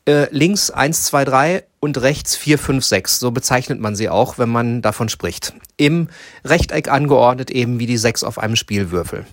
Äh, 0.07 0.29
links 0.31 0.71
eins, 0.71 1.05
zwei, 1.05 1.25
drei 1.25 1.65
und 1.81 2.01
rechts 2.01 2.35
vier, 2.35 2.59
fünf, 2.59 2.85
sechs. 2.85 3.19
So 3.19 3.31
bezeichnet 3.31 3.79
man 3.81 3.95
sie 3.95 4.09
auch, 4.09 4.39
wenn 4.39 4.49
man 4.49 4.81
davon 4.81 5.09
spricht. 5.09 5.53
Im 5.77 6.09
Rechteck 6.45 6.89
angeordnet 6.89 7.51
eben 7.51 7.79
wie 7.79 7.87
die 7.87 7.99
sechs 7.99 8.25
auf 8.25 8.39
einem 8.39 8.57
Spielwürfel. 8.57 9.27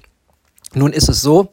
Nun 0.76 0.94
ist 0.94 1.10
es 1.10 1.22
so, 1.22 1.52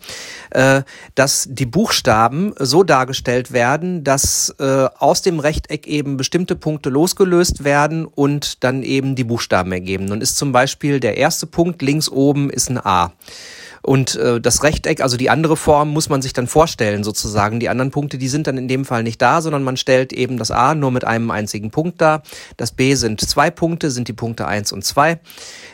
äh, 0.50 0.82
dass 1.14 1.48
die 1.50 1.66
Buchstaben 1.66 2.54
so 2.58 2.82
dargestellt 2.82 3.52
werden, 3.52 4.04
dass 4.04 4.54
äh, 4.58 4.88
aus 4.98 5.22
dem 5.22 5.38
Rechteck 5.38 5.87
eben 5.87 6.16
bestimmte 6.16 6.56
Punkte 6.56 6.90
losgelöst 6.90 7.64
werden 7.64 8.04
und 8.04 8.62
dann 8.64 8.82
eben 8.82 9.14
die 9.14 9.24
Buchstaben 9.24 9.72
ergeben. 9.72 10.06
Nun 10.06 10.20
ist 10.20 10.37
zum 10.37 10.52
Beispiel 10.52 11.00
der 11.00 11.16
erste 11.16 11.46
Punkt 11.46 11.82
links 11.82 12.08
oben 12.08 12.50
ist 12.50 12.68
ein 12.68 12.78
A. 12.78 13.12
Und 13.82 14.14
äh, 14.14 14.40
das 14.40 14.62
Rechteck, 14.62 15.00
also 15.00 15.16
die 15.16 15.28
andere 15.28 15.56
Form, 15.56 15.90
muss 15.90 16.08
man 16.08 16.22
sich 16.22 16.32
dann 16.32 16.46
vorstellen 16.46 17.02
sozusagen. 17.02 17.58
Die 17.58 17.68
anderen 17.68 17.90
Punkte, 17.90 18.16
die 18.16 18.28
sind 18.28 18.46
dann 18.46 18.56
in 18.56 18.68
dem 18.68 18.84
Fall 18.84 19.02
nicht 19.02 19.20
da, 19.20 19.42
sondern 19.42 19.64
man 19.64 19.76
stellt 19.76 20.12
eben 20.12 20.38
das 20.38 20.52
A 20.52 20.76
nur 20.76 20.92
mit 20.92 21.04
einem 21.04 21.30
einzigen 21.32 21.72
Punkt 21.72 22.00
dar. 22.00 22.22
Das 22.56 22.70
B 22.70 22.94
sind 22.94 23.20
zwei 23.20 23.50
Punkte, 23.50 23.90
sind 23.90 24.06
die 24.06 24.12
Punkte 24.12 24.46
eins 24.46 24.72
und 24.72 24.84
zwei. 24.84 25.18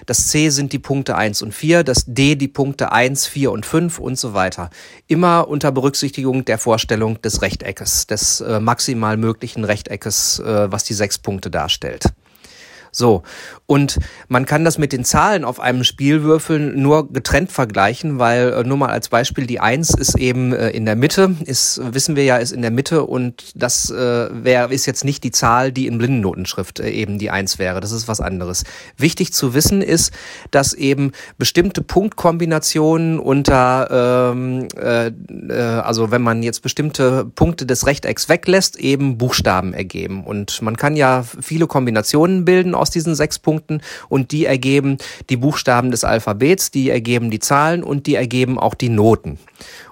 Das 0.07 0.29
C 0.29 0.49
sind 0.49 0.73
die 0.73 0.79
Punkte 0.79 1.17
eins 1.17 1.43
und 1.43 1.53
vier. 1.53 1.85
Das 1.85 2.05
D 2.07 2.35
die 2.35 2.49
Punkte 2.49 2.93
eins, 2.93 3.27
vier 3.27 3.53
und 3.53 3.67
fünf 3.67 3.99
und 3.99 4.19
so 4.19 4.33
weiter. 4.33 4.71
Immer 5.07 5.47
unter 5.49 5.71
Berücksichtigung 5.71 6.47
der 6.47 6.57
Vorstellung 6.57 7.21
des 7.21 7.43
Rechteckes, 7.43 8.07
des 8.07 8.41
äh, 8.41 8.59
maximal 8.59 9.19
möglichen 9.19 9.65
Rechteckes, 9.65 10.39
äh, 10.39 10.73
was 10.73 10.85
die 10.85 10.95
sechs 10.95 11.19
Punkte 11.19 11.51
darstellt. 11.51 12.05
So. 12.99 13.23
Und 13.67 13.99
man 14.27 14.45
kann 14.45 14.65
das 14.65 14.77
mit 14.77 14.93
den 14.93 15.05
Zahlen 15.05 15.45
auf 15.45 15.61
einem 15.61 15.85
Spielwürfel 15.85 16.59
nur 16.59 17.13
getrennt 17.13 17.53
vergleichen, 17.53 18.19
weil 18.19 18.53
äh, 18.53 18.65
nur 18.65 18.77
mal 18.77 18.89
als 18.89 19.09
Beispiel 19.09 19.47
die 19.47 19.61
Eins 19.61 19.91
ist 19.91 20.19
eben 20.19 20.53
äh, 20.53 20.71
in 20.71 20.85
der 20.85 20.97
Mitte, 20.97 21.37
ist, 21.45 21.81
wissen 21.93 22.17
wir 22.17 22.25
ja, 22.25 22.39
ist 22.39 22.51
in 22.51 22.63
der 22.63 22.73
Mitte 22.73 23.05
und 23.05 23.53
das 23.55 23.91
äh, 23.91 24.29
wär, 24.33 24.71
ist 24.73 24.87
jetzt 24.87 25.05
nicht 25.05 25.23
die 25.23 25.31
Zahl, 25.31 25.71
die 25.71 25.87
in 25.87 25.99
Blindennotenschrift 25.99 26.81
äh, 26.81 26.91
eben 26.91 27.19
die 27.19 27.31
Eins 27.31 27.61
wäre. 27.61 27.81
Das 27.81 27.93
ist 27.93 28.09
was 28.09 28.21
anderes. 28.21 28.65
Wichtig 28.97 29.33
zu 29.33 29.55
wissen 29.55 29.81
ist, 29.81 30.13
dass 30.51 30.73
eben 30.73 31.13
bestimmte 31.37 31.83
Punktkombinationen 31.83 33.21
unter, 33.21 34.33
ähm, 34.33 34.67
äh, 34.77 35.09
äh, 35.09 35.53
also 35.53 36.11
wenn 36.11 36.23
man 36.23 36.43
jetzt 36.43 36.63
bestimmte 36.63 37.27
Punkte 37.27 37.65
des 37.65 37.87
Rechtecks 37.87 38.29
weglässt, 38.29 38.77
eben 38.77 39.19
Buchstaben 39.19 39.73
ergeben. 39.73 40.25
Und 40.25 40.63
man 40.63 40.77
kann 40.77 40.97
ja 40.97 41.23
viele 41.41 41.69
Kombinationen 41.69 42.45
bilden 42.45 42.75
aus 42.75 42.88
diesen 42.91 43.15
sechs 43.15 43.39
Punkten 43.39 43.81
und 44.09 44.33
die 44.33 44.47
ergeben 44.47 44.99
die 45.31 45.37
Buchstaben 45.37 45.91
des 45.91 46.05
Alphabets, 46.05 46.71
die 46.71 46.91
ergeben 46.91 47.31
die 47.31 47.41
Zahlen 47.41 47.83
und 47.83 48.07
die 48.07 48.15
ergeben 48.15 48.59
auch 48.59 48.75
die 48.75 48.89
Noten. 48.89 49.39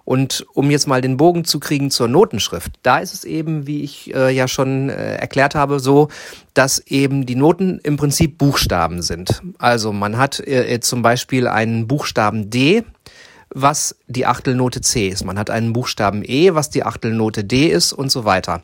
Und 0.04 0.46
um 0.54 0.70
jetzt 0.70 0.86
mal 0.86 1.00
den 1.00 1.16
Bogen 1.16 1.44
zu 1.44 1.58
kriegen 1.58 1.90
zur 1.90 2.06
Notenschrift, 2.06 2.70
da 2.82 2.98
ist 2.98 3.12
es 3.12 3.24
eben, 3.24 3.66
wie 3.66 3.82
ich 3.82 4.14
äh, 4.14 4.32
ja 4.32 4.46
schon 4.46 4.88
äh, 4.88 5.16
erklärt 5.16 5.56
habe, 5.56 5.80
so, 5.80 6.08
dass 6.54 6.78
eben 6.78 7.26
die 7.26 7.34
Noten 7.34 7.80
im 7.82 7.96
Prinzip 7.96 8.38
Buchstaben 8.38 9.02
sind. 9.02 9.42
Also 9.58 9.92
man 9.92 10.16
hat 10.16 10.38
äh, 10.40 10.78
zum 10.80 11.02
Beispiel 11.02 11.48
einen 11.48 11.88
Buchstaben 11.88 12.50
D, 12.50 12.84
was 13.58 13.96
die 14.06 14.26
Achtelnote 14.26 14.82
C 14.82 15.08
ist. 15.08 15.24
Man 15.24 15.38
hat 15.38 15.48
einen 15.48 15.72
Buchstaben 15.72 16.22
E, 16.22 16.52
was 16.52 16.68
die 16.68 16.84
Achtelnote 16.84 17.42
D 17.42 17.68
ist 17.68 17.94
und 17.94 18.12
so 18.12 18.26
weiter. 18.26 18.60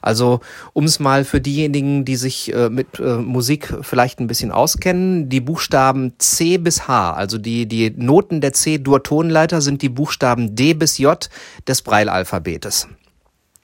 Also 0.00 0.38
um 0.72 0.84
es 0.84 1.00
mal 1.00 1.24
für 1.24 1.40
diejenigen, 1.40 2.04
die 2.04 2.14
sich 2.14 2.54
äh, 2.54 2.70
mit 2.70 3.00
äh, 3.00 3.16
Musik 3.16 3.74
vielleicht 3.82 4.20
ein 4.20 4.28
bisschen 4.28 4.52
auskennen, 4.52 5.28
die 5.28 5.40
Buchstaben 5.40 6.12
C 6.18 6.56
bis 6.56 6.86
H, 6.86 7.14
also 7.14 7.36
die, 7.36 7.66
die 7.66 7.90
Noten 7.90 8.40
der 8.40 8.52
C-Dur-Tonleiter 8.52 9.60
sind 9.60 9.82
die 9.82 9.88
Buchstaben 9.88 10.54
D 10.54 10.72
bis 10.72 10.98
J 10.98 11.28
des 11.66 11.82
Braille-Alphabetes 11.82 12.86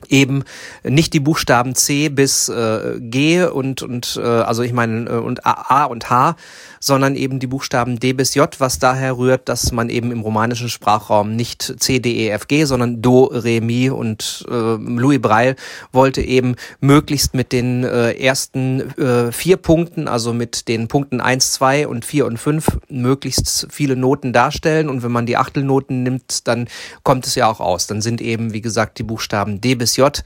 eben 0.08 0.44
nicht 0.82 1.12
die 1.12 1.20
Buchstaben 1.20 1.74
C 1.74 2.08
bis 2.08 2.48
äh, 2.48 2.98
G 3.00 3.44
und 3.44 3.82
und 3.82 4.20
äh, 4.22 4.26
also 4.26 4.62
ich 4.62 4.72
meine 4.72 5.08
äh, 5.08 5.14
und 5.14 5.46
A, 5.46 5.82
A 5.82 5.84
und 5.84 6.10
H, 6.10 6.36
sondern 6.80 7.16
eben 7.16 7.38
die 7.38 7.46
Buchstaben 7.46 7.98
D 7.98 8.12
bis 8.12 8.34
J, 8.34 8.48
was 8.60 8.78
daher 8.78 9.16
rührt, 9.16 9.48
dass 9.48 9.72
man 9.72 9.88
eben 9.88 10.12
im 10.12 10.20
romanischen 10.20 10.68
Sprachraum 10.68 11.34
nicht 11.34 11.80
C, 11.80 11.98
D, 11.98 12.26
E, 12.26 12.28
F, 12.28 12.46
G, 12.46 12.64
sondern 12.64 13.00
Do, 13.00 13.24
Re, 13.24 13.60
Mi 13.62 13.88
und 13.88 14.44
äh, 14.48 14.52
Louis 14.52 15.20
Braille 15.20 15.56
wollte 15.92 16.20
eben 16.20 16.56
möglichst 16.80 17.32
mit 17.32 17.52
den 17.52 17.84
äh, 17.84 18.12
ersten 18.12 18.80
äh, 18.98 19.32
vier 19.32 19.56
Punkten, 19.56 20.08
also 20.08 20.34
mit 20.34 20.68
den 20.68 20.88
Punkten 20.88 21.22
eins, 21.22 21.52
zwei 21.52 21.88
und 21.88 22.04
vier 22.04 22.26
und 22.26 22.38
fünf 22.38 22.78
möglichst 22.90 23.66
viele 23.70 23.96
Noten 23.96 24.32
darstellen 24.32 24.90
und 24.90 25.02
wenn 25.02 25.12
man 25.12 25.24
die 25.24 25.38
Achtelnoten 25.38 26.02
nimmt, 26.02 26.46
dann 26.46 26.68
kommt 27.02 27.26
es 27.26 27.34
ja 27.34 27.48
auch 27.48 27.60
aus. 27.60 27.86
Dann 27.86 28.02
sind 28.02 28.20
eben, 28.20 28.52
wie 28.52 28.60
gesagt, 28.60 28.98
die 28.98 29.04
Buchstaben 29.04 29.60
D 29.60 29.74
bis 29.74 29.93
J 29.96 30.22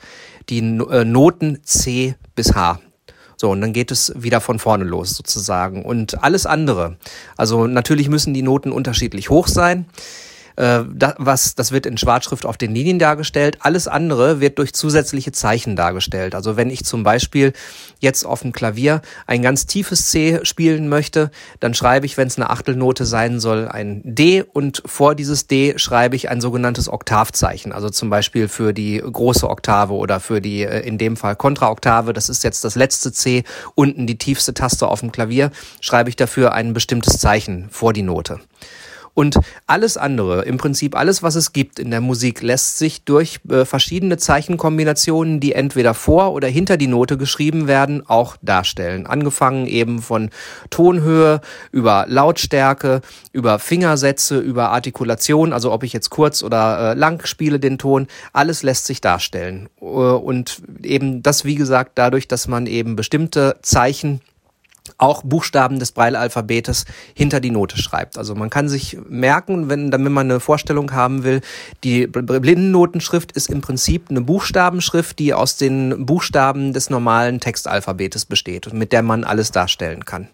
die 0.48 0.58
äh, 0.58 1.04
Noten 1.04 1.60
C 1.64 2.14
bis 2.34 2.54
H. 2.54 2.80
So, 3.36 3.50
und 3.50 3.60
dann 3.60 3.72
geht 3.72 3.92
es 3.92 4.12
wieder 4.16 4.40
von 4.40 4.58
vorne 4.58 4.84
los 4.84 5.10
sozusagen. 5.10 5.84
Und 5.84 6.24
alles 6.24 6.44
andere, 6.44 6.96
also 7.36 7.66
natürlich 7.66 8.08
müssen 8.08 8.34
die 8.34 8.42
Noten 8.42 8.72
unterschiedlich 8.72 9.30
hoch 9.30 9.46
sein. 9.46 9.86
Äh, 10.58 10.84
das, 10.92 11.14
was, 11.18 11.54
das 11.54 11.70
wird 11.70 11.86
in 11.86 11.96
Schwarzschrift 11.96 12.44
auf 12.44 12.56
den 12.56 12.74
Linien 12.74 12.98
dargestellt. 12.98 13.58
Alles 13.60 13.86
andere 13.86 14.40
wird 14.40 14.58
durch 14.58 14.74
zusätzliche 14.74 15.30
Zeichen 15.30 15.76
dargestellt. 15.76 16.34
Also 16.34 16.56
wenn 16.56 16.68
ich 16.68 16.84
zum 16.84 17.04
Beispiel 17.04 17.52
jetzt 18.00 18.26
auf 18.26 18.42
dem 18.42 18.52
Klavier 18.52 19.00
ein 19.28 19.40
ganz 19.40 19.66
tiefes 19.66 20.10
C 20.10 20.40
spielen 20.42 20.88
möchte, 20.88 21.30
dann 21.60 21.74
schreibe 21.74 22.06
ich, 22.06 22.16
wenn 22.16 22.26
es 22.26 22.36
eine 22.36 22.50
Achtelnote 22.50 23.06
sein 23.06 23.38
soll, 23.38 23.68
ein 23.68 24.02
D 24.04 24.42
und 24.42 24.82
vor 24.84 25.14
dieses 25.14 25.46
D 25.46 25.78
schreibe 25.78 26.16
ich 26.16 26.28
ein 26.28 26.40
sogenanntes 26.40 26.88
Oktavzeichen. 26.88 27.70
Also 27.72 27.88
zum 27.88 28.10
Beispiel 28.10 28.48
für 28.48 28.72
die 28.72 28.98
große 28.98 29.48
Oktave 29.48 29.94
oder 29.94 30.18
für 30.18 30.40
die 30.40 30.62
äh, 30.62 30.80
in 30.80 30.98
dem 30.98 31.16
Fall 31.16 31.36
Kontraoktave. 31.36 32.12
Das 32.12 32.28
ist 32.28 32.42
jetzt 32.42 32.64
das 32.64 32.74
letzte 32.74 33.12
C, 33.12 33.44
unten 33.76 34.08
die 34.08 34.18
tiefste 34.18 34.54
Taste 34.54 34.88
auf 34.88 35.00
dem 35.00 35.12
Klavier, 35.12 35.52
schreibe 35.80 36.10
ich 36.10 36.16
dafür 36.16 36.52
ein 36.52 36.72
bestimmtes 36.72 37.18
Zeichen 37.18 37.68
vor 37.70 37.92
die 37.92 38.02
Note. 38.02 38.40
Und 39.18 39.40
alles 39.66 39.96
andere, 39.96 40.42
im 40.42 40.58
Prinzip 40.58 40.96
alles, 40.96 41.24
was 41.24 41.34
es 41.34 41.52
gibt 41.52 41.80
in 41.80 41.90
der 41.90 42.00
Musik, 42.00 42.40
lässt 42.40 42.78
sich 42.78 43.02
durch 43.02 43.40
äh, 43.50 43.64
verschiedene 43.64 44.16
Zeichenkombinationen, 44.16 45.40
die 45.40 45.54
entweder 45.54 45.92
vor 45.94 46.32
oder 46.34 46.46
hinter 46.46 46.76
die 46.76 46.86
Note 46.86 47.16
geschrieben 47.18 47.66
werden, 47.66 48.08
auch 48.08 48.36
darstellen. 48.42 49.08
Angefangen 49.08 49.66
eben 49.66 50.02
von 50.02 50.30
Tonhöhe, 50.70 51.40
über 51.72 52.04
Lautstärke, 52.06 53.00
über 53.32 53.58
Fingersätze, 53.58 54.38
über 54.38 54.70
Artikulation, 54.70 55.52
also 55.52 55.72
ob 55.72 55.82
ich 55.82 55.92
jetzt 55.92 56.10
kurz 56.10 56.44
oder 56.44 56.92
äh, 56.92 56.94
lang 56.94 57.26
spiele 57.26 57.58
den 57.58 57.76
Ton, 57.76 58.06
alles 58.32 58.62
lässt 58.62 58.86
sich 58.86 59.00
darstellen. 59.00 59.68
Äh, 59.80 59.84
und 59.84 60.62
eben 60.84 61.24
das, 61.24 61.44
wie 61.44 61.56
gesagt, 61.56 61.90
dadurch, 61.96 62.28
dass 62.28 62.46
man 62.46 62.68
eben 62.68 62.94
bestimmte 62.94 63.56
Zeichen 63.62 64.20
auch 64.98 65.22
Buchstaben 65.22 65.78
des 65.78 65.92
Braille-Alphabetes 65.92 66.84
hinter 67.14 67.40
die 67.40 67.50
Note 67.50 67.78
schreibt. 67.78 68.18
Also 68.18 68.34
man 68.34 68.50
kann 68.50 68.68
sich 68.68 68.98
merken, 69.08 69.68
wenn, 69.68 69.90
damit 69.90 70.12
man 70.12 70.30
eine 70.30 70.40
Vorstellung 70.40 70.92
haben 70.92 71.22
will, 71.22 71.40
die 71.84 72.06
Blindennotenschrift 72.06 73.32
ist 73.32 73.48
im 73.48 73.60
Prinzip 73.60 74.10
eine 74.10 74.20
Buchstabenschrift, 74.20 75.18
die 75.18 75.32
aus 75.32 75.56
den 75.56 76.04
Buchstaben 76.04 76.72
des 76.72 76.90
normalen 76.90 77.40
Textalphabetes 77.40 78.24
besteht 78.24 78.66
und 78.66 78.76
mit 78.76 78.92
der 78.92 79.02
man 79.02 79.24
alles 79.24 79.52
darstellen 79.52 80.04
kann. 80.04 80.28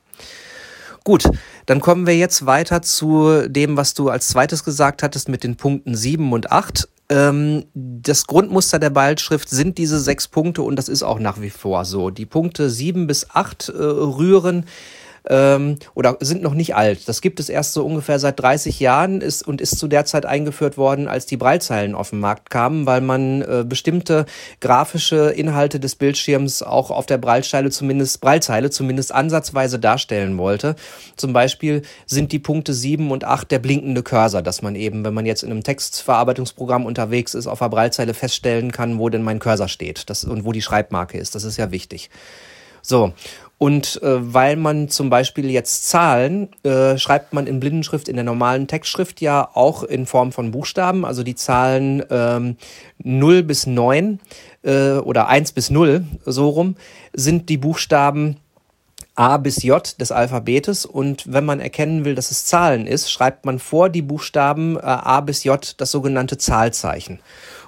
Gut, 1.05 1.29
dann 1.67 1.81
kommen 1.81 2.07
wir 2.07 2.17
jetzt 2.17 2.47
weiter 2.47 2.81
zu 2.81 3.47
dem, 3.47 3.77
was 3.77 3.93
du 3.93 4.09
als 4.09 4.29
zweites 4.29 4.65
gesagt 4.65 5.03
hattest 5.03 5.29
mit 5.29 5.45
den 5.45 5.57
Punkten 5.57 5.95
7 5.95 6.33
und 6.33 6.51
8. 6.51 6.89
Ähm, 7.15 7.67
das 7.75 8.27
Grundmuster 8.27 8.81
der 8.81 8.91
Baldschrift 8.91 9.49
sind 9.49 9.79
diese 9.79 10.01
sechs 10.01 10.27
Punkte 10.27 10.63
und 10.63 10.75
das 10.75 10.89
ist 10.89 11.05
auch 11.05 11.21
nach 11.21 11.41
wie 11.41 11.51
vor 11.51 11.85
so. 11.85 12.11
Die 12.11 12.27
Punkte 12.27 12.69
sieben 12.71 13.07
bis 13.07 13.31
acht 13.31 13.69
äh, 13.69 13.73
rühren 13.73 14.65
ähm, 15.29 15.77
oder 15.95 16.17
sind 16.21 16.43
noch 16.43 16.55
nicht 16.55 16.75
alt. 16.75 17.09
Das 17.09 17.21
gibt 17.21 17.41
es 17.41 17.49
erst 17.49 17.73
so 17.73 17.85
ungefähr 17.85 18.19
seit 18.19 18.41
30 18.41 18.81
Jahren 18.81 19.21
ist, 19.21 19.47
und 19.47 19.61
ist 19.61 19.79
zu 19.79 19.89
der 19.89 20.05
Zeit 20.05 20.27
eingeführt 20.27 20.77
worden, 20.77 21.09
als 21.09 21.27
die 21.27 21.37
Breilzeilen 21.37 21.95
auf 21.95 22.11
den 22.11 22.21
Markt 22.21 22.51
kamen, 22.51 22.87
weil 22.87 23.01
man 23.01 23.43
äh, 23.43 23.65
bestimmte 23.67 24.27
grafische 24.61 25.31
Inhalte 25.31 25.81
des 25.81 25.95
Bildschirms 25.97 26.63
auch 26.63 26.91
auf 26.91 27.07
der 27.07 27.19
Breilzeile 27.19 27.71
zumindest, 27.71 28.21
Breilzeile 28.21 28.71
zumindest 28.71 29.13
ansatzweise 29.13 29.79
darstellen 29.79 30.37
wollte. 30.39 30.77
Zum 31.17 31.33
Beispiel 31.33 31.83
sind 32.07 32.33
die 32.33 32.39
Punkte 32.39 32.75
7 32.75 33.11
und 33.11 33.25
8 33.25 33.51
der 33.51 33.59
blinkende 33.59 34.03
Cursor, 34.03 34.43
dass 34.43 34.63
man 34.63 34.75
eben, 34.77 35.05
wenn 35.05 35.15
man 35.15 35.27
jetzt 35.27 35.43
in 35.43 35.51
einem 35.51 35.63
Textverarbeitungsprogramm 35.63 36.85
unterwegs 36.85 37.35
ist, 37.35 37.47
auf 37.47 37.61
der 37.61 37.69
Breilzeile 37.69 38.15
feststellen 38.15 38.73
kann, 38.73 38.99
wo 38.99 39.09
denn 39.09 39.23
mein 39.23 39.39
Cursor 39.39 39.69
steht 39.69 40.11
das, 40.11 40.25
und 40.25 40.45
wo 40.45 40.53
die 40.53 40.63
Schreibmarke 40.63 41.19
ist. 41.19 41.35
Das 41.35 41.45
ist 41.45 41.57
ja 41.57 41.71
wichtig. 41.71 42.11
So, 42.87 43.15
und 43.59 44.03
äh, 44.03 44.35
weil 44.35 44.57
man 44.57 44.89
zum 44.89 45.11
Beispiel 45.11 45.51
jetzt 45.51 45.89
Zahlen 45.89 46.49
äh, 46.65 46.99
schreibt 46.99 47.33
man 47.33 47.47
in 47.47 47.61
Blindenschrift 47.61 48.09
in 48.09 48.17
der 48.17 48.25
normalen 48.25 48.67
Textschrift 48.67 49.21
ja 49.21 49.49
auch 49.55 49.83
in 49.85 50.07
Form 50.07 50.33
von 50.33 50.51
Buchstaben, 50.51 51.05
also 51.05 51.23
die 51.23 51.37
Zahlen 51.37 52.03
ähm, 52.11 52.57
0 52.99 53.43
bis 53.43 53.67
9 53.67 54.21
äh, 54.63 54.93
oder 54.95 55.29
1 55.29 55.53
bis 55.53 55.71
0, 55.71 56.05
so 56.25 56.49
rum, 56.49 56.77
sind 57.13 57.49
die 57.49 57.59
Buchstaben 57.59 58.39
A 59.17 59.37
bis 59.37 59.63
J 59.63 60.01
des 60.01 60.11
Alphabetes 60.11 60.85
und 60.85 61.33
wenn 61.33 61.45
man 61.45 61.61
erkennen 61.61 62.05
will, 62.05 62.17
dass 62.17 62.33
es 62.33 62.47
Zahlen 62.47 62.89
ist, 62.89 63.13
schreibt 63.13 63.47
man 63.47 63.61
vor 63.61 63.89
die 63.89 64.03
Buchstaben 64.03 64.77
äh, 64.77 64.81
A 64.81 65.21
bis 65.21 65.45
J 65.45 65.75
das 65.79 65.93
sogenannte 65.93 66.37
Zahlzeichen. 66.37 67.21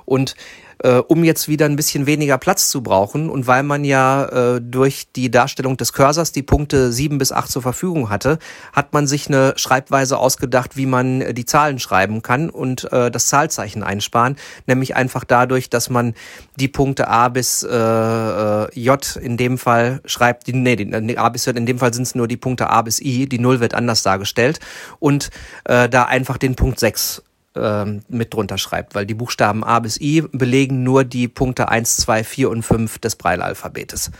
Und 0.04 0.34
äh, 0.82 0.96
um 0.96 1.24
jetzt 1.24 1.48
wieder 1.48 1.66
ein 1.66 1.76
bisschen 1.76 2.06
weniger 2.06 2.38
Platz 2.38 2.70
zu 2.70 2.82
brauchen 2.82 3.30
und 3.30 3.46
weil 3.46 3.62
man 3.62 3.84
ja 3.84 4.56
äh, 4.56 4.60
durch 4.60 5.06
die 5.14 5.30
Darstellung 5.30 5.76
des 5.76 5.92
Cursors 5.92 6.32
die 6.32 6.42
Punkte 6.42 6.92
7 6.92 7.18
bis 7.18 7.32
8 7.32 7.50
zur 7.50 7.62
Verfügung 7.62 8.10
hatte, 8.10 8.38
hat 8.72 8.92
man 8.92 9.06
sich 9.06 9.28
eine 9.28 9.54
Schreibweise 9.56 10.18
ausgedacht, 10.18 10.76
wie 10.76 10.86
man 10.86 11.34
die 11.34 11.44
Zahlen 11.44 11.78
schreiben 11.78 12.22
kann 12.22 12.50
und 12.50 12.92
äh, 12.92 13.10
das 13.10 13.28
Zahlzeichen 13.28 13.82
einsparen, 13.82 14.36
nämlich 14.66 14.96
einfach 14.96 15.24
dadurch, 15.24 15.70
dass 15.70 15.90
man 15.90 16.14
die 16.56 16.68
Punkte 16.68 17.08
A 17.08 17.28
bis 17.28 17.62
äh, 17.62 17.68
äh 17.68 18.68
J 18.74 19.16
in 19.16 19.36
dem 19.36 19.58
Fall 19.58 20.00
schreibt, 20.04 20.46
die, 20.46 20.52
nee, 20.52 20.76
die, 20.76 21.18
A 21.18 21.28
bis 21.28 21.46
J, 21.46 21.56
in 21.56 21.66
dem 21.66 21.78
Fall 21.78 21.92
sind 21.94 22.02
es 22.02 22.14
nur 22.14 22.28
die 22.28 22.36
Punkte 22.36 22.70
A 22.70 22.82
bis 22.82 23.00
I, 23.00 23.26
die 23.26 23.38
Null 23.38 23.60
wird 23.60 23.74
anders 23.74 24.02
dargestellt. 24.02 24.60
Und 24.98 25.30
äh, 25.64 25.88
da 25.88 26.04
einfach 26.04 26.38
den 26.38 26.56
Punkt 26.56 26.78
6 26.78 27.22
ähm, 27.56 28.02
mit 28.08 28.34
drunter 28.34 28.58
schreibt, 28.58 28.94
weil 28.94 29.06
die 29.06 29.14
Buchstaben 29.14 29.64
A 29.64 29.80
bis 29.80 30.00
I 30.00 30.22
belegen 30.32 30.82
nur 30.82 31.04
die 31.04 31.28
Punkte 31.28 31.68
1, 31.68 31.96
2, 31.96 32.24
4 32.24 32.50
und 32.50 32.62
5 32.62 32.98
des 32.98 33.16
Braille-Alphabetes. 33.16 34.10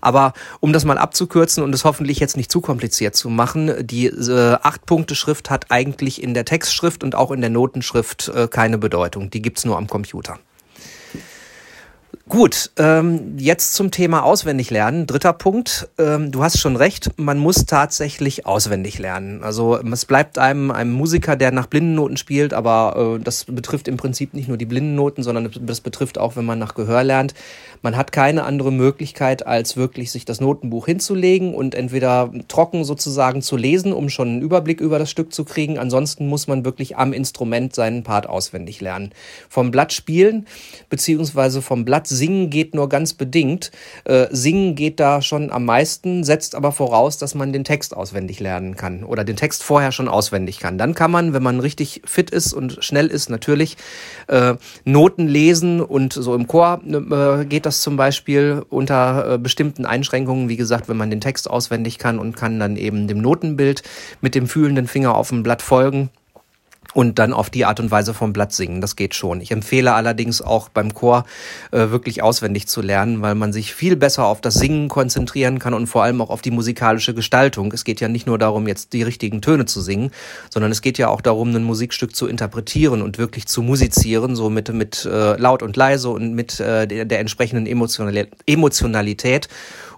Aber 0.00 0.32
um 0.60 0.72
das 0.72 0.84
mal 0.84 0.98
abzukürzen 0.98 1.62
und 1.62 1.74
es 1.74 1.84
hoffentlich 1.84 2.18
jetzt 2.18 2.36
nicht 2.36 2.50
zu 2.50 2.60
kompliziert 2.60 3.16
zu 3.16 3.28
machen, 3.28 3.86
die 3.86 4.06
äh, 4.06 4.10
8-Punkte-Schrift 4.56 5.50
hat 5.50 5.66
eigentlich 5.70 6.22
in 6.22 6.34
der 6.34 6.44
Textschrift 6.44 7.04
und 7.04 7.14
auch 7.14 7.30
in 7.30 7.40
der 7.40 7.50
Notenschrift 7.50 8.28
äh, 8.28 8.48
keine 8.48 8.78
Bedeutung. 8.78 9.30
Die 9.30 9.42
gibt's 9.42 9.64
nur 9.64 9.76
am 9.76 9.86
Computer. 9.86 10.38
Gut, 12.28 12.72
ähm, 12.76 13.38
jetzt 13.38 13.74
zum 13.74 13.92
Thema 13.92 14.24
auswendig 14.24 14.70
lernen. 14.70 15.06
Dritter 15.06 15.32
Punkt. 15.32 15.88
Ähm, 15.96 16.32
du 16.32 16.42
hast 16.42 16.58
schon 16.58 16.74
recht, 16.74 17.10
man 17.18 17.38
muss 17.38 17.66
tatsächlich 17.66 18.46
auswendig 18.46 18.98
lernen. 18.98 19.44
Also 19.44 19.78
es 19.78 20.06
bleibt 20.06 20.36
einem, 20.36 20.72
einem 20.72 20.90
Musiker, 20.90 21.36
der 21.36 21.52
nach 21.52 21.68
Blindennoten 21.68 22.16
spielt, 22.16 22.52
aber 22.52 23.18
äh, 23.20 23.22
das 23.22 23.44
betrifft 23.44 23.86
im 23.86 23.96
Prinzip 23.96 24.34
nicht 24.34 24.48
nur 24.48 24.56
die 24.56 24.66
Blindennoten, 24.66 25.22
sondern 25.22 25.52
das 25.60 25.80
betrifft 25.80 26.18
auch, 26.18 26.34
wenn 26.34 26.44
man 26.44 26.58
nach 26.58 26.74
Gehör 26.74 27.04
lernt. 27.04 27.32
Man 27.82 27.96
hat 27.96 28.10
keine 28.10 28.42
andere 28.42 28.72
Möglichkeit, 28.72 29.46
als 29.46 29.76
wirklich 29.76 30.10
sich 30.10 30.24
das 30.24 30.40
Notenbuch 30.40 30.86
hinzulegen 30.86 31.54
und 31.54 31.76
entweder 31.76 32.32
trocken 32.48 32.82
sozusagen 32.82 33.40
zu 33.40 33.56
lesen, 33.56 33.92
um 33.92 34.08
schon 34.08 34.28
einen 34.28 34.42
Überblick 34.42 34.80
über 34.80 34.98
das 34.98 35.12
Stück 35.12 35.32
zu 35.32 35.44
kriegen. 35.44 35.78
Ansonsten 35.78 36.26
muss 36.26 36.48
man 36.48 36.64
wirklich 36.64 36.96
am 36.96 37.12
Instrument 37.12 37.72
seinen 37.72 38.02
Part 38.02 38.28
auswendig 38.28 38.80
lernen. 38.80 39.12
Vom 39.48 39.70
Blatt 39.70 39.92
spielen 39.92 40.48
beziehungsweise 40.90 41.62
vom 41.62 41.84
Blatt 41.84 42.15
Singen 42.16 42.50
geht 42.50 42.74
nur 42.74 42.88
ganz 42.88 43.14
bedingt. 43.14 43.70
Äh, 44.04 44.26
singen 44.30 44.74
geht 44.74 45.00
da 45.00 45.22
schon 45.22 45.50
am 45.50 45.64
meisten, 45.64 46.24
setzt 46.24 46.54
aber 46.54 46.72
voraus, 46.72 47.18
dass 47.18 47.34
man 47.34 47.52
den 47.52 47.64
Text 47.64 47.96
auswendig 47.96 48.40
lernen 48.40 48.76
kann 48.76 49.04
oder 49.04 49.24
den 49.24 49.36
Text 49.36 49.62
vorher 49.62 49.92
schon 49.92 50.08
auswendig 50.08 50.58
kann. 50.58 50.78
Dann 50.78 50.94
kann 50.94 51.10
man, 51.10 51.32
wenn 51.32 51.42
man 51.42 51.60
richtig 51.60 52.02
fit 52.04 52.30
ist 52.30 52.52
und 52.52 52.78
schnell 52.80 53.06
ist, 53.06 53.30
natürlich 53.30 53.76
äh, 54.28 54.54
Noten 54.84 55.28
lesen 55.28 55.80
und 55.80 56.12
so 56.12 56.34
im 56.34 56.46
Chor 56.46 56.80
äh, 56.84 57.44
geht 57.44 57.66
das 57.66 57.82
zum 57.82 57.96
Beispiel 57.96 58.64
unter 58.68 59.34
äh, 59.34 59.38
bestimmten 59.38 59.86
Einschränkungen. 59.86 60.48
Wie 60.48 60.56
gesagt, 60.56 60.88
wenn 60.88 60.96
man 60.96 61.10
den 61.10 61.20
Text 61.20 61.48
auswendig 61.50 61.98
kann 61.98 62.18
und 62.18 62.36
kann 62.36 62.58
dann 62.58 62.76
eben 62.76 63.08
dem 63.08 63.18
Notenbild 63.18 63.82
mit 64.20 64.34
dem 64.34 64.46
fühlenden 64.46 64.86
Finger 64.86 65.14
auf 65.14 65.28
dem 65.28 65.42
Blatt 65.42 65.62
folgen. 65.62 66.10
Und 66.96 67.18
dann 67.18 67.34
auf 67.34 67.50
die 67.50 67.66
Art 67.66 67.78
und 67.78 67.90
Weise 67.90 68.14
vom 68.14 68.32
Blatt 68.32 68.54
singen. 68.54 68.80
Das 68.80 68.96
geht 68.96 69.14
schon. 69.14 69.42
Ich 69.42 69.50
empfehle 69.50 69.92
allerdings 69.92 70.40
auch 70.40 70.70
beim 70.70 70.94
Chor 70.94 71.26
äh, 71.70 71.90
wirklich 71.90 72.22
auswendig 72.22 72.68
zu 72.68 72.80
lernen, 72.80 73.20
weil 73.20 73.34
man 73.34 73.52
sich 73.52 73.74
viel 73.74 73.96
besser 73.96 74.24
auf 74.24 74.40
das 74.40 74.54
Singen 74.54 74.88
konzentrieren 74.88 75.58
kann 75.58 75.74
und 75.74 75.88
vor 75.88 76.04
allem 76.04 76.22
auch 76.22 76.30
auf 76.30 76.40
die 76.40 76.50
musikalische 76.50 77.12
Gestaltung. 77.12 77.70
Es 77.72 77.84
geht 77.84 78.00
ja 78.00 78.08
nicht 78.08 78.26
nur 78.26 78.38
darum, 78.38 78.66
jetzt 78.66 78.94
die 78.94 79.02
richtigen 79.02 79.42
Töne 79.42 79.66
zu 79.66 79.82
singen, 79.82 80.10
sondern 80.48 80.72
es 80.72 80.80
geht 80.80 80.96
ja 80.96 81.08
auch 81.08 81.20
darum, 81.20 81.54
ein 81.54 81.64
Musikstück 81.64 82.16
zu 82.16 82.26
interpretieren 82.26 83.02
und 83.02 83.18
wirklich 83.18 83.46
zu 83.46 83.60
musizieren, 83.60 84.34
so 84.34 84.48
mit, 84.48 84.72
mit 84.72 85.04
äh, 85.04 85.36
laut 85.36 85.62
und 85.62 85.76
leise 85.76 86.08
und 86.08 86.32
mit 86.32 86.60
äh, 86.60 86.88
der, 86.88 87.04
der 87.04 87.20
entsprechenden 87.20 87.66
Emotionalität. 87.66 89.48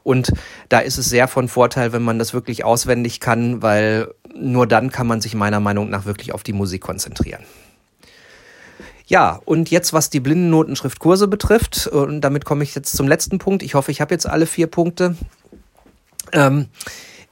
Und 0.09 0.33
da 0.71 0.79
ist 0.79 0.97
es 0.97 1.11
sehr 1.11 1.29
von 1.29 1.49
Vorteil, 1.49 1.93
wenn 1.93 2.01
man 2.01 2.19
das 2.19 2.33
wirklich 2.33 2.65
auswendig 2.65 3.21
kann, 3.21 3.61
weil 3.61 4.09
nur 4.35 4.67
dann 4.67 4.91
kann 4.91 5.07
man 5.07 5.21
sich 5.21 5.35
meiner 5.35 5.61
Meinung 5.61 5.91
nach 5.91 6.07
wirklich 6.07 6.33
auf 6.33 6.43
die 6.43 6.55
Musik 6.55 6.81
konzentrieren. 6.81 7.43
Ja, 9.07 9.39
und 9.45 9.71
jetzt 9.71 9.93
was 9.93 10.09
die 10.09 10.21
Blindennotenschriftkurse 10.21 11.29
betrifft, 11.29 11.89
und 11.89 12.23
damit 12.23 12.47
komme 12.47 12.65
ich 12.65 12.75
jetzt 12.75 12.97
zum 12.97 13.07
letzten 13.07 13.39
Punkt. 13.39 13.63
Ich 13.63 13.75
hoffe, 13.75 13.91
ich 13.91 14.01
habe 14.01 14.15
jetzt 14.15 14.27
alle 14.27 14.47
vier 14.47 14.67
Punkte. 14.67 15.15
Ähm, 16.33 16.69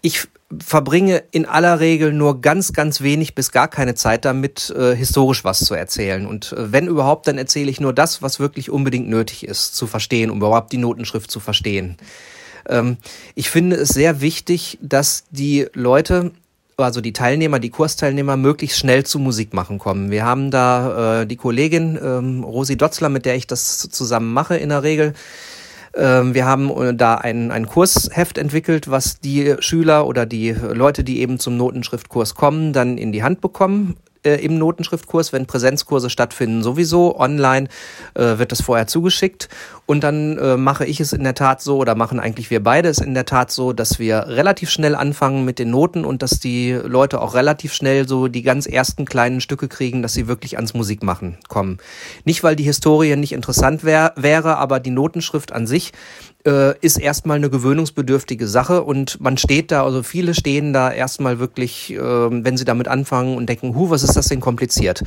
ich 0.02 0.28
verbringe 0.62 1.24
in 1.30 1.46
aller 1.46 1.80
Regel 1.80 2.12
nur 2.12 2.42
ganz, 2.42 2.74
ganz 2.74 3.00
wenig 3.00 3.34
bis 3.34 3.52
gar 3.52 3.68
keine 3.68 3.94
Zeit 3.94 4.26
damit, 4.26 4.68
äh, 4.76 4.94
historisch 4.94 5.44
was 5.44 5.60
zu 5.60 5.72
erzählen. 5.72 6.26
Und 6.26 6.52
äh, 6.52 6.72
wenn 6.72 6.88
überhaupt, 6.88 7.26
dann 7.26 7.38
erzähle 7.38 7.70
ich 7.70 7.80
nur 7.80 7.94
das, 7.94 8.20
was 8.20 8.38
wirklich 8.38 8.70
unbedingt 8.70 9.08
nötig 9.08 9.46
ist 9.46 9.74
zu 9.74 9.86
verstehen, 9.86 10.30
um 10.30 10.36
überhaupt 10.36 10.72
die 10.72 10.78
Notenschrift 10.78 11.30
zu 11.30 11.40
verstehen. 11.40 11.96
Ähm, 12.68 12.96
ich 13.34 13.50
finde 13.50 13.76
es 13.76 13.88
sehr 13.88 14.20
wichtig, 14.20 14.78
dass 14.80 15.24
die 15.30 15.66
Leute 15.72 16.32
also 16.78 17.00
die 17.00 17.14
Teilnehmer, 17.14 17.58
die 17.58 17.70
Kursteilnehmer 17.70 18.36
möglichst 18.36 18.78
schnell 18.78 19.04
zu 19.04 19.18
Musik 19.18 19.54
machen 19.54 19.78
kommen. 19.78 20.10
Wir 20.10 20.26
haben 20.26 20.50
da 20.50 21.22
äh, 21.22 21.26
die 21.26 21.36
Kollegin 21.36 21.98
ähm, 22.02 22.44
Rosi 22.44 22.76
Dotzler, 22.76 23.08
mit 23.08 23.24
der 23.24 23.34
ich 23.34 23.46
das 23.46 23.78
zusammen 23.78 24.32
mache 24.32 24.56
in 24.56 24.68
der 24.68 24.82
Regel. 24.82 25.14
Ähm, 25.94 26.34
wir 26.34 26.44
haben 26.44 26.70
äh, 26.70 26.94
da 26.94 27.14
ein, 27.14 27.50
ein 27.50 27.66
Kursheft 27.66 28.36
entwickelt, 28.36 28.90
was 28.90 29.20
die 29.20 29.54
Schüler 29.60 30.06
oder 30.06 30.26
die 30.26 30.50
Leute, 30.50 31.02
die 31.02 31.20
eben 31.20 31.38
zum 31.38 31.56
Notenschriftkurs 31.56 32.34
kommen, 32.34 32.74
dann 32.74 32.98
in 32.98 33.12
die 33.12 33.22
Hand 33.22 33.40
bekommen 33.40 33.96
äh, 34.26 34.44
im 34.44 34.58
Notenschriftkurs, 34.58 35.32
wenn 35.32 35.46
Präsenzkurse 35.46 36.10
stattfinden, 36.10 36.62
sowieso. 36.62 37.18
Online 37.18 37.68
äh, 38.14 38.38
wird 38.38 38.52
das 38.52 38.60
vorher 38.60 38.86
zugeschickt. 38.86 39.48
Und 39.86 40.02
dann 40.02 40.36
äh, 40.38 40.56
mache 40.56 40.84
ich 40.84 41.00
es 41.00 41.12
in 41.12 41.22
der 41.22 41.34
Tat 41.34 41.62
so, 41.62 41.76
oder 41.78 41.94
machen 41.94 42.18
eigentlich 42.18 42.50
wir 42.50 42.62
beide 42.62 42.88
es 42.88 42.98
in 42.98 43.14
der 43.14 43.24
Tat 43.24 43.52
so, 43.52 43.72
dass 43.72 44.00
wir 44.00 44.26
relativ 44.26 44.68
schnell 44.68 44.96
anfangen 44.96 45.44
mit 45.44 45.60
den 45.60 45.70
Noten 45.70 46.04
und 46.04 46.22
dass 46.22 46.40
die 46.40 46.72
Leute 46.72 47.22
auch 47.22 47.34
relativ 47.34 47.72
schnell 47.72 48.08
so 48.08 48.26
die 48.26 48.42
ganz 48.42 48.66
ersten 48.66 49.04
kleinen 49.04 49.40
Stücke 49.40 49.68
kriegen, 49.68 50.02
dass 50.02 50.12
sie 50.12 50.26
wirklich 50.26 50.56
ans 50.56 50.74
Musikmachen 50.74 51.38
kommen. 51.48 51.78
Nicht, 52.24 52.42
weil 52.42 52.56
die 52.56 52.64
Historie 52.64 53.14
nicht 53.14 53.32
interessant 53.32 53.84
wär, 53.84 54.12
wäre, 54.16 54.58
aber 54.58 54.80
die 54.80 54.90
Notenschrift 54.90 55.52
an 55.52 55.68
sich 55.68 55.92
äh, 56.46 56.78
ist 56.80 56.96
erstmal 56.96 57.36
eine 57.36 57.50
gewöhnungsbedürftige 57.50 58.46
Sache 58.46 58.82
und 58.82 59.20
man 59.20 59.36
steht 59.36 59.72
da, 59.72 59.84
also 59.84 60.02
viele 60.02 60.34
stehen 60.34 60.72
da 60.72 60.90
erstmal 60.90 61.38
wirklich, 61.38 61.92
äh, 61.92 61.98
wenn 62.00 62.56
sie 62.56 62.64
damit 62.64 62.88
anfangen 62.88 63.36
und 63.36 63.48
denken, 63.48 63.74
hu, 63.74 63.90
was 63.90 64.02
ist 64.02 64.16
das 64.16 64.28
denn 64.28 64.40
kompliziert? 64.40 65.02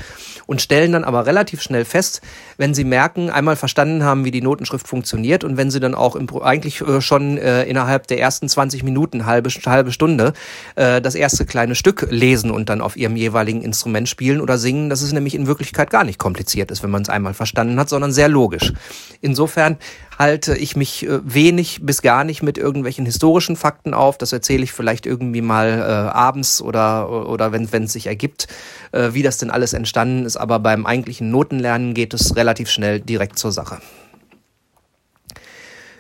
Und 0.46 0.62
stellen 0.62 0.92
dann 0.92 1.04
aber 1.04 1.26
relativ 1.26 1.62
schnell 1.62 1.86
fest, 1.86 2.22
wenn 2.58 2.74
sie 2.74 2.84
merken, 2.84 3.30
einmal 3.30 3.56
verstanden 3.56 4.04
haben, 4.04 4.26
wie 4.26 4.32
die 4.32 4.42
Notenschrift 4.70 4.88
funktioniert 4.88 5.44
und 5.44 5.58
wenn 5.58 5.72
sie 5.72 5.80
dann 5.80 5.96
auch 5.96 6.16
im, 6.16 6.28
eigentlich 6.42 6.82
äh, 6.82 7.02
schon 7.02 7.38
äh, 7.38 7.64
innerhalb 7.64 8.08
der 8.08 8.20
ersten 8.20 8.48
20 8.48 8.84
Minuten, 8.84 9.26
halbe, 9.26 9.50
halbe 9.50 9.92
Stunde, 9.92 10.34
äh, 10.76 11.02
das 11.02 11.16
erste 11.16 11.46
kleine 11.46 11.76
Stück 11.76 12.08
lesen 12.10 12.52
und 12.52 12.70
dann 12.70 12.82
auf 12.82 12.96
ihrem 12.96 13.16
jeweiligen 13.16 13.62
Instrument 13.62 14.08
spielen 14.08 14.42
oder 14.42 14.58
singen, 14.58 14.90
dass 14.90 15.02
es 15.02 15.12
nämlich 15.12 15.36
in 15.36 15.48
Wirklichkeit 15.48 15.90
gar 15.90 16.04
nicht 16.04 16.20
kompliziert 16.20 16.72
ist, 16.72 16.84
wenn 16.84 16.92
man 16.92 17.02
es 17.02 17.10
einmal 17.10 17.34
verstanden 17.34 17.80
hat, 17.80 17.90
sondern 17.90 18.12
sehr 18.12 18.28
logisch. 18.28 18.74
Insofern 19.22 19.78
halte 20.18 20.56
ich 20.56 20.76
mich 20.76 21.08
äh, 21.08 21.20
wenig 21.24 21.80
bis 21.82 22.02
gar 22.02 22.24
nicht 22.24 22.44
mit 22.44 22.58
irgendwelchen 22.58 23.06
historischen 23.06 23.56
Fakten 23.56 23.94
auf. 23.94 24.18
Das 24.18 24.34
erzähle 24.34 24.64
ich 24.64 24.74
vielleicht 24.74 25.06
irgendwie 25.06 25.42
mal 25.42 25.80
äh, 25.80 25.84
abends 26.12 26.62
oder, 26.62 27.10
oder 27.30 27.52
wenn 27.52 27.64
es 27.64 27.94
sich 27.94 28.08
ergibt, 28.08 28.48
äh, 28.92 29.10
wie 29.14 29.24
das 29.24 29.38
denn 29.38 29.50
alles 29.50 29.74
entstanden 29.74 30.26
ist. 30.26 30.38
Aber 30.38 30.60
beim 30.60 30.86
eigentlichen 30.86 31.32
Notenlernen 31.32 31.94
geht 31.94 32.14
es 32.14 32.36
relativ 32.36 32.70
schnell 32.70 33.00
direkt 33.00 33.40
zur 33.40 33.52
Sache. 33.52 33.80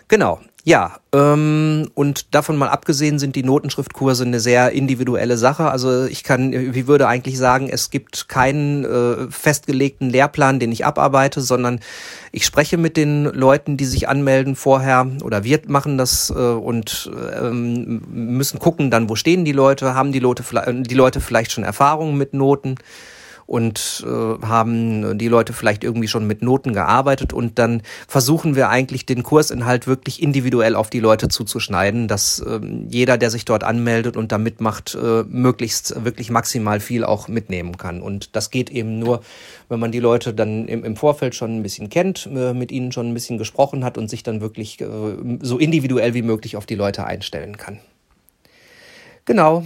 Genau. 0.09 0.39
Ja, 0.65 0.97
ähm, 1.13 1.89
und 1.93 2.35
davon 2.35 2.57
mal 2.57 2.67
abgesehen 2.67 3.17
sind 3.17 3.35
die 3.37 3.43
Notenschriftkurse 3.43 4.25
eine 4.25 4.41
sehr 4.41 4.71
individuelle 4.71 5.37
Sache. 5.37 5.71
Also 5.71 6.05
ich 6.05 6.23
kann, 6.23 6.51
wie 6.51 6.85
würde 6.85 7.07
eigentlich 7.07 7.37
sagen, 7.37 7.69
es 7.69 7.91
gibt 7.91 8.27
keinen 8.27 8.83
äh, 8.83 9.31
festgelegten 9.31 10.09
Lehrplan, 10.09 10.59
den 10.59 10.71
ich 10.73 10.85
abarbeite, 10.85 11.39
sondern 11.39 11.79
ich 12.33 12.45
spreche 12.45 12.77
mit 12.77 12.97
den 12.97 13.23
Leuten, 13.23 13.77
die 13.77 13.85
sich 13.85 14.09
anmelden 14.09 14.57
vorher 14.57 15.07
oder 15.23 15.45
wir 15.45 15.61
machen 15.67 15.97
das 15.97 16.29
äh, 16.29 16.33
und 16.33 17.09
ähm, 17.41 18.01
müssen 18.11 18.59
gucken 18.59 18.91
dann, 18.91 19.09
wo 19.09 19.15
stehen 19.15 19.45
die 19.45 19.53
Leute, 19.53 19.95
haben 19.95 20.11
die 20.11 20.19
Leute, 20.19 20.43
die 20.83 20.95
Leute 20.95 21.21
vielleicht 21.21 21.53
schon 21.53 21.63
Erfahrungen 21.63 22.17
mit 22.17 22.33
Noten 22.33 22.75
und 23.49 24.05
äh, 24.05 24.45
haben 24.45 25.17
die 25.17 25.27
Leute 25.27 25.53
vielleicht 25.53 25.83
irgendwie 25.83 26.07
schon 26.07 26.27
mit 26.27 26.43
Noten 26.43 26.71
gearbeitet 26.71 27.33
und 27.33 27.57
dann 27.57 27.81
versuchen 28.07 28.55
wir 28.55 28.69
eigentlich 28.69 29.07
den 29.07 29.23
Kursinhalt 29.23 29.87
wirklich 29.87 30.21
individuell 30.21 30.75
auf 30.75 30.91
die 30.91 30.99
Leute 30.99 31.29
zuzuschneiden, 31.29 32.07
dass 32.07 32.41
äh, 32.41 32.59
jeder, 32.87 33.17
der 33.17 33.31
sich 33.31 33.45
dort 33.45 33.63
anmeldet 33.63 34.17
und 34.17 34.31
da 34.31 34.37
mitmacht, 34.37 34.93
äh, 34.93 35.23
möglichst 35.23 36.05
wirklich 36.05 36.29
maximal 36.29 36.79
viel 36.79 37.03
auch 37.03 37.27
mitnehmen 37.27 37.75
kann. 37.77 38.03
Und 38.03 38.35
das 38.35 38.51
geht 38.51 38.69
eben 38.69 38.99
nur, 38.99 39.21
wenn 39.67 39.79
man 39.79 39.91
die 39.91 39.99
Leute 39.99 40.35
dann 40.35 40.67
im, 40.67 40.83
im 40.83 40.95
Vorfeld 40.95 41.33
schon 41.33 41.57
ein 41.57 41.63
bisschen 41.63 41.89
kennt, 41.89 42.29
äh, 42.31 42.53
mit 42.53 42.71
ihnen 42.71 42.91
schon 42.91 43.09
ein 43.09 43.15
bisschen 43.15 43.39
gesprochen 43.39 43.83
hat 43.83 43.97
und 43.97 44.11
sich 44.11 44.21
dann 44.21 44.41
wirklich 44.41 44.79
äh, 44.79 44.87
so 45.41 45.57
individuell 45.57 46.13
wie 46.13 46.21
möglich 46.21 46.55
auf 46.55 46.67
die 46.67 46.75
Leute 46.75 47.03
einstellen 47.03 47.57
kann. 47.57 47.79
Genau. 49.25 49.65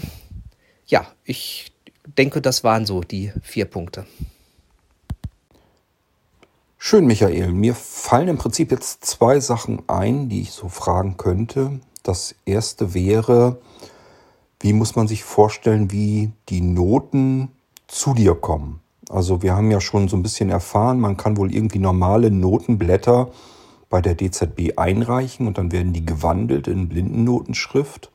Ja, 0.85 1.05
ich 1.25 1.72
denke, 2.05 2.41
das 2.41 2.63
waren 2.63 2.85
so 2.85 3.01
die 3.01 3.31
vier 3.41 3.65
Punkte. 3.65 4.05
Schön, 6.77 7.05
Michael. 7.05 7.51
Mir 7.53 7.75
fallen 7.75 8.27
im 8.27 8.37
Prinzip 8.37 8.71
jetzt 8.71 9.05
zwei 9.05 9.39
Sachen 9.39 9.83
ein, 9.87 10.27
die 10.27 10.41
ich 10.41 10.51
so 10.51 10.67
fragen 10.67 11.15
könnte. 11.15 11.79
Das 12.03 12.35
erste 12.45 12.93
wäre, 12.93 13.61
wie 14.59 14.73
muss 14.73 14.95
man 14.95 15.07
sich 15.07 15.23
vorstellen, 15.23 15.91
wie 15.91 16.31
die 16.49 16.61
Noten 16.61 17.49
zu 17.87 18.13
dir 18.13 18.35
kommen? 18.35 18.81
Also 19.09 19.41
wir 19.41 19.55
haben 19.55 19.71
ja 19.71 19.79
schon 19.79 20.07
so 20.07 20.17
ein 20.17 20.23
bisschen 20.23 20.49
erfahren, 20.49 20.99
man 20.99 21.17
kann 21.17 21.37
wohl 21.37 21.53
irgendwie 21.53 21.79
normale 21.79 22.31
Notenblätter 22.31 23.31
bei 23.89 24.01
der 24.01 24.15
DZB 24.15 24.77
einreichen 24.77 25.47
und 25.47 25.57
dann 25.57 25.71
werden 25.71 25.93
die 25.93 26.05
gewandelt 26.05 26.67
in 26.67 26.89
Blindennotenschrift. 26.89 28.09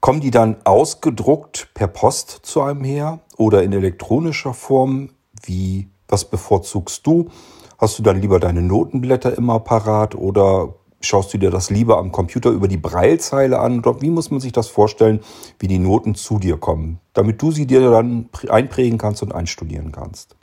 Kommen 0.00 0.20
die 0.20 0.30
dann 0.30 0.56
ausgedruckt 0.64 1.68
per 1.74 1.86
Post 1.86 2.40
zu 2.42 2.62
einem 2.62 2.84
her 2.84 3.20
oder 3.36 3.62
in 3.62 3.72
elektronischer 3.72 4.54
Form? 4.54 5.10
Wie, 5.42 5.88
was 6.08 6.24
bevorzugst 6.24 7.06
du? 7.06 7.28
Hast 7.76 7.98
du 7.98 8.02
dann 8.02 8.20
lieber 8.20 8.40
deine 8.40 8.62
Notenblätter 8.62 9.36
immer 9.36 9.60
parat 9.60 10.14
oder 10.14 10.74
schaust 11.02 11.34
du 11.34 11.38
dir 11.38 11.50
das 11.50 11.68
lieber 11.68 11.98
am 11.98 12.12
Computer 12.12 12.50
über 12.50 12.66
die 12.66 12.78
Breilzeile 12.78 13.58
an? 13.58 13.84
Wie 14.00 14.10
muss 14.10 14.30
man 14.30 14.40
sich 14.40 14.52
das 14.52 14.68
vorstellen, 14.68 15.20
wie 15.58 15.68
die 15.68 15.78
Noten 15.78 16.14
zu 16.14 16.38
dir 16.38 16.56
kommen, 16.56 16.98
damit 17.12 17.42
du 17.42 17.50
sie 17.52 17.66
dir 17.66 17.90
dann 17.90 18.30
einprägen 18.48 18.98
kannst 18.98 19.22
und 19.22 19.34
einstudieren 19.34 19.92
kannst? 19.92 20.36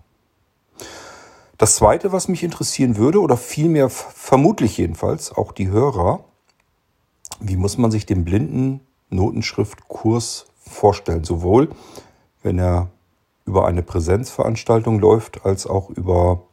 Das 1.57 1.75
zweite, 1.75 2.11
was 2.11 2.27
mich 2.27 2.43
interessieren 2.43 2.97
würde, 2.97 3.19
oder 3.19 3.37
vielmehr 3.37 3.89
vermutlich 3.89 4.77
jedenfalls 4.77 5.31
auch 5.31 5.51
die 5.51 5.69
Hörer, 5.69 6.23
wie 7.39 7.55
muss 7.55 7.79
man 7.79 7.89
sich 7.89 8.05
den 8.05 8.23
blinden 8.23 8.81
Notenschriftkurs 9.09 10.45
vorstellen. 10.57 11.23
Sowohl 11.23 11.69
wenn 12.43 12.59
er 12.59 12.89
über 13.45 13.65
eine 13.65 13.83
Präsenzveranstaltung 13.83 14.99
läuft, 14.99 15.45
als 15.45 15.67
auch 15.67 15.89
über 15.89 16.43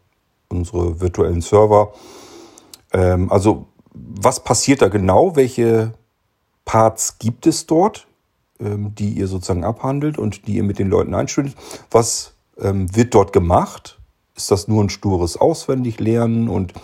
unsere 0.49 1.01
virtuellen 1.01 1.41
Server. 1.41 1.93
Ähm, 2.93 3.31
also 3.31 3.67
was 3.93 4.43
passiert 4.43 4.83
da 4.83 4.89
genau? 4.89 5.37
Welche 5.37 5.93
Parts 6.65 7.19
gibt 7.19 7.47
es 7.47 7.67
dort, 7.67 8.07
ähm, 8.61 8.95
die 8.95 9.11
ihr 9.11 9.29
sozusagen 9.29 9.65
abhandelt 9.65 10.19
und 10.19 10.47
die 10.47 10.57
ihr 10.57 10.65
mit 10.65 10.79
den 10.79 10.89
Leuten 10.89 11.15
einstudiert? 11.15 11.57
Was 11.91 12.35
ähm, 12.61 12.95
wird 12.95 13.15
dort 13.15 13.33
gemacht? 13.33 13.99
Ist 14.37 14.51
das 14.51 14.69
nur 14.69 14.83
ein 14.83 14.91
stures 14.91 15.37
Auswendiglernen 15.37 16.49
und 16.49 16.75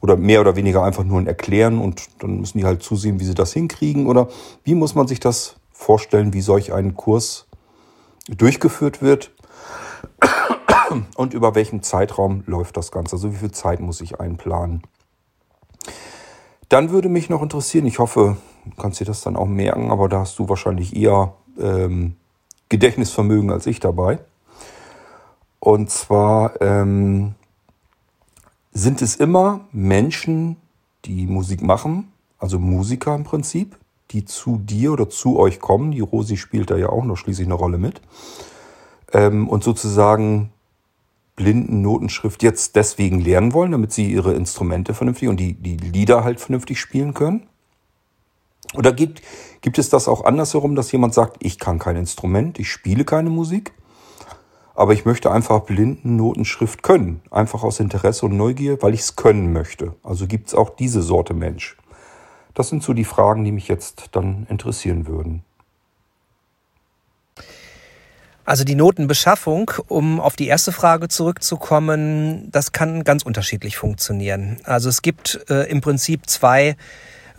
oder 0.00 0.16
mehr 0.16 0.40
oder 0.40 0.56
weniger 0.56 0.82
einfach 0.82 1.04
nur 1.04 1.20
ein 1.20 1.26
Erklären 1.26 1.78
und 1.78 2.08
dann 2.22 2.40
müssen 2.40 2.58
die 2.58 2.64
halt 2.64 2.82
zusehen, 2.82 3.20
wie 3.20 3.24
sie 3.24 3.34
das 3.34 3.52
hinkriegen? 3.52 4.06
Oder 4.06 4.28
wie 4.64 4.74
muss 4.74 4.94
man 4.94 5.06
sich 5.06 5.20
das 5.20 5.56
vorstellen, 5.72 6.32
wie 6.32 6.40
solch 6.40 6.72
ein 6.72 6.94
Kurs 6.94 7.46
durchgeführt 8.28 9.02
wird? 9.02 9.30
Und 11.16 11.34
über 11.34 11.54
welchen 11.54 11.82
Zeitraum 11.82 12.42
läuft 12.46 12.76
das 12.76 12.90
Ganze? 12.90 13.16
Also 13.16 13.32
wie 13.32 13.36
viel 13.36 13.52
Zeit 13.52 13.80
muss 13.80 14.00
ich 14.00 14.20
einplanen? 14.20 14.82
Dann 16.68 16.90
würde 16.90 17.08
mich 17.08 17.28
noch 17.28 17.42
interessieren, 17.42 17.86
ich 17.86 17.98
hoffe, 17.98 18.36
du 18.64 18.76
kannst 18.80 19.00
dir 19.00 19.04
das 19.04 19.22
dann 19.22 19.36
auch 19.36 19.46
merken, 19.46 19.90
aber 19.90 20.08
da 20.08 20.20
hast 20.20 20.38
du 20.38 20.48
wahrscheinlich 20.48 20.96
eher 20.96 21.34
ähm, 21.58 22.16
Gedächtnisvermögen 22.68 23.50
als 23.50 23.66
ich 23.66 23.80
dabei. 23.80 24.20
Und 25.58 25.90
zwar 25.90 26.60
ähm, 26.60 27.34
sind 28.72 29.02
es 29.02 29.16
immer 29.16 29.66
Menschen, 29.72 30.56
die 31.04 31.26
Musik 31.26 31.62
machen, 31.62 32.12
also 32.38 32.58
Musiker 32.58 33.14
im 33.14 33.24
Prinzip, 33.24 33.76
die 34.10 34.24
zu 34.24 34.58
dir 34.58 34.92
oder 34.92 35.08
zu 35.08 35.38
euch 35.38 35.60
kommen. 35.60 35.92
Die 35.92 36.00
Rosi 36.00 36.36
spielt 36.36 36.70
da 36.70 36.76
ja 36.76 36.88
auch 36.88 37.04
noch 37.04 37.16
schließlich 37.16 37.46
eine 37.46 37.54
Rolle 37.54 37.78
mit. 37.78 38.00
Ähm, 39.12 39.48
und 39.48 39.64
sozusagen 39.64 40.52
blinden 41.36 41.80
Notenschrift 41.80 42.42
jetzt 42.42 42.76
deswegen 42.76 43.20
lernen 43.20 43.52
wollen, 43.54 43.72
damit 43.72 43.92
sie 43.92 44.12
ihre 44.12 44.34
Instrumente 44.34 44.94
vernünftig 44.94 45.28
und 45.28 45.38
die, 45.38 45.54
die 45.54 45.76
Lieder 45.76 46.22
halt 46.22 46.38
vernünftig 46.38 46.78
spielen 46.78 47.14
können. 47.14 47.46
Oder 48.74 48.92
gibt, 48.92 49.22
gibt 49.62 49.78
es 49.78 49.88
das 49.88 50.06
auch 50.06 50.24
andersherum, 50.24 50.76
dass 50.76 50.92
jemand 50.92 51.14
sagt, 51.14 51.38
ich 51.40 51.58
kann 51.58 51.78
kein 51.78 51.96
Instrument, 51.96 52.58
ich 52.58 52.70
spiele 52.70 53.04
keine 53.04 53.30
Musik, 53.30 53.72
aber 54.80 54.94
ich 54.94 55.04
möchte 55.04 55.30
einfach 55.30 55.60
blinden 55.60 56.16
Notenschrift 56.16 56.82
können. 56.82 57.20
Einfach 57.30 57.64
aus 57.64 57.80
Interesse 57.80 58.24
und 58.24 58.38
Neugier, 58.38 58.80
weil 58.80 58.94
ich 58.94 59.00
es 59.00 59.14
können 59.14 59.52
möchte. 59.52 59.94
Also 60.02 60.26
gibt 60.26 60.48
es 60.48 60.54
auch 60.54 60.70
diese 60.70 61.02
Sorte 61.02 61.34
Mensch. 61.34 61.76
Das 62.54 62.70
sind 62.70 62.82
so 62.82 62.94
die 62.94 63.04
Fragen, 63.04 63.44
die 63.44 63.52
mich 63.52 63.68
jetzt 63.68 64.08
dann 64.12 64.46
interessieren 64.48 65.06
würden. 65.06 65.44
Also 68.46 68.64
die 68.64 68.74
Notenbeschaffung, 68.74 69.70
um 69.86 70.18
auf 70.18 70.34
die 70.34 70.46
erste 70.46 70.72
Frage 70.72 71.08
zurückzukommen, 71.08 72.50
das 72.50 72.72
kann 72.72 73.04
ganz 73.04 73.22
unterschiedlich 73.22 73.76
funktionieren. 73.76 74.56
Also 74.64 74.88
es 74.88 75.02
gibt 75.02 75.44
äh, 75.50 75.68
im 75.70 75.82
Prinzip 75.82 76.26
zwei 76.26 76.74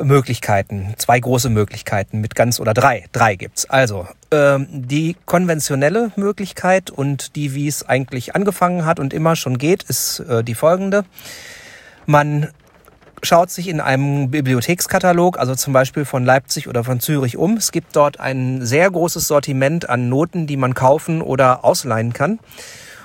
Möglichkeiten, 0.04 0.94
zwei 0.98 1.20
große 1.20 1.50
Möglichkeiten 1.50 2.22
mit 2.22 2.36
ganz 2.36 2.60
oder 2.60 2.74
drei, 2.74 3.06
drei 3.12 3.36
gibt's. 3.36 3.70
Also 3.70 4.08
ähm, 4.32 4.68
die 4.70 5.16
konventionelle 5.26 6.12
Möglichkeit 6.16 6.90
und 6.90 7.36
die, 7.36 7.54
wie 7.54 7.68
es 7.68 7.88
eigentlich 7.88 8.36
angefangen 8.36 8.86
hat 8.86 9.00
und 9.00 9.14
immer 9.14 9.36
schon 9.36 9.58
geht, 9.58 9.84
ist 9.84 10.20
äh, 10.22 10.44
die 10.44 10.56
folgende. 10.56 11.06
Man 12.06 12.50
schaut 13.24 13.52
sich 13.52 13.68
in 13.68 13.80
einem 13.80 14.32
Bibliothekskatalog, 14.32 15.38
also 15.38 15.56
zum 15.56 15.74
Beispiel 15.74 16.06
von 16.06 16.26
Leipzig 16.26 16.68
oder 16.68 16.84
von 16.84 17.00
Zürich 17.00 17.38
um. 17.38 17.58
Es 17.58 17.72
gibt 17.72 17.96
dort 17.96 18.20
ein 18.20 18.66
sehr 18.66 18.90
großes 18.90 19.28
Sortiment 19.28 19.90
an 19.90 20.10
Noten, 20.10 20.48
die 20.48 20.58
man 20.58 20.74
kaufen 20.74 21.22
oder 21.22 21.64
ausleihen 21.64 22.14
kann. 22.14 22.40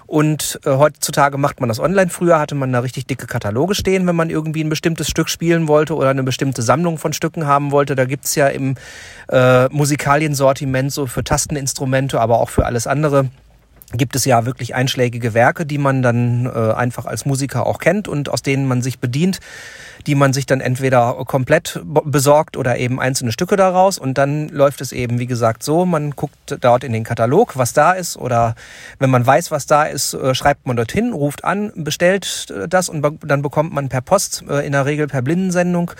Und 0.06 0.60
äh, 0.64 0.70
heutzutage 0.70 1.38
macht 1.38 1.60
man 1.60 1.68
das 1.68 1.80
online. 1.80 2.10
Früher 2.10 2.38
hatte 2.38 2.54
man 2.54 2.72
da 2.72 2.80
richtig 2.80 3.06
dicke 3.06 3.26
Kataloge 3.26 3.74
stehen, 3.74 4.06
wenn 4.06 4.16
man 4.16 4.30
irgendwie 4.30 4.62
ein 4.62 4.68
bestimmtes 4.68 5.08
Stück 5.08 5.28
spielen 5.28 5.68
wollte 5.68 5.94
oder 5.94 6.10
eine 6.10 6.22
bestimmte 6.22 6.62
Sammlung 6.62 6.98
von 6.98 7.12
Stücken 7.12 7.46
haben 7.46 7.72
wollte. 7.72 7.96
Da 7.96 8.04
gibt's 8.04 8.34
ja 8.34 8.48
im 8.48 8.76
äh, 9.28 9.68
Musikaliensortiment 9.68 10.92
so 10.92 11.06
für 11.06 11.24
Tasteninstrumente, 11.24 12.20
aber 12.20 12.40
auch 12.40 12.50
für 12.50 12.66
alles 12.66 12.86
andere 12.86 13.30
gibt 13.92 14.16
es 14.16 14.24
ja 14.24 14.46
wirklich 14.46 14.74
einschlägige 14.74 15.32
Werke, 15.34 15.64
die 15.64 15.78
man 15.78 16.02
dann 16.02 16.46
äh, 16.46 16.72
einfach 16.72 17.06
als 17.06 17.24
Musiker 17.24 17.66
auch 17.66 17.78
kennt 17.78 18.08
und 18.08 18.28
aus 18.28 18.42
denen 18.42 18.66
man 18.66 18.82
sich 18.82 18.98
bedient 18.98 19.40
die 20.06 20.14
man 20.14 20.32
sich 20.32 20.46
dann 20.46 20.60
entweder 20.60 21.14
komplett 21.26 21.80
besorgt 21.84 22.56
oder 22.56 22.78
eben 22.78 23.00
einzelne 23.00 23.32
Stücke 23.32 23.56
daraus. 23.56 23.98
Und 23.98 24.18
dann 24.18 24.48
läuft 24.48 24.80
es 24.80 24.92
eben, 24.92 25.18
wie 25.18 25.26
gesagt, 25.26 25.62
so, 25.62 25.84
man 25.84 26.12
guckt 26.12 26.56
dort 26.60 26.84
in 26.84 26.92
den 26.92 27.04
Katalog, 27.04 27.56
was 27.56 27.72
da 27.72 27.92
ist. 27.92 28.16
Oder 28.16 28.54
wenn 28.98 29.10
man 29.10 29.26
weiß, 29.26 29.50
was 29.50 29.66
da 29.66 29.84
ist, 29.84 30.14
äh, 30.14 30.34
schreibt 30.34 30.66
man 30.66 30.76
dorthin, 30.76 31.12
ruft 31.12 31.44
an, 31.44 31.72
bestellt 31.74 32.46
äh, 32.50 32.68
das 32.68 32.88
und 32.88 33.04
dann 33.24 33.42
bekommt 33.42 33.72
man 33.72 33.88
per 33.88 34.00
Post, 34.00 34.44
äh, 34.48 34.64
in 34.64 34.72
der 34.72 34.86
Regel 34.86 35.08
per 35.08 35.22
Blindensendung, 35.22 35.90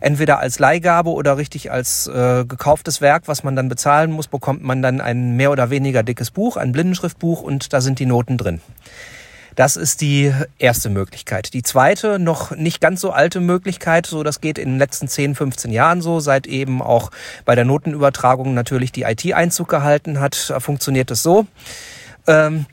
entweder 0.00 0.40
als 0.40 0.58
Leihgabe 0.58 1.10
oder 1.10 1.38
richtig 1.38 1.72
als 1.72 2.06
äh, 2.06 2.44
gekauftes 2.44 3.00
Werk, 3.00 3.22
was 3.26 3.44
man 3.44 3.56
dann 3.56 3.68
bezahlen 3.68 4.12
muss, 4.12 4.28
bekommt 4.28 4.62
man 4.62 4.82
dann 4.82 5.00
ein 5.00 5.36
mehr 5.36 5.50
oder 5.50 5.70
weniger 5.70 6.02
dickes 6.02 6.30
Buch, 6.30 6.58
ein 6.58 6.72
Blindenschriftbuch 6.72 7.33
und 7.40 7.72
da 7.72 7.80
sind 7.80 7.98
die 7.98 8.06
Noten 8.06 8.38
drin. 8.38 8.60
Das 9.56 9.76
ist 9.76 10.00
die 10.00 10.32
erste 10.58 10.90
Möglichkeit. 10.90 11.54
Die 11.54 11.62
zweite, 11.62 12.18
noch 12.18 12.50
nicht 12.50 12.80
ganz 12.80 13.00
so 13.00 13.10
alte 13.10 13.40
Möglichkeit, 13.40 14.06
so 14.06 14.24
das 14.24 14.40
geht 14.40 14.58
in 14.58 14.70
den 14.70 14.78
letzten 14.78 15.06
10, 15.06 15.36
15 15.36 15.70
Jahren 15.70 16.02
so, 16.02 16.18
seit 16.18 16.46
eben 16.46 16.82
auch 16.82 17.10
bei 17.44 17.54
der 17.54 17.64
Notenübertragung 17.64 18.54
natürlich 18.54 18.90
die 18.90 19.02
IT 19.02 19.32
Einzug 19.32 19.68
gehalten 19.68 20.18
hat, 20.18 20.34
funktioniert 20.58 21.10
es 21.12 21.22
so. 21.22 21.46
Ähm, 22.26 22.66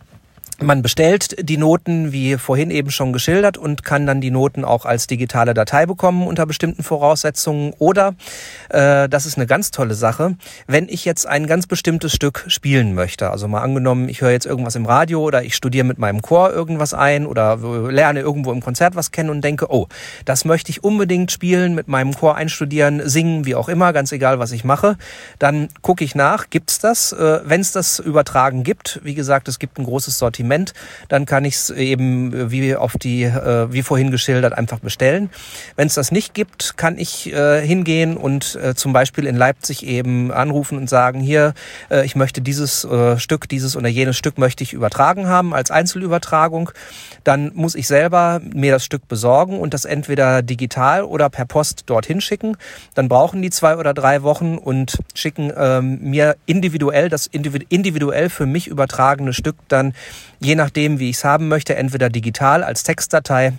man 0.61 0.81
bestellt 0.81 1.35
die 1.39 1.57
Noten, 1.57 2.11
wie 2.11 2.37
vorhin 2.37 2.71
eben 2.71 2.91
schon 2.91 3.13
geschildert, 3.13 3.57
und 3.57 3.83
kann 3.83 4.05
dann 4.05 4.21
die 4.21 4.31
Noten 4.31 4.63
auch 4.63 4.85
als 4.85 5.07
digitale 5.07 5.53
Datei 5.53 5.85
bekommen 5.85 6.27
unter 6.27 6.45
bestimmten 6.45 6.83
Voraussetzungen. 6.83 7.73
Oder, 7.79 8.15
äh, 8.69 9.09
das 9.09 9.25
ist 9.25 9.37
eine 9.37 9.47
ganz 9.47 9.71
tolle 9.71 9.95
Sache, 9.95 10.35
wenn 10.67 10.87
ich 10.87 11.05
jetzt 11.05 11.27
ein 11.27 11.47
ganz 11.47 11.67
bestimmtes 11.67 12.13
Stück 12.13 12.45
spielen 12.47 12.93
möchte. 12.93 13.31
Also 13.31 13.47
mal 13.47 13.61
angenommen, 13.61 14.07
ich 14.09 14.21
höre 14.21 14.31
jetzt 14.31 14.45
irgendwas 14.45 14.75
im 14.75 14.85
Radio 14.85 15.21
oder 15.21 15.43
ich 15.43 15.55
studiere 15.55 15.85
mit 15.85 15.97
meinem 15.97 16.21
Chor 16.21 16.51
irgendwas 16.51 16.93
ein 16.93 17.25
oder 17.25 17.57
lerne 17.89 18.19
irgendwo 18.19 18.51
im 18.51 18.61
Konzert 18.61 18.95
was 18.95 19.11
kennen 19.11 19.29
und 19.29 19.43
denke, 19.43 19.71
oh, 19.71 19.87
das 20.25 20.45
möchte 20.45 20.69
ich 20.69 20.83
unbedingt 20.83 21.31
spielen, 21.31 21.75
mit 21.75 21.87
meinem 21.87 22.13
Chor 22.13 22.35
einstudieren, 22.35 23.01
singen, 23.07 23.45
wie 23.45 23.55
auch 23.55 23.69
immer, 23.69 23.93
ganz 23.93 24.11
egal, 24.11 24.39
was 24.39 24.51
ich 24.51 24.63
mache. 24.63 24.97
Dann 25.39 25.69
gucke 25.81 26.03
ich 26.03 26.15
nach, 26.15 26.49
gibt's 26.49 26.79
das? 26.79 27.13
Äh, 27.13 27.39
wenn 27.45 27.61
es 27.61 27.71
das 27.71 27.99
übertragen 27.99 28.63
gibt, 28.63 28.99
wie 29.03 29.15
gesagt, 29.15 29.47
es 29.47 29.57
gibt 29.57 29.79
ein 29.79 29.85
großes 29.85 30.17
Sortiment 30.17 30.50
Sortiment, 30.51 30.73
dann 31.07 31.25
kann 31.25 31.45
ich 31.45 31.55
es 31.55 31.69
eben 31.69 32.51
wie 32.51 32.75
auf 32.75 32.93
die, 32.97 33.23
äh, 33.23 33.71
wie 33.71 33.81
vorhin 33.83 34.11
geschildert, 34.11 34.53
einfach 34.53 34.79
bestellen. 34.79 35.29
Wenn 35.75 35.87
es 35.87 35.95
das 35.95 36.11
nicht 36.11 36.33
gibt, 36.33 36.77
kann 36.77 36.97
ich 36.97 37.31
äh, 37.31 37.65
hingehen 37.65 38.17
und 38.17 38.55
äh, 38.55 38.75
zum 38.75 38.93
Beispiel 38.93 39.25
in 39.25 39.35
Leipzig 39.35 39.85
eben 39.85 40.31
anrufen 40.31 40.77
und 40.77 40.89
sagen, 40.89 41.19
hier, 41.19 41.53
ich 42.03 42.15
möchte 42.15 42.41
dieses 42.41 42.87
Stück, 43.17 43.47
dieses 43.49 43.75
oder 43.75 43.87
jenes 43.87 44.17
Stück 44.17 44.37
möchte 44.37 44.63
ich 44.63 44.73
übertragen 44.73 45.27
haben 45.27 45.53
als 45.53 45.71
Einzelübertragung. 45.71 46.71
Dann 47.23 47.51
muss 47.53 47.75
ich 47.75 47.87
selber 47.87 48.41
mir 48.53 48.71
das 48.71 48.85
Stück 48.85 49.07
besorgen 49.07 49.59
und 49.59 49.73
das 49.73 49.85
entweder 49.85 50.41
digital 50.41 51.03
oder 51.03 51.29
per 51.29 51.45
Post 51.45 51.83
dorthin 51.87 52.21
schicken. 52.21 52.57
Dann 52.95 53.07
brauchen 53.07 53.41
die 53.41 53.49
zwei 53.49 53.77
oder 53.77 53.93
drei 53.93 54.23
Wochen 54.23 54.57
und 54.57 54.97
schicken 55.13 55.51
ähm, 55.55 55.99
mir 56.01 56.35
individuell 56.45 57.09
das 57.09 57.27
individuell 57.27 58.29
für 58.29 58.45
mich 58.45 58.67
übertragene 58.67 59.33
Stück 59.33 59.55
dann 59.67 59.93
je 60.41 60.55
nachdem, 60.55 60.99
wie 60.99 61.09
ich 61.09 61.17
es 61.17 61.23
haben 61.23 61.47
möchte, 61.47 61.75
entweder 61.75 62.09
digital 62.09 62.63
als 62.63 62.83
Textdatei 62.83 63.53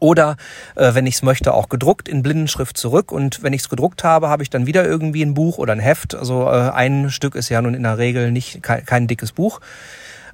oder 0.00 0.36
äh, 0.74 0.94
wenn 0.94 1.06
ich 1.06 1.16
es 1.16 1.22
möchte, 1.22 1.52
auch 1.52 1.68
gedruckt 1.68 2.08
in 2.08 2.22
Blindenschrift 2.22 2.76
zurück. 2.76 3.12
Und 3.12 3.42
wenn 3.42 3.52
ich 3.52 3.62
es 3.62 3.68
gedruckt 3.68 4.02
habe, 4.02 4.28
habe 4.28 4.42
ich 4.42 4.50
dann 4.50 4.66
wieder 4.66 4.84
irgendwie 4.84 5.22
ein 5.22 5.34
Buch 5.34 5.58
oder 5.58 5.74
ein 5.74 5.78
Heft. 5.80 6.14
Also 6.14 6.46
äh, 6.46 6.70
ein 6.70 7.10
Stück 7.10 7.34
ist 7.34 7.50
ja 7.50 7.60
nun 7.60 7.74
in 7.74 7.82
der 7.82 7.98
Regel 7.98 8.32
nicht 8.32 8.62
kein, 8.62 8.84
kein 8.84 9.06
dickes 9.06 9.32
Buch. 9.32 9.60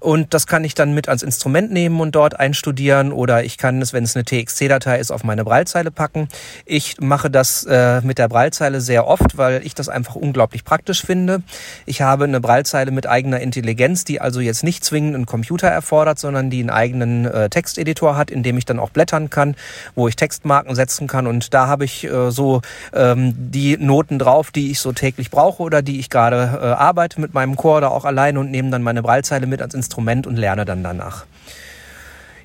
Und 0.06 0.34
das 0.34 0.46
kann 0.46 0.62
ich 0.62 0.74
dann 0.74 0.94
mit 0.94 1.08
als 1.08 1.24
Instrument 1.24 1.72
nehmen 1.72 1.98
und 1.98 2.14
dort 2.14 2.38
einstudieren 2.38 3.10
oder 3.10 3.42
ich 3.42 3.58
kann 3.58 3.82
es, 3.82 3.92
wenn 3.92 4.04
es 4.04 4.14
eine 4.14 4.24
TXT-Datei 4.24 5.00
ist, 5.00 5.10
auf 5.10 5.24
meine 5.24 5.42
Braillezeile 5.42 5.90
packen. 5.90 6.28
Ich 6.64 7.00
mache 7.00 7.28
das 7.28 7.64
äh, 7.64 8.00
mit 8.02 8.18
der 8.18 8.28
Braillezeile 8.28 8.80
sehr 8.80 9.08
oft, 9.08 9.36
weil 9.36 9.66
ich 9.66 9.74
das 9.74 9.88
einfach 9.88 10.14
unglaublich 10.14 10.62
praktisch 10.62 11.02
finde. 11.02 11.42
Ich 11.86 12.02
habe 12.02 12.22
eine 12.22 12.40
Braillezeile 12.40 12.92
mit 12.92 13.08
eigener 13.08 13.40
Intelligenz, 13.40 14.04
die 14.04 14.20
also 14.20 14.38
jetzt 14.38 14.62
nicht 14.62 14.84
zwingend 14.84 15.16
einen 15.16 15.26
Computer 15.26 15.66
erfordert, 15.66 16.20
sondern 16.20 16.50
die 16.50 16.60
einen 16.60 16.70
eigenen 16.70 17.24
äh, 17.24 17.50
Texteditor 17.50 18.16
hat, 18.16 18.30
in 18.30 18.44
dem 18.44 18.56
ich 18.58 18.64
dann 18.64 18.78
auch 18.78 18.90
blättern 18.90 19.28
kann, 19.28 19.56
wo 19.96 20.06
ich 20.06 20.14
Textmarken 20.14 20.76
setzen 20.76 21.08
kann. 21.08 21.26
Und 21.26 21.52
da 21.52 21.66
habe 21.66 21.84
ich 21.84 22.04
äh, 22.04 22.30
so 22.30 22.62
ähm, 22.94 23.34
die 23.36 23.76
Noten 23.76 24.20
drauf, 24.20 24.52
die 24.52 24.70
ich 24.70 24.78
so 24.78 24.92
täglich 24.92 25.32
brauche 25.32 25.64
oder 25.64 25.82
die 25.82 25.98
ich 25.98 26.10
gerade 26.10 26.60
äh, 26.62 26.66
arbeite 26.66 27.20
mit 27.20 27.34
meinem 27.34 27.56
Chor 27.56 27.78
oder 27.78 27.90
auch 27.90 28.04
alleine 28.04 28.38
und 28.38 28.52
nehme 28.52 28.70
dann 28.70 28.84
meine 28.84 29.02
Braillezeile 29.02 29.48
mit 29.48 29.60
ans 29.60 29.74
Instrument 29.74 29.95
Instrument 29.96 30.26
und 30.26 30.36
lerne 30.36 30.64
dann 30.64 30.82
danach. 30.82 31.26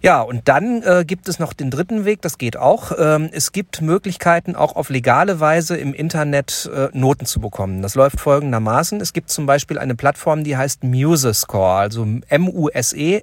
Ja, 0.04 0.22
und 0.22 0.48
dann 0.48 0.82
äh, 0.82 1.06
gibt 1.06 1.28
es 1.28 1.38
noch 1.38 1.54
den 1.54 1.70
dritten 1.70 2.06
Weg, 2.06 2.24
das 2.24 2.40
geht 2.40 2.58
auch. 2.58 2.92
Ähm, 2.98 3.30
es 3.32 3.52
gibt 3.52 3.84
Möglichkeiten, 3.84 4.56
auch 4.56 4.76
auf 4.76 4.90
legale 4.90 5.40
Weise 5.40 5.78
im 5.78 5.94
Internet 5.94 6.68
äh, 6.74 6.88
Noten 6.92 7.28
zu 7.28 7.40
bekommen. 7.40 7.84
Das 7.84 7.94
läuft 7.94 8.20
folgendermaßen. 8.20 9.00
Es 9.00 9.14
gibt 9.14 9.30
zum 9.30 9.46
Beispiel 9.46 9.78
eine 9.78 9.94
Plattform, 9.94 10.44
die 10.44 10.58
heißt 10.58 10.84
MuseScore, 10.84 11.76
also 11.76 12.08
M-U-S-E-S-C-O-R-E.org. 12.30 13.20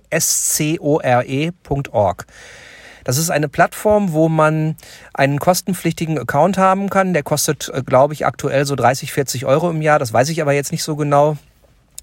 Das 3.02 3.18
ist 3.18 3.30
eine 3.30 3.48
Plattform, 3.48 4.12
wo 4.12 4.28
man 4.28 4.76
einen 5.14 5.40
kostenpflichtigen 5.40 6.16
Account 6.16 6.58
haben 6.58 6.90
kann. 6.90 7.12
Der 7.12 7.24
kostet, 7.24 7.72
äh, 7.74 7.82
glaube 7.82 8.14
ich, 8.14 8.24
aktuell 8.24 8.66
so 8.66 8.76
30, 8.76 9.10
40 9.12 9.46
Euro 9.46 9.68
im 9.70 9.82
Jahr. 9.82 9.98
Das 9.98 10.12
weiß 10.12 10.28
ich 10.28 10.40
aber 10.42 10.52
jetzt 10.52 10.70
nicht 10.70 10.84
so 10.84 10.94
genau. 10.94 11.38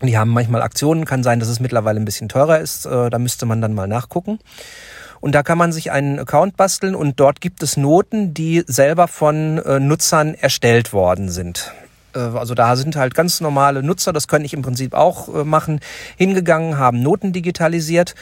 Die 0.02 0.18
haben 0.18 0.32
manchmal 0.32 0.62
Aktionen, 0.62 1.06
kann 1.06 1.24
sein, 1.24 1.40
dass 1.40 1.50
es 1.50 1.60
mittlerweile 1.60 2.00
ein 2.00 2.06
bisschen 2.06 2.30
teurer 2.30 2.60
ist. 2.60 2.86
Äh, 2.86 3.10
da 3.10 3.18
müsste 3.18 3.46
man 3.46 3.62
dann 3.62 3.74
mal 3.74 3.88
nachgucken. 3.88 4.40
Und 5.22 5.34
da 5.34 5.42
kann 5.42 5.58
man 5.58 5.72
sich 5.72 5.92
einen 5.92 6.20
Account 6.20 6.58
basteln 6.58 6.96
und 6.96 7.20
dort 7.20 7.42
gibt 7.42 7.64
es 7.64 7.78
Noten, 7.78 8.34
die 8.34 8.64
selber 8.68 9.08
von 9.08 9.58
äh, 9.60 9.80
Nutzern 9.80 10.36
erstellt 10.36 10.94
worden 10.94 11.30
sind. 11.30 11.72
Äh, 12.14 12.20
also 12.20 12.54
da 12.54 12.76
sind 12.76 12.96
halt 12.96 13.16
ganz 13.16 13.40
normale 13.42 13.82
Nutzer, 13.82 14.14
das 14.14 14.28
könnte 14.28 14.46
ich 14.46 14.54
im 14.54 14.62
Prinzip 14.62 14.94
auch 14.94 15.46
machen, 15.46 15.80
hingegangen, 16.18 16.78
haben 16.78 17.02
Noten 17.02 17.32
digitalisiert 17.32 18.14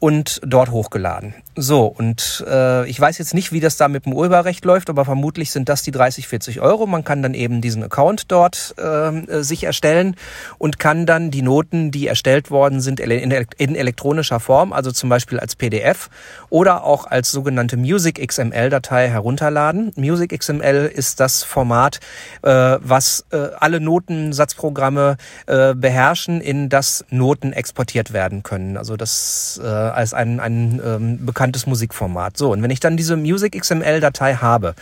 und 0.00 0.40
dort 0.44 0.70
hochgeladen. 0.70 1.34
So, 1.60 1.86
und 1.86 2.44
äh, 2.48 2.88
ich 2.88 3.00
weiß 3.00 3.18
jetzt 3.18 3.34
nicht, 3.34 3.50
wie 3.50 3.58
das 3.58 3.76
da 3.76 3.88
mit 3.88 4.06
dem 4.06 4.12
Urheberrecht 4.12 4.64
läuft, 4.64 4.90
aber 4.90 5.04
vermutlich 5.04 5.50
sind 5.50 5.68
das 5.68 5.82
die 5.82 5.90
30, 5.90 6.28
40 6.28 6.60
Euro. 6.60 6.86
Man 6.86 7.02
kann 7.02 7.20
dann 7.20 7.34
eben 7.34 7.60
diesen 7.60 7.82
Account 7.82 8.30
dort 8.30 8.76
ähm, 8.80 9.28
äh, 9.28 9.42
sich 9.42 9.64
erstellen 9.64 10.14
und 10.58 10.78
kann 10.78 11.04
dann 11.04 11.32
die 11.32 11.42
Noten, 11.42 11.90
die 11.90 12.06
erstellt 12.06 12.52
worden 12.52 12.80
sind, 12.80 13.00
in, 13.00 13.32
in 13.32 13.74
elektronischer 13.74 14.38
Form, 14.38 14.72
also 14.72 14.92
zum 14.92 15.08
Beispiel 15.08 15.40
als 15.40 15.56
PDF 15.56 16.10
oder 16.48 16.84
auch 16.84 17.06
als 17.06 17.32
sogenannte 17.32 17.76
Music 17.76 18.24
XML-Datei 18.24 19.08
herunterladen. 19.08 19.90
Music 19.96 20.38
XML 20.38 20.88
ist 20.94 21.18
das 21.18 21.42
Format, 21.42 21.98
äh, 22.42 22.76
was 22.80 23.26
äh, 23.32 23.48
alle 23.58 23.80
Notensatzprogramme 23.80 25.16
äh, 25.46 25.74
beherrschen, 25.74 26.40
in 26.40 26.68
das 26.68 27.04
Noten 27.10 27.52
exportiert 27.52 28.12
werden 28.12 28.44
können. 28.44 28.76
Also 28.76 28.96
das 28.96 29.60
äh, 29.60 29.66
als 29.66 30.14
ein, 30.14 30.38
ein 30.38 30.80
ähm, 30.84 31.26
bekanntes 31.26 31.47
bekanntes 31.48 31.66
Musikformat. 31.66 32.36
So, 32.36 32.52
und 32.52 32.62
wenn 32.62 32.70
ich 32.70 32.80
dann 32.80 32.96
diese 32.96 33.16
Music 33.16 33.58
XML-Datei 33.58 34.34
habe, 34.34 34.74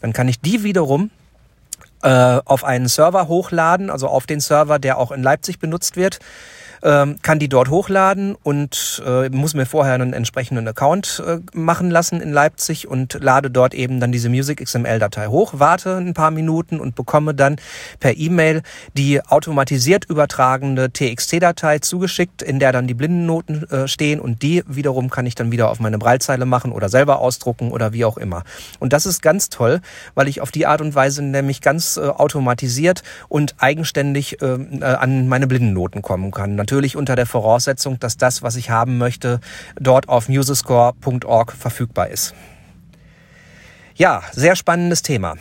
dann 0.00 0.12
kann 0.12 0.28
ich 0.28 0.40
die 0.40 0.62
wiederum 0.62 1.10
äh, 2.02 2.40
auf 2.44 2.64
einen 2.64 2.88
Server 2.88 3.28
hochladen, 3.28 3.90
also 3.90 4.08
auf 4.08 4.26
den 4.26 4.40
Server, 4.40 4.78
der 4.78 4.98
auch 4.98 5.12
in 5.12 5.22
Leipzig 5.22 5.58
benutzt 5.58 5.96
wird 5.96 6.18
ähm, 6.82 7.16
kann 7.22 7.38
die 7.38 7.48
dort 7.48 7.68
hochladen 7.68 8.36
und 8.42 9.02
äh, 9.04 9.28
muss 9.30 9.54
mir 9.54 9.66
vorher 9.66 9.94
einen 9.94 10.12
entsprechenden 10.12 10.66
Account 10.68 11.22
äh, 11.26 11.38
machen 11.52 11.90
lassen 11.90 12.20
in 12.20 12.32
Leipzig 12.32 12.88
und 12.88 13.18
lade 13.20 13.50
dort 13.50 13.74
eben 13.74 14.00
dann 14.00 14.12
diese 14.12 14.28
Music 14.28 14.64
XML-Datei 14.64 15.26
hoch, 15.26 15.54
warte 15.56 15.96
ein 15.96 16.14
paar 16.14 16.30
Minuten 16.30 16.80
und 16.80 16.94
bekomme 16.94 17.34
dann 17.34 17.56
per 17.98 18.16
E-Mail 18.16 18.62
die 18.96 19.24
automatisiert 19.24 20.04
übertragende 20.06 20.90
TXT-Datei 20.92 21.80
zugeschickt, 21.80 22.42
in 22.42 22.58
der 22.58 22.72
dann 22.72 22.86
die 22.86 22.94
Blindennoten 22.94 23.68
äh, 23.70 23.88
stehen 23.88 24.20
und 24.20 24.42
die 24.42 24.62
wiederum 24.66 25.10
kann 25.10 25.26
ich 25.26 25.34
dann 25.34 25.52
wieder 25.52 25.70
auf 25.70 25.80
meine 25.80 25.98
Breitzeile 25.98 26.46
machen 26.46 26.72
oder 26.72 26.88
selber 26.88 27.18
ausdrucken 27.18 27.72
oder 27.72 27.92
wie 27.92 28.04
auch 28.04 28.16
immer. 28.16 28.44
Und 28.78 28.92
das 28.92 29.06
ist 29.06 29.22
ganz 29.22 29.48
toll, 29.48 29.80
weil 30.14 30.28
ich 30.28 30.40
auf 30.40 30.50
die 30.50 30.66
Art 30.66 30.80
und 30.80 30.94
Weise 30.94 31.22
nämlich 31.22 31.60
ganz 31.60 31.96
äh, 31.96 32.00
automatisiert 32.00 33.02
und 33.28 33.54
eigenständig 33.58 34.40
äh, 34.40 34.54
äh 34.54 35.00
an 35.00 35.28
meine 35.28 35.46
Blindennoten 35.46 36.02
kommen 36.02 36.30
kann 36.30 36.56
natürlich 36.70 36.96
unter 36.96 37.16
der 37.16 37.26
Voraussetzung, 37.26 37.98
dass 37.98 38.16
das, 38.16 38.42
was 38.42 38.54
ich 38.54 38.70
haben 38.70 38.96
möchte, 38.96 39.40
dort 39.80 40.08
auf 40.08 40.28
musescore.org 40.28 41.52
verfügbar 41.52 42.10
ist. 42.10 42.32
Ja, 43.96 44.22
sehr 44.32 44.54
spannendes 44.54 45.02
Thema. 45.02 45.34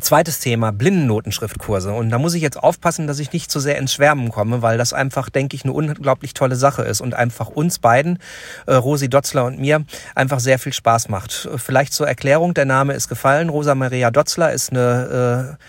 Zweites 0.00 0.40
Thema, 0.40 0.72
Blindennotenschriftkurse. 0.72 1.92
Und 1.92 2.10
da 2.10 2.18
muss 2.18 2.34
ich 2.34 2.42
jetzt 2.42 2.60
aufpassen, 2.60 3.06
dass 3.06 3.20
ich 3.20 3.32
nicht 3.32 3.48
zu 3.48 3.60
sehr 3.60 3.78
ins 3.78 3.92
Schwärmen 3.92 4.30
komme, 4.30 4.60
weil 4.60 4.76
das 4.76 4.92
einfach, 4.92 5.30
denke 5.30 5.54
ich, 5.54 5.62
eine 5.62 5.72
unglaublich 5.72 6.34
tolle 6.34 6.56
Sache 6.56 6.82
ist 6.82 7.00
und 7.00 7.14
einfach 7.14 7.46
uns 7.48 7.78
beiden, 7.78 8.18
äh, 8.66 8.74
Rosi 8.74 9.08
Dotzler 9.08 9.44
und 9.44 9.60
mir, 9.60 9.84
einfach 10.16 10.40
sehr 10.40 10.58
viel 10.58 10.72
Spaß 10.72 11.10
macht. 11.10 11.48
Vielleicht 11.56 11.92
zur 11.92 12.08
Erklärung, 12.08 12.54
der 12.54 12.66
Name 12.66 12.94
ist 12.94 13.08
gefallen. 13.08 13.50
Rosa 13.50 13.76
Maria 13.76 14.10
Dotzler 14.10 14.52
ist 14.52 14.70
eine 14.70 15.56
äh, 15.56 15.64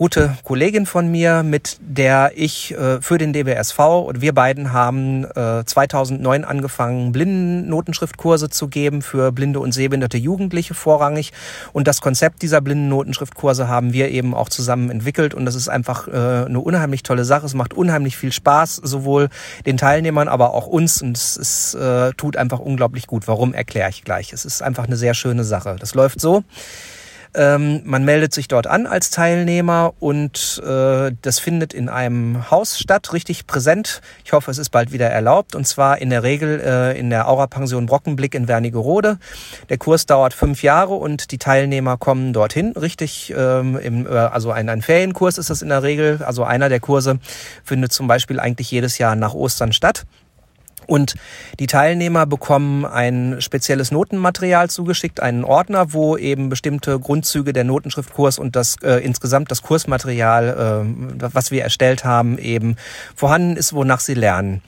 gute 0.00 0.34
Kollegin 0.44 0.86
von 0.86 1.10
mir, 1.10 1.42
mit 1.42 1.76
der 1.78 2.32
ich 2.34 2.72
äh, 2.72 3.02
für 3.02 3.18
den 3.18 3.34
DBSV 3.34 3.78
und 4.06 4.22
wir 4.22 4.32
beiden 4.32 4.72
haben 4.72 5.26
äh, 5.26 5.62
2009 5.62 6.42
angefangen, 6.46 7.12
Blindennotenschriftkurse 7.12 8.48
zu 8.48 8.68
geben 8.68 9.02
für 9.02 9.30
blinde 9.30 9.60
und 9.60 9.72
sehbehinderte 9.72 10.16
Jugendliche 10.16 10.72
vorrangig. 10.72 11.34
Und 11.74 11.86
das 11.86 12.00
Konzept 12.00 12.40
dieser 12.40 12.62
Blindennotenschriftkurse 12.62 13.68
haben 13.68 13.92
wir 13.92 14.08
eben 14.08 14.32
auch 14.32 14.48
zusammen 14.48 14.90
entwickelt. 14.90 15.34
Und 15.34 15.44
das 15.44 15.54
ist 15.54 15.68
einfach 15.68 16.08
äh, 16.08 16.46
eine 16.46 16.60
unheimlich 16.60 17.02
tolle 17.02 17.26
Sache. 17.26 17.44
Es 17.44 17.52
macht 17.52 17.74
unheimlich 17.74 18.16
viel 18.16 18.32
Spaß, 18.32 18.76
sowohl 18.76 19.28
den 19.66 19.76
Teilnehmern, 19.76 20.28
aber 20.28 20.54
auch 20.54 20.66
uns. 20.66 21.02
Und 21.02 21.14
es 21.14 21.36
ist, 21.36 21.74
äh, 21.74 22.14
tut 22.14 22.38
einfach 22.38 22.60
unglaublich 22.60 23.06
gut. 23.06 23.28
Warum 23.28 23.52
erkläre 23.52 23.90
ich 23.90 24.02
gleich. 24.02 24.32
Es 24.32 24.46
ist 24.46 24.62
einfach 24.62 24.84
eine 24.84 24.96
sehr 24.96 25.12
schöne 25.12 25.44
Sache. 25.44 25.76
Das 25.78 25.94
läuft 25.94 26.22
so. 26.22 26.42
Ähm, 27.34 27.82
man 27.84 28.04
meldet 28.04 28.34
sich 28.34 28.48
dort 28.48 28.66
an 28.66 28.86
als 28.86 29.10
Teilnehmer 29.10 29.92
und 30.00 30.60
äh, 30.66 31.12
das 31.22 31.38
findet 31.38 31.72
in 31.72 31.88
einem 31.88 32.50
Haus 32.50 32.78
statt, 32.78 33.12
richtig 33.12 33.46
präsent. 33.46 34.00
Ich 34.24 34.32
hoffe, 34.32 34.50
es 34.50 34.58
ist 34.58 34.70
bald 34.70 34.90
wieder 34.90 35.08
erlaubt 35.08 35.54
und 35.54 35.66
zwar 35.66 35.98
in 35.98 36.10
der 36.10 36.24
Regel 36.24 36.60
äh, 36.60 36.98
in 36.98 37.08
der 37.08 37.28
Aura-Pension 37.28 37.86
Brockenblick 37.86 38.34
in 38.34 38.48
Wernigerode. 38.48 39.18
Der 39.68 39.78
Kurs 39.78 40.06
dauert 40.06 40.34
fünf 40.34 40.62
Jahre 40.64 40.94
und 40.94 41.30
die 41.30 41.38
Teilnehmer 41.38 41.96
kommen 41.96 42.32
dorthin, 42.32 42.72
richtig, 42.72 43.32
ähm, 43.36 43.78
im, 43.78 44.06
äh, 44.06 44.10
also 44.10 44.50
ein, 44.50 44.68
ein 44.68 44.82
Ferienkurs 44.82 45.38
ist 45.38 45.50
das 45.50 45.62
in 45.62 45.68
der 45.68 45.84
Regel. 45.84 46.20
Also 46.24 46.42
einer 46.42 46.68
der 46.68 46.80
Kurse 46.80 47.20
findet 47.62 47.92
zum 47.92 48.08
Beispiel 48.08 48.40
eigentlich 48.40 48.70
jedes 48.70 48.98
Jahr 48.98 49.14
nach 49.14 49.34
Ostern 49.34 49.72
statt. 49.72 50.04
Und 50.90 51.14
die 51.60 51.68
Teilnehmer 51.68 52.26
bekommen 52.26 52.84
ein 52.84 53.36
spezielles 53.38 53.92
Notenmaterial 53.92 54.68
zugeschickt, 54.68 55.20
einen 55.20 55.44
Ordner, 55.44 55.92
wo 55.92 56.16
eben 56.16 56.48
bestimmte 56.48 56.98
Grundzüge 56.98 57.52
der 57.52 57.62
Notenschriftkurs 57.62 58.40
und 58.40 58.56
das 58.56 58.74
äh, 58.82 58.96
insgesamt 58.96 59.52
das 59.52 59.62
Kursmaterial, 59.62 60.84
äh, 61.16 61.28
was 61.32 61.52
wir 61.52 61.62
erstellt 61.62 62.04
haben, 62.04 62.38
eben 62.38 62.74
vorhanden 63.14 63.56
ist, 63.56 63.72
wonach 63.72 64.00
sie 64.00 64.14
lernen. 64.14 64.62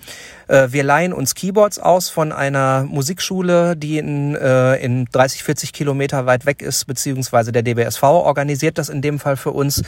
Äh, 0.48 0.68
wir 0.70 0.82
leihen 0.82 1.12
uns 1.12 1.34
Keyboards 1.34 1.78
aus 1.78 2.08
von 2.08 2.32
einer 2.32 2.84
Musikschule, 2.84 3.76
die 3.76 3.98
in, 3.98 4.34
äh, 4.34 4.76
in 4.76 5.06
30, 5.06 5.42
40 5.42 5.72
Kilometer 5.72 6.26
weit 6.26 6.46
weg 6.46 6.62
ist, 6.62 6.86
beziehungsweise 6.86 7.52
der 7.52 7.62
DBSV 7.62 8.02
organisiert 8.02 8.78
das 8.78 8.88
in 8.88 9.02
dem 9.02 9.18
Fall 9.18 9.36
für 9.36 9.50
uns, 9.50 9.82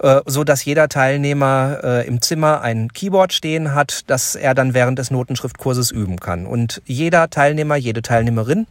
äh, 0.00 0.20
so 0.26 0.44
dass 0.44 0.64
jeder 0.64 0.88
Teilnehmer 0.88 1.80
im 2.06 2.20
Zimmer 2.20 2.60
ein 2.62 2.92
Keyboard 2.92 3.32
stehen 3.32 3.74
hat, 3.74 4.02
das 4.08 4.34
er 4.34 4.54
dann 4.54 4.74
während 4.74 4.98
des 4.98 5.10
Notenschriftkurses 5.10 5.90
üben 5.90 6.18
kann. 6.18 6.46
Und 6.46 6.82
jeder 6.84 7.30
Teilnehmer, 7.30 7.76
jede 7.76 8.02
Teilnehmerin 8.02 8.66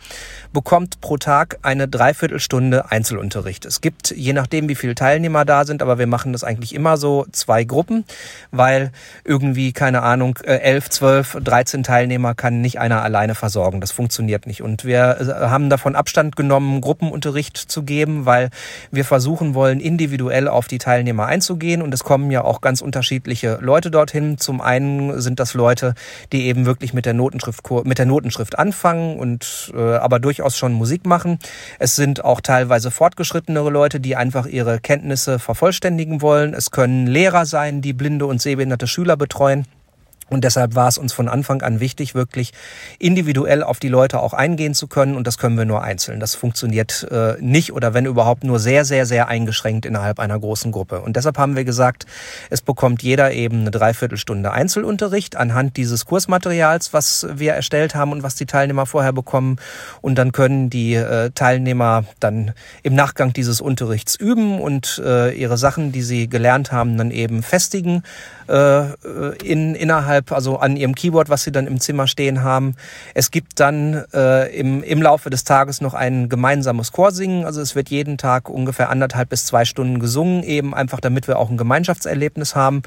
bekommt 0.53 1.01
pro 1.01 1.17
Tag 1.17 1.59
eine 1.61 1.87
Dreiviertelstunde 1.87 2.91
Einzelunterricht. 2.91 3.65
Es 3.65 3.81
gibt, 3.81 4.11
je 4.11 4.33
nachdem, 4.33 4.69
wie 4.69 4.75
viele 4.75 4.95
Teilnehmer 4.95 5.45
da 5.45 5.65
sind, 5.65 5.81
aber 5.81 5.97
wir 5.99 6.07
machen 6.07 6.33
das 6.33 6.43
eigentlich 6.43 6.73
immer 6.75 6.97
so 6.97 7.25
zwei 7.31 7.63
Gruppen, 7.63 8.05
weil 8.51 8.91
irgendwie, 9.23 9.73
keine 9.73 10.01
Ahnung, 10.01 10.37
elf, 10.37 10.89
zwölf, 10.89 11.28
13 11.33 11.83
Teilnehmer 11.83 12.35
kann 12.35 12.61
nicht 12.61 12.79
einer 12.79 13.03
alleine 13.03 13.35
versorgen. 13.35 13.81
Das 13.81 13.91
funktioniert 13.91 14.47
nicht. 14.47 14.61
Und 14.61 14.85
wir 14.85 15.17
äh, 15.19 15.47
haben 15.47 15.69
davon 15.69 15.95
Abstand 15.95 16.35
genommen, 16.35 16.81
Gruppenunterricht 16.81 17.57
zu 17.57 17.83
geben, 17.83 18.25
weil 18.25 18.49
wir 18.91 19.05
versuchen 19.05 19.53
wollen, 19.53 19.79
individuell 19.79 20.47
auf 20.47 20.67
die 20.67 20.77
Teilnehmer 20.77 21.25
einzugehen. 21.25 21.81
Und 21.81 21.93
es 21.93 22.03
kommen 22.03 22.31
ja 22.31 22.43
auch 22.43 22.61
ganz 22.61 22.81
unterschiedliche 22.81 23.59
Leute 23.61 23.91
dorthin. 23.91 24.37
Zum 24.37 24.61
einen 24.61 25.19
sind 25.21 25.39
das 25.39 25.53
Leute, 25.53 25.93
die 26.31 26.45
eben 26.45 26.65
wirklich 26.65 26.93
mit 26.93 27.05
der 27.05 27.13
Notenschrift, 27.13 27.61
mit 27.83 27.97
der 27.97 28.05
Notenschrift 28.05 28.57
anfangen 28.57 29.19
und 29.19 29.71
äh, 29.75 29.95
aber 29.95 30.19
durchaus 30.19 30.57
schon 30.57 30.73
Musik 30.73 31.05
machen. 31.05 31.39
Es 31.79 31.95
sind 31.95 32.23
auch 32.23 32.41
teilweise 32.41 32.91
fortgeschrittenere 32.91 33.69
Leute, 33.69 33.99
die 33.99 34.15
einfach 34.15 34.45
ihre 34.45 34.79
Kenntnisse 34.79 35.39
vervollständigen 35.39 36.21
wollen. 36.21 36.53
Es 36.53 36.71
können 36.71 37.07
Lehrer 37.07 37.45
sein, 37.45 37.81
die 37.81 37.93
blinde 37.93 38.25
und 38.25 38.41
sehbehinderte 38.41 38.87
Schüler 38.87 39.17
betreuen. 39.17 39.65
Und 40.29 40.43
deshalb 40.43 40.75
war 40.75 40.87
es 40.87 40.97
uns 40.97 41.13
von 41.13 41.27
Anfang 41.27 41.61
an 41.61 41.79
wichtig, 41.79 42.15
wirklich 42.15 42.53
individuell 42.99 43.63
auf 43.63 43.79
die 43.79 43.89
Leute 43.89 44.19
auch 44.19 44.33
eingehen 44.33 44.73
zu 44.73 44.87
können. 44.87 45.15
Und 45.15 45.27
das 45.27 45.37
können 45.37 45.57
wir 45.57 45.65
nur 45.65 45.83
einzeln. 45.83 46.19
Das 46.19 46.35
funktioniert 46.35 47.07
äh, 47.11 47.35
nicht 47.39 47.73
oder 47.73 47.93
wenn 47.93 48.05
überhaupt 48.05 48.43
nur 48.43 48.59
sehr, 48.59 48.85
sehr, 48.85 49.05
sehr 49.05 49.27
eingeschränkt 49.27 49.85
innerhalb 49.85 50.19
einer 50.19 50.39
großen 50.39 50.71
Gruppe. 50.71 51.01
Und 51.01 51.15
deshalb 51.15 51.37
haben 51.37 51.55
wir 51.55 51.63
gesagt, 51.63 52.05
es 52.49 52.61
bekommt 52.61 53.01
jeder 53.03 53.31
eben 53.31 53.61
eine 53.61 53.71
Dreiviertelstunde 53.71 54.51
Einzelunterricht 54.51 55.35
anhand 55.35 55.77
dieses 55.77 56.05
Kursmaterials, 56.05 56.93
was 56.93 57.27
wir 57.33 57.53
erstellt 57.53 57.95
haben 57.95 58.11
und 58.11 58.23
was 58.23 58.35
die 58.35 58.45
Teilnehmer 58.45 58.85
vorher 58.85 59.13
bekommen. 59.13 59.57
Und 60.01 60.15
dann 60.15 60.31
können 60.31 60.69
die 60.69 60.95
äh, 60.95 61.31
Teilnehmer 61.33 62.03
dann 62.19 62.53
im 62.83 62.95
Nachgang 62.95 63.33
dieses 63.33 63.61
Unterrichts 63.61 64.15
üben 64.15 64.59
und 64.59 65.01
äh, 65.03 65.31
ihre 65.31 65.57
Sachen, 65.57 65.91
die 65.91 66.01
sie 66.01 66.27
gelernt 66.27 66.71
haben, 66.71 66.97
dann 66.97 67.11
eben 67.11 67.43
festigen 67.43 68.03
äh, 68.49 68.93
in, 69.43 69.75
innerhalb, 69.75 70.18
also 70.29 70.57
an 70.57 70.77
ihrem 70.77 70.95
Keyboard, 70.95 71.29
was 71.29 71.43
sie 71.43 71.51
dann 71.51 71.67
im 71.67 71.79
Zimmer 71.79 72.07
stehen 72.07 72.43
haben. 72.43 72.75
Es 73.13 73.31
gibt 73.31 73.59
dann 73.59 74.05
äh, 74.13 74.53
im, 74.55 74.83
im 74.83 75.01
Laufe 75.01 75.29
des 75.29 75.43
Tages 75.43 75.81
noch 75.81 75.93
ein 75.93 76.29
gemeinsames 76.29 76.91
Chorsingen. 76.91 77.45
Also 77.45 77.61
es 77.61 77.75
wird 77.75 77.89
jeden 77.89 78.17
Tag 78.17 78.49
ungefähr 78.49 78.89
anderthalb 78.89 79.29
bis 79.29 79.45
zwei 79.45 79.65
Stunden 79.65 79.99
gesungen, 79.99 80.43
eben 80.43 80.73
einfach 80.73 80.99
damit 80.99 81.27
wir 81.27 81.39
auch 81.39 81.49
ein 81.49 81.57
Gemeinschaftserlebnis 81.57 82.55
haben. 82.55 82.83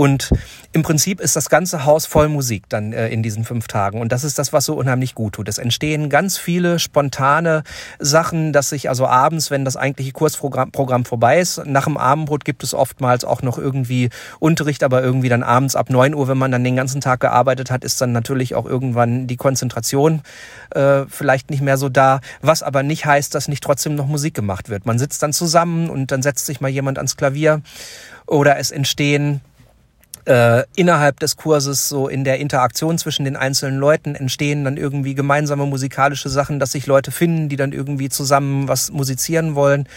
Und 0.00 0.30
im 0.72 0.82
Prinzip 0.82 1.20
ist 1.20 1.36
das 1.36 1.50
ganze 1.50 1.84
Haus 1.84 2.06
voll 2.06 2.30
Musik 2.30 2.62
dann 2.70 2.94
äh, 2.94 3.10
in 3.10 3.22
diesen 3.22 3.44
fünf 3.44 3.66
Tagen. 3.66 4.00
Und 4.00 4.12
das 4.12 4.24
ist 4.24 4.38
das, 4.38 4.50
was 4.50 4.64
so 4.64 4.72
unheimlich 4.72 5.14
gut 5.14 5.34
tut. 5.34 5.46
Es 5.46 5.58
entstehen 5.58 6.08
ganz 6.08 6.38
viele 6.38 6.78
spontane 6.78 7.64
Sachen, 7.98 8.54
dass 8.54 8.70
sich 8.70 8.88
also 8.88 9.06
abends, 9.06 9.50
wenn 9.50 9.66
das 9.66 9.76
eigentliche 9.76 10.12
Kursprogramm 10.12 10.72
Programm 10.72 11.04
vorbei 11.04 11.38
ist, 11.38 11.66
nach 11.66 11.84
dem 11.84 11.98
Abendbrot 11.98 12.46
gibt 12.46 12.62
es 12.62 12.72
oftmals 12.72 13.26
auch 13.26 13.42
noch 13.42 13.58
irgendwie 13.58 14.08
Unterricht, 14.38 14.84
aber 14.84 15.02
irgendwie 15.02 15.28
dann 15.28 15.42
abends 15.42 15.76
ab 15.76 15.90
neun 15.90 16.14
Uhr, 16.14 16.28
wenn 16.28 16.38
man 16.38 16.50
dann 16.50 16.64
den 16.64 16.76
ganzen 16.76 17.02
Tag 17.02 17.20
gearbeitet 17.20 17.70
hat, 17.70 17.84
ist 17.84 18.00
dann 18.00 18.12
natürlich 18.12 18.54
auch 18.54 18.64
irgendwann 18.64 19.26
die 19.26 19.36
Konzentration 19.36 20.22
äh, 20.70 21.02
vielleicht 21.10 21.50
nicht 21.50 21.60
mehr 21.60 21.76
so 21.76 21.90
da. 21.90 22.20
Was 22.40 22.62
aber 22.62 22.82
nicht 22.82 23.04
heißt, 23.04 23.34
dass 23.34 23.48
nicht 23.48 23.62
trotzdem 23.62 23.96
noch 23.96 24.06
Musik 24.06 24.32
gemacht 24.32 24.70
wird. 24.70 24.86
Man 24.86 24.98
sitzt 24.98 25.22
dann 25.22 25.34
zusammen 25.34 25.90
und 25.90 26.10
dann 26.10 26.22
setzt 26.22 26.46
sich 26.46 26.62
mal 26.62 26.68
jemand 26.68 26.96
ans 26.96 27.18
Klavier 27.18 27.60
oder 28.26 28.56
es 28.56 28.70
entstehen 28.70 29.42
äh, 30.30 30.64
innerhalb 30.76 31.18
des 31.18 31.36
Kurses 31.36 31.88
so 31.88 32.06
in 32.06 32.22
der 32.22 32.38
Interaktion 32.38 32.98
zwischen 32.98 33.24
den 33.24 33.34
einzelnen 33.34 33.78
Leuten 33.80 34.14
entstehen 34.14 34.62
dann 34.62 34.76
irgendwie 34.76 35.14
gemeinsame 35.14 35.66
musikalische 35.66 36.28
Sachen, 36.28 36.60
dass 36.60 36.70
sich 36.70 36.86
Leute 36.86 37.10
finden, 37.10 37.48
die 37.48 37.56
dann 37.56 37.72
irgendwie 37.72 38.08
zusammen 38.08 38.68
was 38.68 38.92
musizieren 38.92 39.56
wollen. 39.56 39.88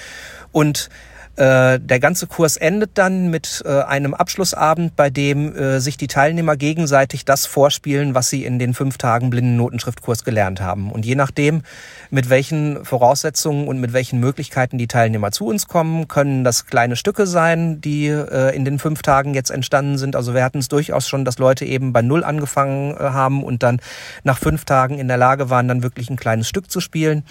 Und 0.52 0.90
äh, 1.36 1.80
der 1.80 2.00
ganze 2.00 2.28
Kurs 2.28 2.58
endet 2.58 2.92
dann 2.94 3.32
mit 3.32 3.64
äh, 3.66 3.82
einem 3.82 4.14
Abschlussabend, 4.14 4.96
bei 4.96 5.10
dem 5.10 5.56
äh, 5.56 5.80
sich 5.80 5.98
die 5.98 6.06
Teilnehmer 6.06 6.58
gegenseitig 6.58 7.26
das 7.26 7.48
vorspielen, 7.48 8.14
was 8.14 8.30
sie 8.30 8.46
in 8.46 8.60
den 8.60 8.76
fünf 8.76 9.00
Tagen 9.00 9.32
blinden 9.32 9.56
Notenschriftkurs 9.56 10.24
gelernt 10.24 10.62
haben. 10.62 10.92
Und 10.92 11.08
je 11.08 11.16
nachdem, 11.16 11.64
mit 12.12 12.30
welchen 12.30 12.86
Voraussetzungen 12.86 13.68
und 13.68 13.80
mit 13.80 13.94
welchen 13.94 14.20
Möglichkeiten 14.20 14.78
die 14.78 14.86
Teilnehmer 14.86 15.32
zu 15.32 15.48
uns 15.48 15.68
kommen, 15.68 16.08
können 16.08 16.44
das 16.44 16.68
kleine 16.68 16.96
Stücke 16.96 17.26
sein, 17.26 17.82
die 17.82 18.08
in 18.08 18.66
den 18.66 18.78
fünf 18.78 19.02
Tagen 19.02 19.34
jetzt 19.34 19.50
entstanden 19.50 19.98
sind. 19.98 20.16
Also 20.16 20.36
wir 20.36 20.44
hatten 20.44 20.60
es 20.60 20.68
durchaus 20.68 21.08
schon, 21.08 21.26
dass 21.26 21.40
Leute 21.40 21.66
eben 21.66 21.94
bei 21.94 22.04
Null 22.04 22.24
angefangen 22.24 22.96
haben 23.00 23.44
und 23.44 23.64
dann 23.64 23.82
nach 24.24 24.38
fünf 24.38 24.66
Tagen 24.66 25.00
in 25.00 25.08
der 25.08 25.18
Lage 25.18 25.50
waren, 25.50 25.68
dann 25.68 25.82
wirklich 25.82 26.10
ein 26.10 26.18
kleines 26.18 26.48
Stück 26.48 26.70
zu 26.70 26.80
spielen. 26.80 27.24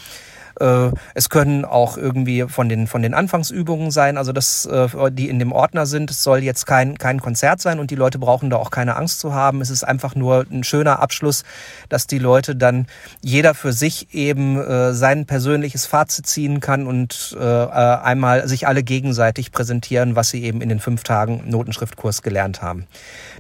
Äh, 0.60 0.90
es 1.14 1.28
können 1.28 1.64
auch 1.64 1.96
irgendwie 1.96 2.42
von 2.48 2.68
den, 2.68 2.86
von 2.86 3.02
den 3.02 3.14
Anfangsübungen 3.14 3.90
sein, 3.90 4.16
also 4.16 4.32
das, 4.32 4.66
äh, 4.66 4.88
die 5.10 5.28
in 5.28 5.38
dem 5.38 5.52
Ordner 5.52 5.86
sind. 5.86 6.10
Es 6.10 6.22
soll 6.22 6.42
jetzt 6.42 6.66
kein, 6.66 6.98
kein 6.98 7.20
Konzert 7.20 7.60
sein 7.60 7.78
und 7.78 7.90
die 7.90 7.94
Leute 7.94 8.18
brauchen 8.18 8.50
da 8.50 8.56
auch 8.56 8.70
keine 8.70 8.96
Angst 8.96 9.20
zu 9.20 9.34
haben. 9.34 9.60
Es 9.60 9.70
ist 9.70 9.84
einfach 9.84 10.14
nur 10.14 10.46
ein 10.50 10.64
schöner 10.64 11.00
Abschluss, 11.00 11.44
dass 11.88 12.06
die 12.06 12.18
Leute 12.18 12.56
dann 12.56 12.86
jeder 13.20 13.54
für 13.54 13.72
sich 13.72 14.14
eben 14.14 14.60
äh, 14.60 14.92
sein 14.92 15.26
persönliches 15.26 15.86
Fazit 15.86 16.26
ziehen 16.26 16.60
kann 16.60 16.86
und 16.86 17.36
einmal 17.42 18.46
sich 18.48 18.66
alle 18.66 18.82
gegenseitig 18.82 19.52
präsentieren, 19.52 20.16
was 20.16 20.30
sie 20.30 20.42
eben 20.42 20.60
in 20.60 20.68
den 20.68 20.80
fünf 20.80 21.02
Tagen 21.02 21.42
Notenschriftkurs 21.46 22.22
gelernt 22.22 22.62
haben. 22.62 22.86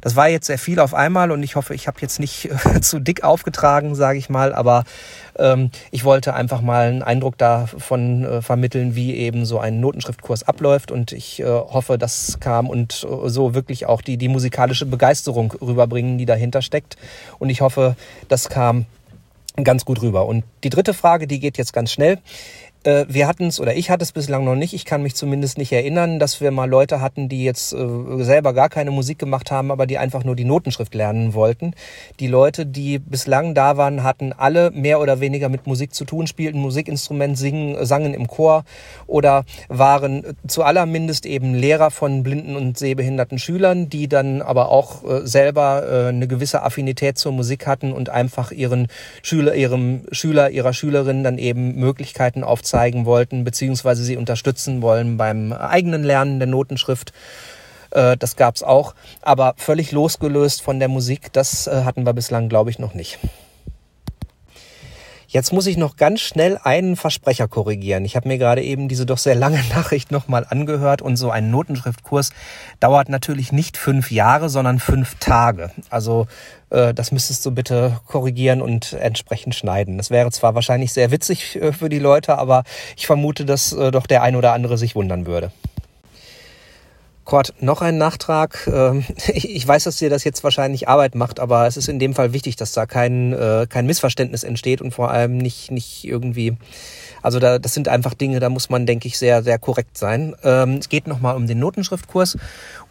Das 0.00 0.16
war 0.16 0.28
jetzt 0.28 0.46
sehr 0.46 0.58
viel 0.58 0.80
auf 0.80 0.94
einmal 0.94 1.30
und 1.30 1.42
ich 1.42 1.56
hoffe, 1.56 1.74
ich 1.74 1.86
habe 1.86 1.98
jetzt 2.00 2.20
nicht 2.20 2.48
zu 2.80 3.00
dick 3.00 3.24
aufgetragen, 3.24 3.94
sage 3.94 4.18
ich 4.18 4.28
mal, 4.28 4.54
aber 4.54 4.84
ich 5.90 6.04
wollte 6.04 6.34
einfach 6.34 6.60
mal 6.60 6.88
einen 6.88 7.02
Eindruck 7.02 7.38
davon 7.38 8.24
äh, 8.24 8.42
vermitteln, 8.42 8.94
wie 8.94 9.16
eben 9.16 9.44
so 9.44 9.58
ein 9.58 9.80
Notenschriftkurs 9.80 10.42
abläuft 10.42 10.90
und 10.90 11.12
ich 11.12 11.40
äh, 11.40 11.44
hoffe, 11.44 11.98
das 11.98 12.38
kam 12.40 12.68
und 12.68 13.06
äh, 13.08 13.28
so 13.28 13.54
wirklich 13.54 13.86
auch 13.86 14.02
die, 14.02 14.16
die 14.16 14.28
musikalische 14.28 14.86
Begeisterung 14.86 15.52
rüberbringen, 15.52 16.18
die 16.18 16.26
dahinter 16.26 16.62
steckt. 16.62 16.96
Und 17.38 17.50
ich 17.50 17.60
hoffe, 17.60 17.96
das 18.28 18.48
kam 18.48 18.86
ganz 19.56 19.84
gut 19.84 20.02
rüber. 20.02 20.26
Und 20.26 20.44
die 20.64 20.70
dritte 20.70 20.94
Frage, 20.94 21.26
die 21.26 21.40
geht 21.40 21.58
jetzt 21.58 21.72
ganz 21.72 21.92
schnell. 21.92 22.18
Äh, 22.84 23.06
wir 23.08 23.28
hatten 23.28 23.46
es, 23.46 23.60
oder 23.60 23.74
ich 23.76 23.90
hatte 23.90 24.02
es 24.02 24.12
bislang 24.12 24.44
noch 24.44 24.56
nicht, 24.56 24.74
ich 24.74 24.84
kann 24.84 25.02
mich 25.02 25.14
zumindest 25.14 25.56
nicht 25.56 25.72
erinnern, 25.72 26.18
dass 26.18 26.40
wir 26.40 26.50
mal 26.50 26.68
Leute 26.68 27.00
hatten, 27.00 27.28
die 27.28 27.44
jetzt 27.44 27.72
äh, 27.72 27.86
selber 28.24 28.54
gar 28.54 28.68
keine 28.68 28.90
Musik 28.90 29.18
gemacht 29.18 29.50
haben, 29.50 29.70
aber 29.70 29.86
die 29.86 29.98
einfach 29.98 30.24
nur 30.24 30.34
die 30.34 30.44
Notenschrift 30.44 30.94
lernen 30.94 31.34
wollten. 31.34 31.74
Die 32.18 32.26
Leute, 32.26 32.66
die 32.66 32.98
bislang 32.98 33.54
da 33.54 33.76
waren, 33.76 34.02
hatten 34.02 34.32
alle 34.32 34.70
mehr 34.72 35.00
oder 35.00 35.20
weniger 35.20 35.48
mit 35.48 35.66
Musik 35.66 35.94
zu 35.94 36.04
tun, 36.04 36.26
spielten 36.26 36.58
Musikinstrument, 36.58 37.38
singen, 37.38 37.84
sangen 37.86 38.14
im 38.14 38.26
Chor 38.26 38.64
oder 39.06 39.44
waren 39.68 40.36
zu 40.48 40.64
allermindest 40.64 41.24
eben 41.24 41.54
Lehrer 41.54 41.90
von 41.90 42.22
blinden 42.24 42.56
und 42.56 42.78
sehbehinderten 42.78 43.38
Schülern, 43.38 43.90
die 43.90 44.08
dann 44.08 44.42
aber 44.42 44.70
auch 44.70 45.04
äh, 45.04 45.26
selber 45.26 45.84
äh, 45.88 46.08
eine 46.08 46.26
gewisse 46.26 46.62
Affinität 46.62 47.16
zur 47.16 47.32
Musik 47.32 47.66
hatten 47.66 47.92
und 47.92 48.08
einfach 48.08 48.50
ihren 48.50 48.88
Schüler, 49.22 49.54
ihrem 49.54 50.02
Schüler, 50.10 50.50
ihrer 50.50 50.72
Schülerin 50.72 51.22
dann 51.22 51.38
eben 51.38 51.76
Möglichkeiten 51.76 52.42
aufzeigen 52.42 52.71
zeigen 52.72 53.04
wollten, 53.04 53.44
beziehungsweise 53.44 54.02
sie 54.02 54.16
unterstützen 54.16 54.80
wollen 54.80 55.18
beim 55.18 55.52
eigenen 55.52 56.04
Lernen 56.04 56.38
der 56.38 56.48
Notenschrift. 56.48 57.12
Äh, 57.90 58.16
das 58.16 58.36
gab 58.36 58.56
es 58.56 58.62
auch, 58.62 58.94
aber 59.20 59.52
völlig 59.58 59.92
losgelöst 59.92 60.62
von 60.62 60.78
der 60.78 60.88
Musik, 60.88 61.32
das 61.34 61.66
äh, 61.66 61.84
hatten 61.84 62.06
wir 62.06 62.14
bislang, 62.14 62.48
glaube 62.48 62.70
ich, 62.70 62.78
noch 62.78 62.94
nicht. 62.94 63.18
Jetzt 65.32 65.50
muss 65.50 65.66
ich 65.66 65.78
noch 65.78 65.96
ganz 65.96 66.20
schnell 66.20 66.58
einen 66.62 66.94
Versprecher 66.94 67.48
korrigieren. 67.48 68.04
Ich 68.04 68.16
habe 68.16 68.28
mir 68.28 68.36
gerade 68.36 68.62
eben 68.62 68.88
diese 68.88 69.06
doch 69.06 69.16
sehr 69.16 69.34
lange 69.34 69.64
Nachricht 69.74 70.12
nochmal 70.12 70.46
angehört 70.46 71.00
und 71.00 71.16
so 71.16 71.30
ein 71.30 71.50
Notenschriftkurs 71.50 72.32
dauert 72.80 73.08
natürlich 73.08 73.50
nicht 73.50 73.78
fünf 73.78 74.10
Jahre, 74.10 74.50
sondern 74.50 74.78
fünf 74.78 75.14
Tage. 75.20 75.70
Also 75.88 76.26
äh, 76.68 76.92
das 76.92 77.12
müsstest 77.12 77.46
du 77.46 77.50
bitte 77.50 77.98
korrigieren 78.06 78.60
und 78.60 78.92
entsprechend 78.92 79.54
schneiden. 79.54 79.96
Das 79.96 80.10
wäre 80.10 80.30
zwar 80.30 80.54
wahrscheinlich 80.54 80.92
sehr 80.92 81.10
witzig 81.10 81.56
äh, 81.56 81.72
für 81.72 81.88
die 81.88 81.98
Leute, 81.98 82.36
aber 82.36 82.64
ich 82.98 83.06
vermute, 83.06 83.46
dass 83.46 83.72
äh, 83.72 83.90
doch 83.90 84.06
der 84.06 84.22
ein 84.22 84.36
oder 84.36 84.52
andere 84.52 84.76
sich 84.76 84.94
wundern 84.94 85.24
würde. 85.24 85.50
Kurt, 87.24 87.54
noch 87.60 87.82
ein 87.82 87.98
Nachtrag. 87.98 88.68
Ähm, 88.72 89.04
ich 89.26 89.66
weiß, 89.66 89.84
dass 89.84 89.96
dir 89.96 90.10
das 90.10 90.24
jetzt 90.24 90.44
wahrscheinlich 90.44 90.88
Arbeit 90.88 91.14
macht, 91.14 91.40
aber 91.40 91.66
es 91.66 91.76
ist 91.76 91.88
in 91.88 91.98
dem 91.98 92.14
Fall 92.14 92.32
wichtig, 92.32 92.56
dass 92.56 92.72
da 92.72 92.86
kein, 92.86 93.36
kein 93.68 93.86
Missverständnis 93.86 94.44
entsteht 94.44 94.80
und 94.80 94.92
vor 94.92 95.10
allem 95.10 95.38
nicht, 95.38 95.70
nicht 95.70 96.04
irgendwie 96.04 96.56
also 97.22 97.38
da, 97.38 97.58
das 97.58 97.72
sind 97.72 97.88
einfach 97.88 98.14
Dinge, 98.14 98.40
da 98.40 98.48
muss 98.48 98.68
man, 98.68 98.84
denke 98.84 99.06
ich, 99.06 99.16
sehr, 99.16 99.42
sehr 99.42 99.58
korrekt 99.58 99.96
sein. 99.96 100.34
Ähm, 100.42 100.78
es 100.78 100.88
geht 100.88 101.06
nochmal 101.06 101.36
um 101.36 101.46
den 101.46 101.60
Notenschriftkurs 101.60 102.36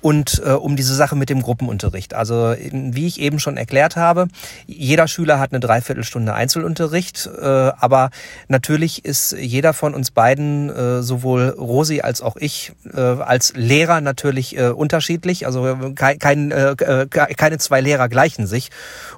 und 0.02 0.42
äh, 0.46 0.52
um 0.52 0.76
diese 0.76 0.96
Sache 0.96 1.16
mit 1.16 1.30
dem 1.30 1.42
Gruppenunterricht. 1.42 2.14
Also 2.14 2.56
wie 2.60 3.08
ich 3.08 3.20
eben 3.20 3.40
schon 3.40 3.58
erklärt 3.58 3.96
habe, 3.96 4.28
jeder 4.66 5.08
Schüler 5.08 5.40
hat 5.40 5.52
eine 5.52 5.60
Dreiviertelstunde 5.60 6.34
Einzelunterricht, 6.34 7.30
äh, 7.40 7.46
aber 7.46 8.10
natürlich 8.48 9.06
ist 9.06 9.34
jeder 9.34 9.74
von 9.74 9.94
uns 9.94 10.12
beiden, 10.12 10.70
äh, 10.70 11.04
sowohl 11.04 11.50
Rosi 11.50 12.02
als 12.02 12.22
auch 12.22 12.36
ich, 12.36 12.74
äh, 12.94 13.00
als 13.00 13.54
Lehrer 13.56 14.02
natürlich 14.02 14.58
äh, 14.58 14.70
unterschiedlich. 14.70 15.46
Also 15.46 15.94
kein, 15.96 16.20
kein, 16.20 16.52
äh, 16.52 16.76
keine 17.08 17.58
zwei 17.60 17.82
Lehrer 17.82 18.10
gleichen 18.10 18.48
sich. 18.48 18.72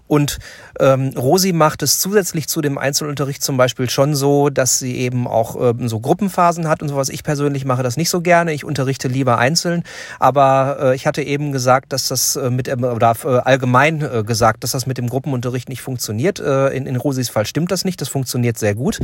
Und 0.08 0.40
ähm, 0.80 1.14
Rosi 1.16 1.54
macht 1.54 1.82
es 1.82 2.00
zusätzlich 2.00 2.48
zu 2.48 2.62
dem 2.62 2.78
Einzelunterricht 2.78 3.42
zum 3.42 3.58
Beispiel 3.58 3.90
schon 3.90 4.16
so, 4.16 4.50
dass 4.50 4.80
sie 4.80 4.98
eben 4.98 5.28
auch 5.28 5.56
ähm, 5.60 5.88
so 5.88 6.00
Gruppenphasen 6.00 6.68
hat 6.68 6.82
und 6.82 6.90
sowas. 6.90 7.10
Ich 7.10 7.24
persönlich 7.24 7.66
mache 7.66 7.84
das 7.84 7.98
nicht 7.98 8.10
so 8.10 8.22
gerne. 8.22 8.54
Ich 8.54 8.66
unterrichte 8.66 9.08
lieber 9.08 9.38
einzeln. 9.38 9.84
Aber 10.20 10.73
äh, 10.80 10.96
ich 10.96 11.08
hatte 11.08 11.22
eben 11.22 11.52
gesagt, 11.52 11.94
dass 11.94 12.08
das 12.08 12.36
äh, 12.36 12.50
mit, 12.50 12.68
äh, 12.68 12.74
oder 12.74 13.16
allgemein 13.46 14.00
gesagt, 14.26 14.64
dass 14.64 14.72
das 14.72 14.86
mit 14.86 14.98
dem 14.98 15.08
Gruppenunterricht 15.08 15.70
nicht 15.70 15.82
funktioniert. 15.82 16.40
In, 16.40 16.86
in 16.86 16.96
Rosis 16.96 17.30
Fall 17.30 17.46
stimmt 17.46 17.72
das 17.72 17.86
nicht. 17.86 18.02
Das 18.02 18.10
funktioniert 18.10 18.58
sehr 18.58 18.76
gut. 18.76 19.00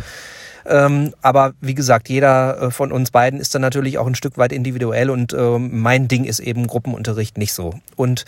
Ähm, 0.66 1.14
aber 1.22 1.54
wie 1.62 1.74
gesagt, 1.74 2.10
jeder 2.10 2.72
von 2.72 2.92
uns 2.92 3.12
beiden 3.12 3.40
ist 3.40 3.56
dann 3.56 3.62
natürlich 3.62 3.98
auch 3.98 4.08
ein 4.08 4.16
Stück 4.16 4.38
weit 4.38 4.52
individuell 4.52 5.10
und 5.10 5.34
äh, 5.34 5.58
mein 5.58 6.08
Ding 6.08 6.26
ist 6.26 6.40
eben 6.40 6.68
Gruppenunterricht 6.68 7.38
nicht 7.38 7.54
so. 7.54 7.74
Und 7.96 8.26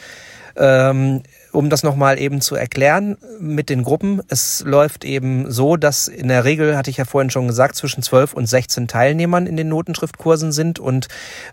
ähm, 0.55 1.23
um 1.51 1.69
das 1.69 1.83
nochmal 1.83 2.19
eben 2.19 2.41
zu 2.41 2.55
erklären 2.55 3.17
mit 3.39 3.69
den 3.69 3.83
Gruppen, 3.83 4.21
es 4.27 4.63
läuft 4.65 5.03
eben 5.03 5.51
so, 5.51 5.77
dass 5.77 6.07
in 6.07 6.27
der 6.27 6.45
Regel, 6.45 6.77
hatte 6.77 6.89
ich 6.89 6.97
ja 6.97 7.05
vorhin 7.05 7.29
schon 7.29 7.47
gesagt, 7.47 7.75
zwischen 7.75 8.03
12 8.03 8.33
und 8.33 8.47
16 8.47 8.87
Teilnehmern 8.87 9.47
in 9.47 9.57
den 9.57 9.69
Notenschriftkursen 9.69 10.51
sind 10.51 10.79
und 10.79 11.07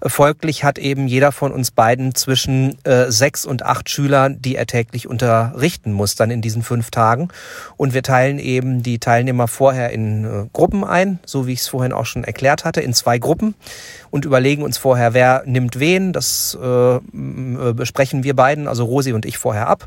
folglich 0.05 0.65
hat 0.65 0.79
eben 0.79 1.07
jeder 1.07 1.33
von 1.33 1.53
uns 1.53 1.71
beiden 1.71 2.15
zwischen 2.15 2.77
äh, 2.85 3.11
sechs 3.11 3.45
und 3.45 3.65
acht 3.65 3.91
Schüler, 3.91 4.31
die 4.31 4.57
er 4.57 4.67
täglich 4.67 5.09
unterrichten 5.09 5.93
muss, 5.93 6.15
dann 6.15 6.31
in 6.31 6.43
diesen 6.43 6.63
fünf 6.63 6.91
Tagen. 6.91 7.29
Und 7.77 7.95
wir 7.95 8.03
teilen 8.03 8.39
eben 8.39 8.83
die 8.83 8.99
Teilnehmer 8.99 9.49
vorher 9.49 9.91
in 9.91 10.25
äh, 10.25 10.47
Gruppen 10.53 10.85
ein, 10.85 11.19
so 11.25 11.47
wie 11.47 11.53
ich 11.53 11.61
es 11.61 11.69
vorhin 11.69 11.93
auch 11.93 12.07
schon 12.07 12.25
erklärt 12.25 12.65
hatte, 12.65 12.81
in 12.81 12.95
zwei 12.95 13.19
Gruppen 13.19 13.55
und 14.11 14.25
überlegen 14.25 14.63
uns 14.63 14.79
vorher, 14.79 15.15
wer 15.15 15.43
nimmt 15.47 15.79
wen. 15.79 16.13
Das 16.13 16.57
äh, 16.61 16.97
äh 16.97 17.01
besprechen 17.75 18.25
wir 18.25 18.35
beiden, 18.35 18.69
also 18.69 18.85
Rosi 18.85 19.13
und 19.13 19.27
ich 19.27 19.39
vorher 19.39 19.69
ab 19.69 19.87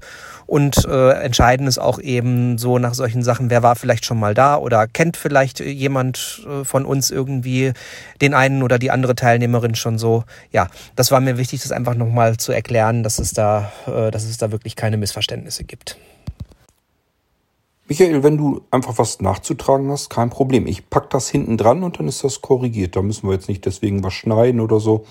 und 0.51 0.85
äh, 0.85 1.11
entscheiden 1.11 1.65
es 1.65 1.77
auch 1.77 1.97
eben 1.97 2.57
so 2.57 2.77
nach 2.77 2.93
solchen 2.93 3.23
Sachen, 3.23 3.49
wer 3.49 3.63
war 3.63 3.77
vielleicht 3.77 4.03
schon 4.03 4.19
mal 4.19 4.33
da 4.33 4.57
oder 4.57 4.85
kennt 4.85 5.15
vielleicht 5.15 5.61
jemand 5.61 6.45
äh, 6.45 6.65
von 6.65 6.83
uns 6.83 7.09
irgendwie 7.09 7.71
den 8.21 8.33
einen 8.33 8.61
oder 8.61 8.77
die 8.77 8.91
andere 8.91 9.15
Teilnehmerin 9.15 9.75
schon 9.75 9.97
so. 9.97 10.25
Ja, 10.51 10.67
das 10.97 11.09
war 11.09 11.21
mir 11.21 11.37
wichtig, 11.37 11.61
das 11.61 11.71
einfach 11.71 11.95
nochmal 11.95 12.35
zu 12.35 12.51
erklären, 12.51 13.01
dass 13.01 13.17
es 13.17 13.31
da, 13.31 13.71
äh, 13.87 14.11
dass 14.11 14.25
es 14.25 14.37
da 14.37 14.51
wirklich 14.51 14.75
keine 14.75 14.97
Missverständnisse 14.97 15.63
gibt. 15.63 15.97
Michael, 17.91 18.23
wenn 18.23 18.37
du 18.37 18.61
einfach 18.71 18.97
was 18.99 19.19
nachzutragen 19.19 19.91
hast, 19.91 20.09
kein 20.09 20.29
Problem. 20.29 20.65
Ich 20.65 20.89
pack 20.89 21.09
das 21.09 21.27
hinten 21.27 21.57
dran 21.57 21.83
und 21.83 21.99
dann 21.99 22.07
ist 22.07 22.23
das 22.23 22.41
korrigiert. 22.41 22.95
Da 22.95 23.01
müssen 23.01 23.27
wir 23.27 23.33
jetzt 23.33 23.49
nicht 23.49 23.65
deswegen 23.65 24.01
was 24.01 24.13
schneiden 24.13 24.61
oder 24.61 24.79
so. 24.79 25.03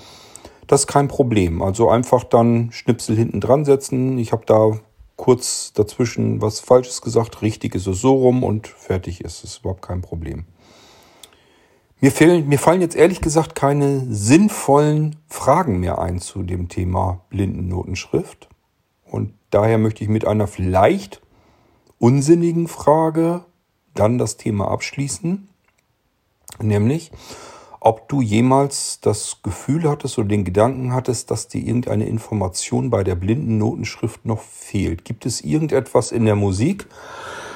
Das 0.67 0.81
ist 0.81 0.87
kein 0.87 1.07
Problem. 1.07 1.61
Also 1.61 1.91
einfach 1.91 2.25
dann 2.25 2.73
Schnipsel 2.73 3.17
hinten 3.17 3.43
dran 3.43 3.67
setzen. 3.67 4.17
Ich 4.17 4.33
habe 4.33 4.47
da 4.47 4.79
kurz 5.17 5.75
dazwischen 5.75 6.41
was 6.41 6.61
Falsches 6.61 7.03
gesagt. 7.03 7.43
Richtig 7.43 7.75
ist 7.75 7.87
es 7.87 8.01
so 8.01 8.15
rum 8.15 8.43
und 8.43 8.67
fertig 8.67 9.21
ist 9.21 9.45
es. 9.45 9.59
Überhaupt 9.59 9.83
kein 9.83 10.01
Problem. 10.01 10.47
Mir, 12.01 12.13
fehlen, 12.13 12.49
mir 12.49 12.59
fallen 12.59 12.81
jetzt 12.81 12.97
ehrlich 12.97 13.21
gesagt 13.21 13.55
keine 13.55 14.07
sinnvollen 14.09 15.17
Fragen 15.29 15.81
mehr 15.81 15.99
ein 15.99 16.19
zu 16.19 16.43
dem 16.43 16.71
Thema 16.71 17.21
Blindennotenschrift. 17.29 18.49
Und 19.05 19.35
daher 19.51 19.77
möchte 19.77 20.03
ich 20.03 20.09
mit 20.09 20.27
einer 20.27 20.47
vielleicht 20.47 21.21
unsinnigen 22.01 22.67
Frage 22.67 23.45
dann 23.95 24.19
das 24.19 24.37
Thema 24.37 24.69
abschließen. 24.69 25.49
Nämlich, 26.61 27.13
ob 27.79 28.09
du 28.09 28.21
jemals 28.21 29.01
das 29.01 29.39
Gefühl 29.43 29.89
hattest 29.89 30.19
oder 30.19 30.29
den 30.29 30.45
Gedanken 30.45 30.93
hattest, 30.93 31.31
dass 31.31 31.47
dir 31.47 31.63
irgendeine 31.63 32.07
Information 32.07 32.91
bei 32.91 33.05
der 33.05 33.15
blinden 33.15 33.59
Notenschrift 33.59 34.25
noch 34.27 34.41
fehlt. 34.41 35.05
Gibt 35.05 35.25
es 35.27 35.43
irgendetwas 35.43 36.11
in 36.11 36.25
der 36.25 36.37
Musik, 36.37 36.87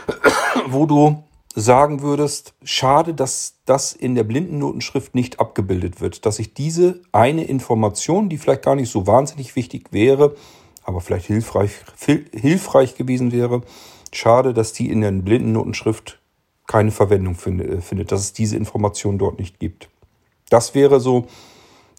wo 0.69 0.87
du 0.87 1.25
sagen 1.55 2.03
würdest, 2.03 2.55
schade, 2.65 3.15
dass 3.15 3.61
das 3.65 3.93
in 3.93 4.15
der 4.15 4.25
blinden 4.25 4.59
Notenschrift 4.59 5.15
nicht 5.15 5.41
abgebildet 5.41 6.01
wird, 6.01 6.27
dass 6.27 6.39
ich 6.39 6.53
diese 6.53 7.01
eine 7.13 7.45
Information, 7.45 8.29
die 8.29 8.39
vielleicht 8.39 8.63
gar 8.63 8.75
nicht 8.75 8.91
so 8.91 9.07
wahnsinnig 9.07 9.57
wichtig 9.57 9.93
wäre, 9.93 10.35
aber 10.83 11.01
vielleicht 11.01 11.27
hilfreich, 11.27 11.73
hilfreich 12.33 12.97
gewesen 12.97 13.31
wäre, 13.31 13.63
schade, 14.17 14.55
dass 14.55 14.73
die 14.73 14.91
in 14.91 15.01
der 15.01 15.13
blinden 15.13 15.53
Notenschrift 15.53 16.21
keine 16.67 16.91
Verwendung 16.91 17.35
äh, 17.35 17.81
findet, 17.81 18.13
dass 18.13 18.21
es 18.21 18.33
diese 18.33 18.57
Information 18.57 19.19
dort 19.19 19.39
nicht 19.39 19.59
gibt. 19.59 19.89
Das 20.51 20.75
wäre 20.75 21.01
so 21.01 21.27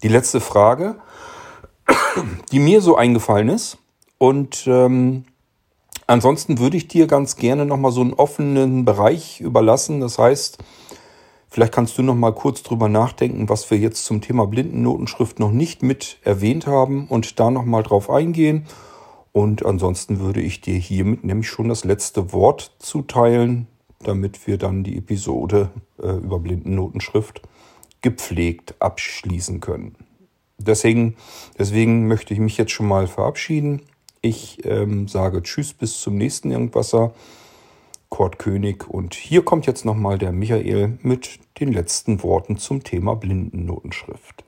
die 0.03 0.07
letzte 0.07 0.39
Frage, 0.39 0.95
die 2.51 2.59
mir 2.59 2.81
so 2.81 2.95
eingefallen 2.95 3.49
ist. 3.49 3.77
Und 4.17 4.65
ähm, 4.67 5.25
ansonsten 6.07 6.59
würde 6.59 6.77
ich 6.77 6.87
dir 6.87 7.07
ganz 7.07 7.35
gerne 7.35 7.65
nochmal 7.65 7.91
so 7.91 8.01
einen 8.01 8.13
offenen 8.13 8.85
Bereich 8.85 9.41
überlassen. 9.41 9.99
Das 9.99 10.17
heißt, 10.17 10.57
vielleicht 11.49 11.73
kannst 11.73 11.97
du 11.97 12.01
nochmal 12.01 12.33
kurz 12.33 12.63
drüber 12.63 12.87
nachdenken, 12.87 13.49
was 13.49 13.69
wir 13.69 13.77
jetzt 13.77 14.05
zum 14.05 14.21
Thema 14.21 14.47
Blindennotenschrift 14.47 15.39
noch 15.39 15.51
nicht 15.51 15.83
mit 15.83 16.17
erwähnt 16.23 16.65
haben 16.65 17.07
und 17.07 17.39
da 17.39 17.51
nochmal 17.51 17.83
drauf 17.83 18.09
eingehen. 18.09 18.65
Und 19.35 19.65
ansonsten 19.65 20.21
würde 20.21 20.39
ich 20.39 20.61
dir 20.61 20.75
hiermit 20.75 21.25
nämlich 21.25 21.49
schon 21.49 21.67
das 21.67 21.83
letzte 21.83 22.31
Wort 22.31 22.71
zuteilen, 22.79 23.67
damit 23.99 24.47
wir 24.47 24.57
dann 24.57 24.85
die 24.85 24.97
Episode 24.97 25.71
äh, 26.01 26.07
über 26.07 26.39
Blindennotenschrift 26.39 27.41
gepflegt 28.01 28.75
abschließen 28.79 29.59
können. 29.59 29.97
Deswegen, 30.57 31.17
deswegen 31.59 32.07
möchte 32.07 32.33
ich 32.33 32.39
mich 32.39 32.55
jetzt 32.55 32.71
schon 32.71 32.87
mal 32.87 33.07
verabschieden. 33.07 33.81
Ich 34.21 34.63
ähm, 34.63 35.09
sage 35.09 35.43
Tschüss 35.43 35.73
bis 35.73 35.99
zum 35.99 36.15
nächsten 36.15 36.49
Irgendwasser. 36.51 37.13
Kurt 38.07 38.39
König 38.39 38.89
und 38.89 39.15
hier 39.15 39.43
kommt 39.43 39.65
jetzt 39.65 39.83
nochmal 39.83 40.17
der 40.17 40.31
Michael 40.31 40.97
mit 41.01 41.39
den 41.59 41.73
letzten 41.73 42.23
Worten 42.23 42.57
zum 42.57 42.85
Thema 42.85 43.17
Blindennotenschrift. 43.17 44.44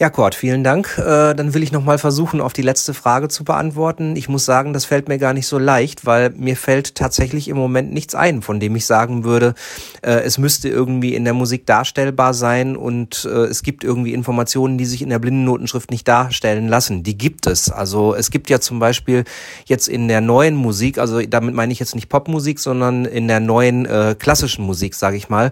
Ja, 0.00 0.10
Kurt, 0.10 0.36
vielen 0.36 0.62
Dank. 0.62 0.96
Äh, 0.96 1.34
dann 1.34 1.54
will 1.54 1.64
ich 1.64 1.72
nochmal 1.72 1.98
versuchen, 1.98 2.40
auf 2.40 2.52
die 2.52 2.62
letzte 2.62 2.94
Frage 2.94 3.26
zu 3.26 3.42
beantworten. 3.42 4.14
Ich 4.14 4.28
muss 4.28 4.44
sagen, 4.44 4.72
das 4.72 4.84
fällt 4.84 5.08
mir 5.08 5.18
gar 5.18 5.32
nicht 5.32 5.48
so 5.48 5.58
leicht, 5.58 6.06
weil 6.06 6.30
mir 6.36 6.56
fällt 6.56 6.94
tatsächlich 6.94 7.48
im 7.48 7.56
Moment 7.56 7.92
nichts 7.92 8.14
ein, 8.14 8.40
von 8.40 8.60
dem 8.60 8.76
ich 8.76 8.86
sagen 8.86 9.24
würde, 9.24 9.54
äh, 10.02 10.20
es 10.20 10.38
müsste 10.38 10.68
irgendwie 10.68 11.16
in 11.16 11.24
der 11.24 11.34
Musik 11.34 11.66
darstellbar 11.66 12.32
sein 12.32 12.76
und 12.76 13.24
äh, 13.28 13.46
es 13.46 13.64
gibt 13.64 13.82
irgendwie 13.82 14.14
Informationen, 14.14 14.78
die 14.78 14.84
sich 14.84 15.02
in 15.02 15.08
der 15.08 15.18
Blindennotenschrift 15.18 15.90
nicht 15.90 16.06
darstellen 16.06 16.68
lassen. 16.68 17.02
Die 17.02 17.18
gibt 17.18 17.48
es. 17.48 17.68
Also 17.68 18.14
es 18.14 18.30
gibt 18.30 18.50
ja 18.50 18.60
zum 18.60 18.78
Beispiel 18.78 19.24
jetzt 19.64 19.88
in 19.88 20.06
der 20.06 20.20
neuen 20.20 20.54
Musik, 20.54 20.98
also 20.98 21.20
damit 21.22 21.56
meine 21.56 21.72
ich 21.72 21.80
jetzt 21.80 21.96
nicht 21.96 22.08
Popmusik, 22.08 22.60
sondern 22.60 23.04
in 23.04 23.26
der 23.26 23.40
neuen 23.40 23.84
äh, 23.84 24.14
klassischen 24.16 24.64
Musik, 24.64 24.94
sage 24.94 25.16
ich 25.16 25.28
mal, 25.28 25.50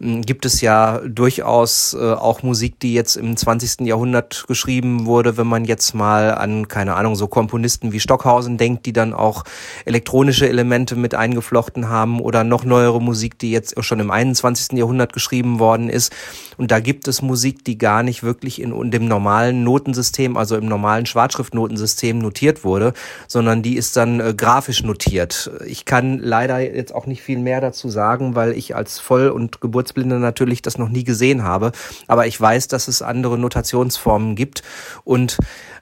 gibt 0.00 0.46
es 0.46 0.62
ja 0.62 1.02
durchaus 1.06 1.92
äh, 1.92 2.12
auch 2.14 2.42
Musik, 2.42 2.80
die 2.80 2.94
jetzt 2.94 3.16
im 3.16 3.36
20 3.36 3.81
Jahrhundert 3.86 4.44
geschrieben 4.48 5.06
wurde, 5.06 5.36
wenn 5.36 5.46
man 5.46 5.64
jetzt 5.64 5.94
mal 5.94 6.34
an, 6.34 6.68
keine 6.68 6.94
Ahnung, 6.94 7.16
so 7.16 7.26
Komponisten 7.26 7.92
wie 7.92 8.00
Stockhausen 8.00 8.58
denkt, 8.58 8.86
die 8.86 8.92
dann 8.92 9.12
auch 9.12 9.44
elektronische 9.84 10.48
Elemente 10.48 10.96
mit 10.96 11.14
eingeflochten 11.14 11.88
haben 11.88 12.20
oder 12.20 12.44
noch 12.44 12.64
neuere 12.64 13.00
Musik, 13.00 13.38
die 13.38 13.50
jetzt 13.50 13.82
schon 13.84 14.00
im 14.00 14.10
21. 14.10 14.78
Jahrhundert 14.78 15.12
geschrieben 15.12 15.58
worden 15.58 15.88
ist. 15.88 16.12
Und 16.56 16.70
da 16.70 16.80
gibt 16.80 17.08
es 17.08 17.22
Musik, 17.22 17.64
die 17.64 17.78
gar 17.78 18.02
nicht 18.02 18.22
wirklich 18.22 18.60
in, 18.60 18.90
dem 18.90 19.06
normalen 19.06 19.64
Notensystem, 19.64 20.36
also 20.36 20.56
im 20.56 20.66
normalen 20.66 21.06
Schwarzschriftnotensystem 21.06 22.18
notiert 22.18 22.64
wurde, 22.64 22.92
sondern 23.26 23.62
die 23.62 23.76
ist 23.76 23.96
dann 23.96 24.20
äh, 24.20 24.34
grafisch 24.34 24.82
notiert. 24.82 25.50
Ich 25.66 25.84
kann 25.84 26.18
leider 26.18 26.60
jetzt 26.60 26.94
auch 26.94 27.06
nicht 27.06 27.22
viel 27.22 27.38
mehr 27.38 27.60
dazu 27.60 27.88
sagen, 27.88 28.34
weil 28.34 28.52
ich 28.52 28.76
als 28.76 28.98
Voll- 28.98 29.30
und 29.30 29.60
Geburtsblinde 29.60 30.18
natürlich 30.18 30.62
das 30.62 30.78
noch 30.78 30.88
nie 30.88 31.04
gesehen 31.04 31.42
habe. 31.42 31.72
Aber 32.06 32.26
ich 32.26 32.40
weiß, 32.40 32.68
dass 32.68 32.88
es 32.88 33.02
andere 33.02 33.38
Notationen 33.38 33.71
Kommunikationsformen 33.72 34.36
gibt. 34.36 34.62
Und 35.04 35.38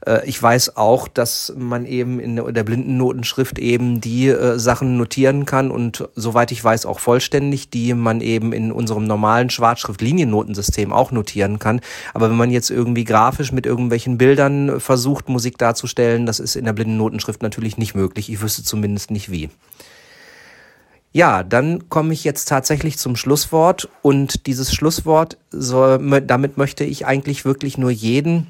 äh, 0.07 0.27
ich 0.27 0.41
weiß 0.41 0.77
auch, 0.77 1.09
dass 1.09 1.53
man 1.57 1.87
eben 1.87 2.21
in 2.21 2.37
der 2.37 2.65
Blindennotenschrift 2.65 3.59
eben 3.59 4.01
die 4.01 4.29
äh, 4.29 4.59
Sachen 4.59 4.97
notieren 4.97 5.45
kann 5.45 5.71
und 5.71 6.09
soweit 6.15 6.53
ich 6.53 6.63
weiß 6.63 6.87
auch 6.87 7.01
vollständig, 7.01 7.71
die 7.71 7.95
man 7.95 8.21
eben 8.21 8.53
in 8.53 8.73
unserem 8.73 9.05
normalen 9.05 9.51
Schwarzschrift-Liniennotensystem 9.51 10.93
auch 10.93 11.11
notieren 11.11 11.59
kann. 11.59 11.81
Aber 12.15 12.31
wenn 12.31 12.37
man 12.37 12.51
jetzt 12.51 12.71
irgendwie 12.71 13.05
grafisch 13.05 13.53
mit 13.53 13.67
irgendwelchen 13.67 14.19
Bildern 14.19 14.81
versucht, 14.81 15.29
Musik 15.29 15.59
darzustellen, 15.59 16.27
das 16.27 16.41
ist 16.41 16.57
in 16.57 16.65
der 16.65 16.73
Blindennotenschrift 16.73 17.43
natürlich 17.43 17.77
nicht 17.77 17.95
möglich. 17.95 18.31
Ich 18.31 18.41
wüsste 18.41 18.63
zumindest 18.63 19.11
nicht 19.11 19.31
wie. 19.31 19.51
Ja, 21.13 21.43
dann 21.43 21.89
komme 21.89 22.13
ich 22.13 22.23
jetzt 22.23 22.49
tatsächlich 22.49 22.97
zum 22.97 23.17
Schlusswort 23.17 23.89
und 24.01 24.47
dieses 24.47 24.73
Schlusswort, 24.73 25.39
soll, 25.51 26.21
damit 26.23 26.57
möchte 26.57 26.85
ich 26.85 27.05
eigentlich 27.05 27.45
wirklich 27.45 27.77
nur 27.79 27.91
jeden, 27.91 28.47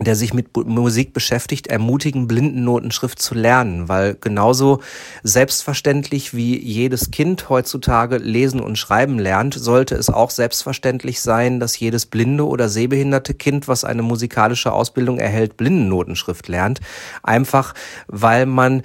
der 0.00 0.16
sich 0.16 0.34
mit 0.34 0.56
Musik 0.56 1.12
beschäftigt, 1.12 1.68
ermutigen, 1.68 2.26
Blindennotenschrift 2.26 3.22
zu 3.22 3.36
lernen, 3.36 3.88
weil 3.88 4.16
genauso 4.20 4.80
selbstverständlich 5.22 6.34
wie 6.34 6.60
jedes 6.60 7.12
Kind 7.12 7.48
heutzutage 7.48 8.16
lesen 8.16 8.58
und 8.58 8.76
schreiben 8.76 9.20
lernt, 9.20 9.54
sollte 9.54 9.94
es 9.94 10.10
auch 10.10 10.30
selbstverständlich 10.30 11.20
sein, 11.20 11.60
dass 11.60 11.78
jedes 11.78 12.06
blinde 12.06 12.44
oder 12.44 12.68
sehbehinderte 12.68 13.34
Kind, 13.34 13.68
was 13.68 13.84
eine 13.84 14.02
musikalische 14.02 14.72
Ausbildung 14.72 15.20
erhält, 15.20 15.56
Blindennotenschrift 15.56 16.48
lernt. 16.48 16.80
Einfach 17.22 17.72
weil 18.08 18.46
man 18.46 18.82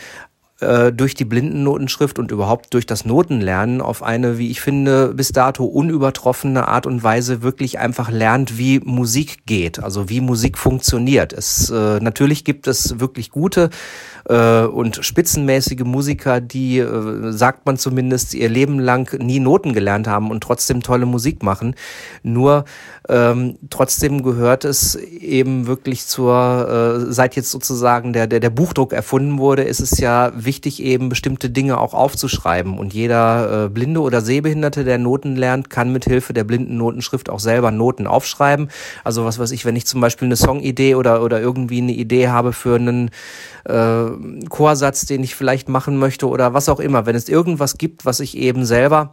äh, 0.59 0.91
durch 0.91 1.13
die 1.13 1.25
Blindennotenschrift 1.25 2.19
und 2.19 2.31
überhaupt 2.31 2.73
durch 2.73 2.85
das 2.85 3.05
Notenlernen 3.05 3.81
auf 3.81 4.03
eine, 4.03 4.37
wie 4.37 4.51
ich 4.51 4.61
finde, 4.61 5.13
bis 5.13 5.31
dato 5.31 5.63
unübertroffene 5.63 6.67
Art 6.67 6.85
und 6.85 7.03
Weise 7.03 7.41
wirklich 7.41 7.79
einfach 7.79 8.11
lernt, 8.11 8.57
wie 8.57 8.79
Musik 8.79 9.45
geht, 9.45 9.81
also 9.81 10.09
wie 10.09 10.21
Musik 10.21 10.57
funktioniert. 10.57 11.33
Es 11.33 11.69
äh, 11.69 11.99
natürlich 11.99 12.43
gibt 12.43 12.67
es 12.67 12.99
wirklich 12.99 13.31
gute 13.31 13.69
äh, 14.25 14.63
und 14.63 15.03
spitzenmäßige 15.05 15.83
Musiker, 15.83 16.41
die, 16.41 16.79
äh, 16.79 17.31
sagt 17.31 17.65
man 17.65 17.77
zumindest, 17.77 18.33
ihr 18.33 18.49
Leben 18.49 18.79
lang 18.79 19.17
nie 19.19 19.39
Noten 19.39 19.73
gelernt 19.73 20.07
haben 20.07 20.31
und 20.31 20.41
trotzdem 20.41 20.83
tolle 20.83 21.05
Musik 21.05 21.43
machen. 21.43 21.75
Nur 22.23 22.65
ähm, 23.07 23.57
trotzdem 23.69 24.21
gehört 24.21 24.65
es 24.65 24.95
eben 24.95 25.65
wirklich 25.65 26.05
zur, 26.05 27.05
äh, 27.09 27.11
seit 27.11 27.35
jetzt 27.35 27.49
sozusagen 27.49 28.13
der, 28.13 28.27
der, 28.27 28.39
der 28.39 28.51
Buchdruck 28.51 28.93
erfunden 28.93 29.39
wurde, 29.39 29.63
ist 29.63 29.79
es 29.79 29.97
ja 29.99 30.31
wichtig, 30.35 30.83
eben 30.83 31.09
bestimmte 31.09 31.49
Dinge 31.49 31.79
auch 31.79 31.93
aufzuschreiben. 31.93 32.77
Und 32.77 32.93
jeder 32.93 33.65
äh, 33.65 33.69
Blinde 33.69 34.01
oder 34.01 34.21
Sehbehinderte, 34.21 34.83
der 34.83 34.99
Noten 34.99 35.35
lernt, 35.35 35.69
kann 35.69 35.91
mit 35.91 36.05
Hilfe 36.05 36.33
der 36.33 36.43
blinden 36.43 36.77
Notenschrift 36.77 37.29
auch 37.29 37.39
selber 37.39 37.71
Noten 37.71 38.05
aufschreiben. 38.05 38.69
Also 39.03 39.25
was 39.25 39.39
weiß 39.39 39.51
ich, 39.51 39.65
wenn 39.65 39.75
ich 39.75 39.87
zum 39.87 40.01
Beispiel 40.01 40.27
eine 40.27 40.35
Songidee 40.35 40.95
oder, 40.95 41.23
oder 41.23 41.41
irgendwie 41.41 41.81
eine 41.81 41.93
Idee 41.93 42.27
habe 42.27 42.53
für 42.53 42.75
einen 42.75 43.09
äh, 43.65 44.08
Chorsatz, 44.49 45.05
den 45.05 45.23
ich 45.23 45.35
vielleicht 45.35 45.69
machen 45.69 45.97
möchte 45.97 46.27
oder 46.27 46.53
was 46.53 46.69
auch 46.69 46.79
immer. 46.79 47.05
Wenn 47.05 47.15
es 47.15 47.29
irgendwas 47.29 47.77
gibt, 47.77 48.05
was 48.05 48.19
ich 48.19 48.37
eben 48.37 48.65
selber 48.65 49.11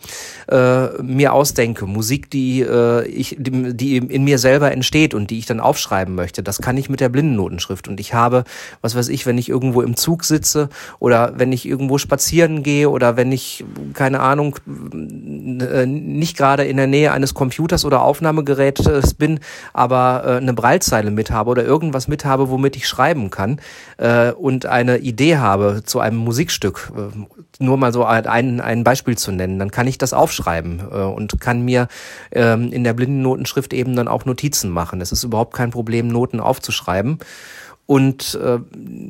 äh, 0.48 1.02
mir 1.02 1.32
ausdenke, 1.32 1.86
Musik, 1.86 2.30
die 2.30 2.60
äh, 2.62 3.06
ich, 3.06 3.36
die, 3.38 3.76
die 3.76 3.96
in 3.96 4.24
mir 4.24 4.38
selber 4.38 4.72
entsteht 4.72 5.14
und 5.14 5.30
die 5.30 5.38
ich 5.38 5.46
dann 5.46 5.60
aufschreiben 5.60 6.14
möchte, 6.14 6.42
das 6.42 6.60
kann 6.60 6.76
ich 6.76 6.88
mit 6.88 7.00
der 7.00 7.08
Blindennotenschrift. 7.08 7.88
Und 7.88 8.00
ich 8.00 8.14
habe, 8.14 8.44
was 8.80 8.94
weiß 8.94 9.08
ich, 9.08 9.26
wenn 9.26 9.38
ich 9.38 9.48
irgendwo 9.48 9.82
im 9.82 9.96
Zug 9.96 10.24
sitze 10.24 10.68
oder 10.98 11.34
wenn 11.36 11.52
ich 11.52 11.66
irgendwo 11.66 11.98
spazieren 11.98 12.62
gehe 12.62 12.88
oder 12.90 13.16
wenn 13.16 13.32
ich, 13.32 13.64
keine 13.94 14.20
Ahnung, 14.20 14.56
äh, 14.66 15.86
nicht 15.86 16.36
gerade 16.36 16.64
in 16.64 16.76
der 16.76 16.86
Nähe 16.86 17.12
eines 17.12 17.34
Computers 17.34 17.84
oder 17.84 18.02
Aufnahmegerätes 18.02 19.14
bin, 19.14 19.40
aber 19.72 20.22
äh, 20.26 20.36
eine 20.36 20.52
Breilzeile 20.52 21.10
mit 21.10 21.30
habe 21.30 21.50
oder 21.50 21.64
irgendwas 21.64 22.08
mit 22.08 22.24
habe, 22.24 22.50
womit 22.50 22.76
ich 22.76 22.86
schreiben 22.86 23.30
kann 23.30 23.60
äh, 23.98 24.32
und 24.32 24.66
eine 24.88 24.98
Idee 24.98 25.38
habe 25.38 25.82
zu 25.84 26.00
einem 26.00 26.16
Musikstück, 26.16 26.92
äh, 26.96 27.62
nur 27.62 27.76
mal 27.76 27.92
so 27.92 28.04
ein, 28.04 28.60
ein 28.60 28.84
Beispiel 28.84 29.16
zu 29.16 29.32
nennen, 29.32 29.58
dann 29.58 29.70
kann 29.70 29.86
ich 29.86 29.98
das 29.98 30.12
aufschreiben 30.12 30.80
äh, 30.90 31.02
und 31.02 31.40
kann 31.40 31.62
mir 31.62 31.88
ähm, 32.32 32.72
in 32.72 32.84
der 32.84 32.94
Blindennotenschrift 32.94 33.72
eben 33.72 33.96
dann 33.96 34.08
auch 34.08 34.24
Notizen 34.24 34.70
machen. 34.70 35.00
Es 35.00 35.12
ist 35.12 35.24
überhaupt 35.24 35.54
kein 35.54 35.70
Problem, 35.70 36.08
Noten 36.08 36.40
aufzuschreiben. 36.40 37.18
Und 37.86 38.36
äh, 38.42 38.58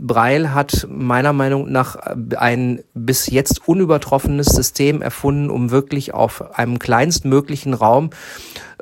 Breil 0.02 0.52
hat 0.52 0.86
meiner 0.90 1.32
Meinung 1.32 1.72
nach 1.72 1.96
ein 2.36 2.82
bis 2.92 3.26
jetzt 3.26 3.66
unübertroffenes 3.66 4.48
System 4.48 5.00
erfunden, 5.00 5.48
um 5.48 5.70
wirklich 5.70 6.12
auf 6.12 6.58
einem 6.58 6.78
kleinstmöglichen 6.78 7.72
Raum 7.72 8.10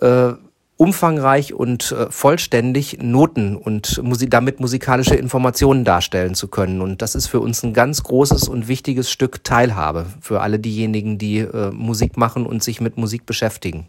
äh, 0.00 0.32
umfangreich 0.76 1.54
und 1.54 1.92
äh, 1.92 2.10
vollständig 2.10 2.98
Noten 3.00 3.56
und 3.56 4.02
damit 4.28 4.58
musikalische 4.58 5.14
Informationen 5.14 5.84
darstellen 5.84 6.34
zu 6.34 6.48
können. 6.48 6.80
Und 6.80 7.00
das 7.00 7.14
ist 7.14 7.28
für 7.28 7.40
uns 7.40 7.62
ein 7.62 7.74
ganz 7.74 8.02
großes 8.02 8.48
und 8.48 8.66
wichtiges 8.66 9.10
Stück 9.10 9.44
Teilhabe 9.44 10.06
für 10.20 10.40
alle 10.40 10.58
diejenigen, 10.58 11.16
die 11.16 11.38
äh, 11.38 11.70
Musik 11.70 12.16
machen 12.16 12.44
und 12.44 12.62
sich 12.62 12.80
mit 12.80 12.96
Musik 12.96 13.24
beschäftigen. 13.24 13.86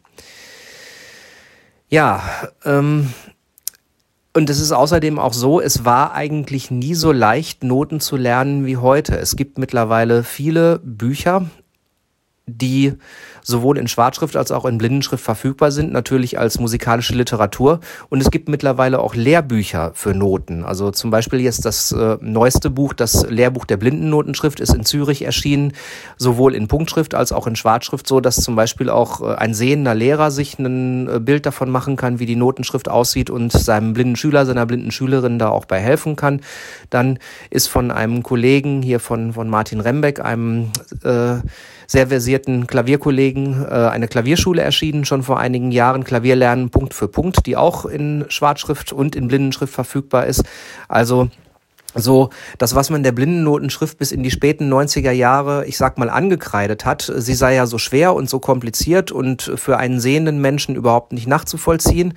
Ja, 1.89 2.23
ähm, 2.63 3.13
und 4.33 4.49
es 4.49 4.59
ist 4.59 4.71
außerdem 4.71 5.17
auch 5.17 5.33
so, 5.33 5.61
es 5.61 5.85
war 5.85 6.13
eigentlich 6.13 6.69
nie 6.69 6.93
so 6.93 7.11
leicht, 7.11 7.63
Noten 7.63 7.99
zu 7.99 8.17
lernen 8.17 8.65
wie 8.65 8.77
heute. 8.77 9.17
Es 9.17 9.35
gibt 9.35 9.57
mittlerweile 9.57 10.23
viele 10.23 10.79
Bücher, 10.83 11.49
die 12.45 12.93
sowohl 13.45 13.77
in 13.77 13.87
Schwarzschrift 13.87 14.35
als 14.35 14.51
auch 14.51 14.65
in 14.65 14.79
Blindenschrift 14.79 15.23
verfügbar 15.23 15.71
sind, 15.71 15.93
natürlich 15.93 16.39
als 16.39 16.59
musikalische 16.59 17.13
Literatur. 17.13 17.79
Und 18.09 18.19
es 18.21 18.31
gibt 18.31 18.49
mittlerweile 18.49 18.99
auch 18.99 19.13
Lehrbücher 19.13 19.91
für 19.93 20.15
Noten. 20.15 20.63
Also 20.63 20.89
zum 20.89 21.11
Beispiel 21.11 21.39
jetzt 21.39 21.63
das 21.63 21.91
äh, 21.91 22.17
neueste 22.21 22.71
Buch, 22.71 22.93
das 22.93 23.29
Lehrbuch 23.29 23.65
der 23.65 23.77
Blindennotenschrift, 23.77 24.59
ist 24.59 24.73
in 24.73 24.83
Zürich 24.83 25.23
erschienen, 25.23 25.73
sowohl 26.17 26.55
in 26.55 26.67
Punktschrift 26.67 27.13
als 27.13 27.31
auch 27.31 27.45
in 27.45 27.55
Schwarzschrift, 27.55 28.07
so 28.07 28.19
dass 28.19 28.37
zum 28.37 28.55
Beispiel 28.55 28.89
auch 28.89 29.21
äh, 29.21 29.35
ein 29.35 29.53
sehender 29.53 29.93
Lehrer 29.93 30.31
sich 30.31 30.57
ein 30.57 31.07
äh, 31.07 31.19
Bild 31.19 31.45
davon 31.45 31.69
machen 31.69 31.97
kann, 31.97 32.19
wie 32.19 32.25
die 32.25 32.35
Notenschrift 32.35 32.89
aussieht 32.89 33.29
und 33.29 33.51
seinem 33.51 33.93
blinden 33.93 34.15
Schüler, 34.15 34.47
seiner 34.47 34.65
blinden 34.65 34.91
Schülerin 34.91 35.37
da 35.37 35.49
auch 35.49 35.65
bei 35.65 35.79
helfen 35.79 36.15
kann. 36.15 36.41
Dann 36.89 37.19
ist 37.51 37.67
von 37.67 37.91
einem 37.91 38.23
Kollegen 38.23 38.81
hier 38.81 38.99
von, 38.99 39.33
von 39.33 39.49
Martin 39.49 39.81
Rembeck, 39.81 40.19
einem 40.19 40.71
äh, 41.03 41.35
sehr 41.87 42.07
versierten 42.07 42.67
Klavierkollegen 42.67 43.34
äh, 43.35 43.89
eine 43.89 44.07
Klavierschule 44.07 44.61
erschienen, 44.61 45.05
schon 45.05 45.23
vor 45.23 45.39
einigen 45.39 45.71
Jahren, 45.71 46.03
Klavierlernen 46.03 46.69
Punkt 46.69 46.93
für 46.93 47.07
Punkt, 47.07 47.45
die 47.45 47.57
auch 47.57 47.85
in 47.85 48.25
Schwarzschrift 48.29 48.93
und 48.93 49.15
in 49.15 49.27
Blindenschrift 49.27 49.73
verfügbar 49.73 50.25
ist. 50.25 50.43
Also 50.87 51.29
so 51.95 52.29
das, 52.57 52.75
was 52.75 52.89
man 52.89 53.03
der 53.03 53.13
Blindennotenschrift 53.13 53.97
bis 53.97 54.11
in 54.11 54.21
die 54.21 54.31
späten 54.31 54.71
90er 54.71 55.11
Jahre, 55.11 55.65
ich 55.65 55.77
sag 55.77 55.97
mal, 55.97 56.09
angekreidet 56.09 56.85
hat, 56.85 57.11
sie 57.15 57.33
sei 57.33 57.55
ja 57.55 57.65
so 57.65 57.77
schwer 57.77 58.13
und 58.13 58.29
so 58.29 58.39
kompliziert 58.39 59.11
und 59.11 59.53
für 59.55 59.77
einen 59.77 59.99
sehenden 59.99 60.41
Menschen 60.41 60.75
überhaupt 60.75 61.13
nicht 61.13 61.27
nachzuvollziehen. 61.27 62.13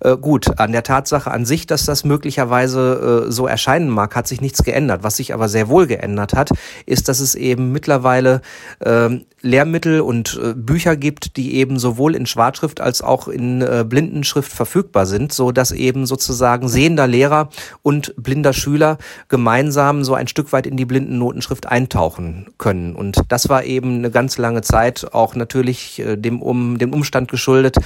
Äh, 0.00 0.16
gut, 0.16 0.58
an 0.58 0.72
der 0.72 0.82
Tatsache 0.82 1.30
an 1.30 1.44
sich, 1.44 1.66
dass 1.66 1.84
das 1.84 2.04
möglicherweise 2.04 3.26
äh, 3.28 3.30
so 3.30 3.46
erscheinen 3.46 3.90
mag, 3.90 4.16
hat 4.16 4.26
sich 4.26 4.40
nichts 4.40 4.62
geändert. 4.64 5.02
Was 5.02 5.16
sich 5.16 5.34
aber 5.34 5.48
sehr 5.48 5.68
wohl 5.68 5.86
geändert 5.86 6.34
hat, 6.34 6.50
ist, 6.86 7.08
dass 7.08 7.20
es 7.20 7.34
eben 7.34 7.70
mittlerweile 7.72 8.40
äh, 8.80 9.10
Lehrmittel 9.40 10.00
und 10.00 10.38
äh, 10.42 10.54
Bücher 10.54 10.96
gibt, 10.96 11.36
die 11.36 11.54
eben 11.54 11.78
sowohl 11.78 12.16
in 12.16 12.26
Schwarzschrift 12.26 12.80
als 12.80 13.02
auch 13.02 13.28
in 13.28 13.62
äh, 13.62 13.84
Blindenschrift 13.88 14.52
verfügbar 14.52 15.06
sind, 15.06 15.32
so 15.32 15.52
dass 15.52 15.70
eben 15.70 16.06
sozusagen 16.06 16.68
sehender 16.68 17.06
Lehrer 17.06 17.50
und 17.82 18.14
blinder 18.16 18.52
Schüler 18.52 18.98
gemeinsam 19.28 20.02
so 20.02 20.14
ein 20.14 20.28
Stück 20.28 20.52
weit 20.52 20.66
in 20.66 20.76
die 20.76 20.84
Blindennotenschrift 20.84 21.66
eintauchen 21.66 22.46
können. 22.58 22.96
Und 22.96 23.22
das 23.28 23.48
war 23.48 23.64
eben 23.64 23.98
eine 23.98 24.10
ganz 24.10 24.38
lange 24.38 24.62
Zeit 24.62 25.06
auch 25.12 25.34
natürlich 25.34 26.00
äh, 26.00 26.16
dem, 26.16 26.42
um, 26.42 26.78
dem 26.78 26.92
Umstand 26.92 27.30
geschuldet, 27.30 27.76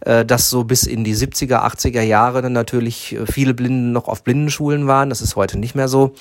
äh, 0.00 0.24
dass 0.24 0.50
so 0.50 0.64
bis 0.64 0.84
in 0.84 1.04
die 1.04 1.14
70er, 1.14 1.64
80er 1.64 2.02
Jahre 2.02 2.42
dann 2.42 2.52
natürlich 2.52 3.14
äh, 3.14 3.26
viele 3.26 3.54
Blinden 3.54 3.92
noch 3.92 4.08
auf 4.08 4.24
Blindenschulen 4.24 4.86
waren. 4.86 5.08
Das 5.08 5.20
ist 5.20 5.36
heute 5.36 5.58
nicht 5.58 5.74
mehr 5.76 5.88
so. 5.88 6.14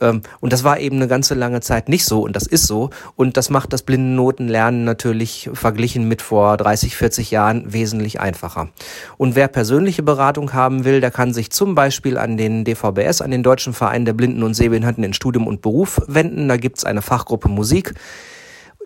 Ähm, 0.00 0.22
und 0.40 0.52
das 0.52 0.64
war 0.64 0.78
eben 0.80 0.96
eine 0.96 1.08
ganze 1.08 1.34
lange 1.34 1.60
Zeit 1.60 1.88
nicht 1.88 2.04
so 2.04 2.22
und 2.22 2.34
das 2.36 2.46
ist 2.46 2.66
so. 2.66 2.90
Und 3.16 3.36
das 3.36 3.50
macht 3.50 3.72
das 3.72 3.82
Blindennotenlernen 3.82 4.84
natürlich 4.84 5.50
verglichen 5.52 6.08
mit 6.08 6.22
vor 6.22 6.56
30, 6.56 6.96
40 6.96 7.30
Jahren 7.30 7.72
wesentlich 7.72 8.20
einfacher. 8.20 8.68
Und 9.16 9.34
wer 9.34 9.48
persönliche 9.48 10.02
Beratung 10.02 10.52
haben 10.52 10.84
will, 10.84 11.00
der 11.00 11.10
kann 11.10 11.32
sich 11.32 11.50
zum 11.50 11.74
Beispiel 11.74 12.18
an 12.18 12.36
den 12.36 12.64
DVBS, 12.64 13.20
an 13.20 13.30
den 13.30 13.42
Deutschen 13.42 13.72
Verein 13.72 14.04
der 14.04 14.12
Blinden 14.12 14.42
und 14.42 14.54
Sehbehinderten 14.54 15.04
in 15.04 15.12
Studium 15.12 15.46
und 15.46 15.62
Beruf 15.62 16.00
wenden. 16.06 16.48
Da 16.48 16.56
gibt's 16.56 16.84
eine 16.84 17.02
Fachgruppe 17.02 17.48
Musik 17.48 17.94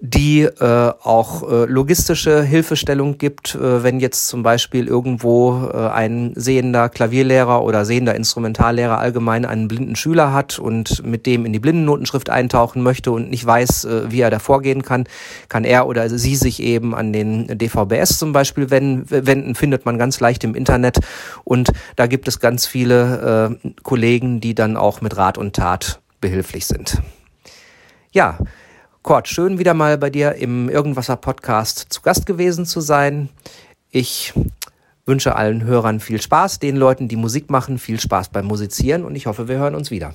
die 0.04 0.42
äh, 0.42 0.92
auch 1.00 1.48
äh, 1.48 1.64
logistische 1.66 2.42
Hilfestellung 2.42 3.18
gibt, 3.18 3.54
äh, 3.54 3.84
wenn 3.84 4.00
jetzt 4.00 4.26
zum 4.26 4.42
Beispiel 4.42 4.88
irgendwo 4.88 5.70
äh, 5.72 5.76
ein 5.76 6.32
sehender 6.34 6.88
Klavierlehrer 6.88 7.62
oder 7.62 7.84
sehender 7.84 8.16
Instrumentallehrer 8.16 8.98
allgemein 8.98 9.44
einen 9.44 9.68
blinden 9.68 9.94
Schüler 9.94 10.32
hat 10.32 10.58
und 10.58 11.06
mit 11.06 11.24
dem 11.24 11.46
in 11.46 11.52
die 11.52 11.60
Blindennotenschrift 11.60 12.30
eintauchen 12.30 12.82
möchte 12.82 13.12
und 13.12 13.30
nicht 13.30 13.46
weiß, 13.46 13.84
äh, 13.84 14.10
wie 14.10 14.22
er 14.22 14.30
da 14.30 14.40
vorgehen 14.40 14.82
kann, 14.82 15.04
kann 15.48 15.62
er 15.62 15.86
oder 15.86 16.10
sie 16.10 16.34
sich 16.34 16.60
eben 16.60 16.96
an 16.96 17.12
den 17.12 17.56
DVBS 17.56 18.18
zum 18.18 18.32
Beispiel 18.32 18.70
wenden, 18.70 19.06
wenden 19.08 19.54
findet 19.54 19.86
man 19.86 19.98
ganz 19.98 20.18
leicht 20.18 20.42
im 20.42 20.56
Internet 20.56 20.98
und 21.44 21.70
da 21.94 22.08
gibt 22.08 22.26
es 22.26 22.40
ganz 22.40 22.66
viele 22.66 23.56
äh, 23.62 23.70
Kollegen, 23.84 24.40
die 24.40 24.56
dann 24.56 24.76
auch 24.76 25.00
mit 25.00 25.16
Rat 25.16 25.38
und 25.38 25.54
Tat 25.54 26.00
behilflich 26.20 26.66
sind. 26.66 27.00
Ja, 28.10 28.36
Kurt, 29.02 29.26
schön 29.26 29.58
wieder 29.58 29.74
mal 29.74 29.98
bei 29.98 30.10
dir 30.10 30.36
im 30.36 30.68
Irgendwasser 30.68 31.16
Podcast 31.16 31.86
zu 31.88 32.02
Gast 32.02 32.24
gewesen 32.24 32.66
zu 32.66 32.80
sein. 32.80 33.30
Ich 33.90 34.32
wünsche 35.06 35.34
allen 35.34 35.64
Hörern 35.64 35.98
viel 35.98 36.22
Spaß, 36.22 36.60
den 36.60 36.76
Leuten, 36.76 37.08
die 37.08 37.16
Musik 37.16 37.50
machen, 37.50 37.78
viel 37.78 37.98
Spaß 37.98 38.28
beim 38.28 38.46
Musizieren 38.46 39.04
und 39.04 39.16
ich 39.16 39.26
hoffe, 39.26 39.48
wir 39.48 39.58
hören 39.58 39.74
uns 39.74 39.90
wieder. 39.90 40.14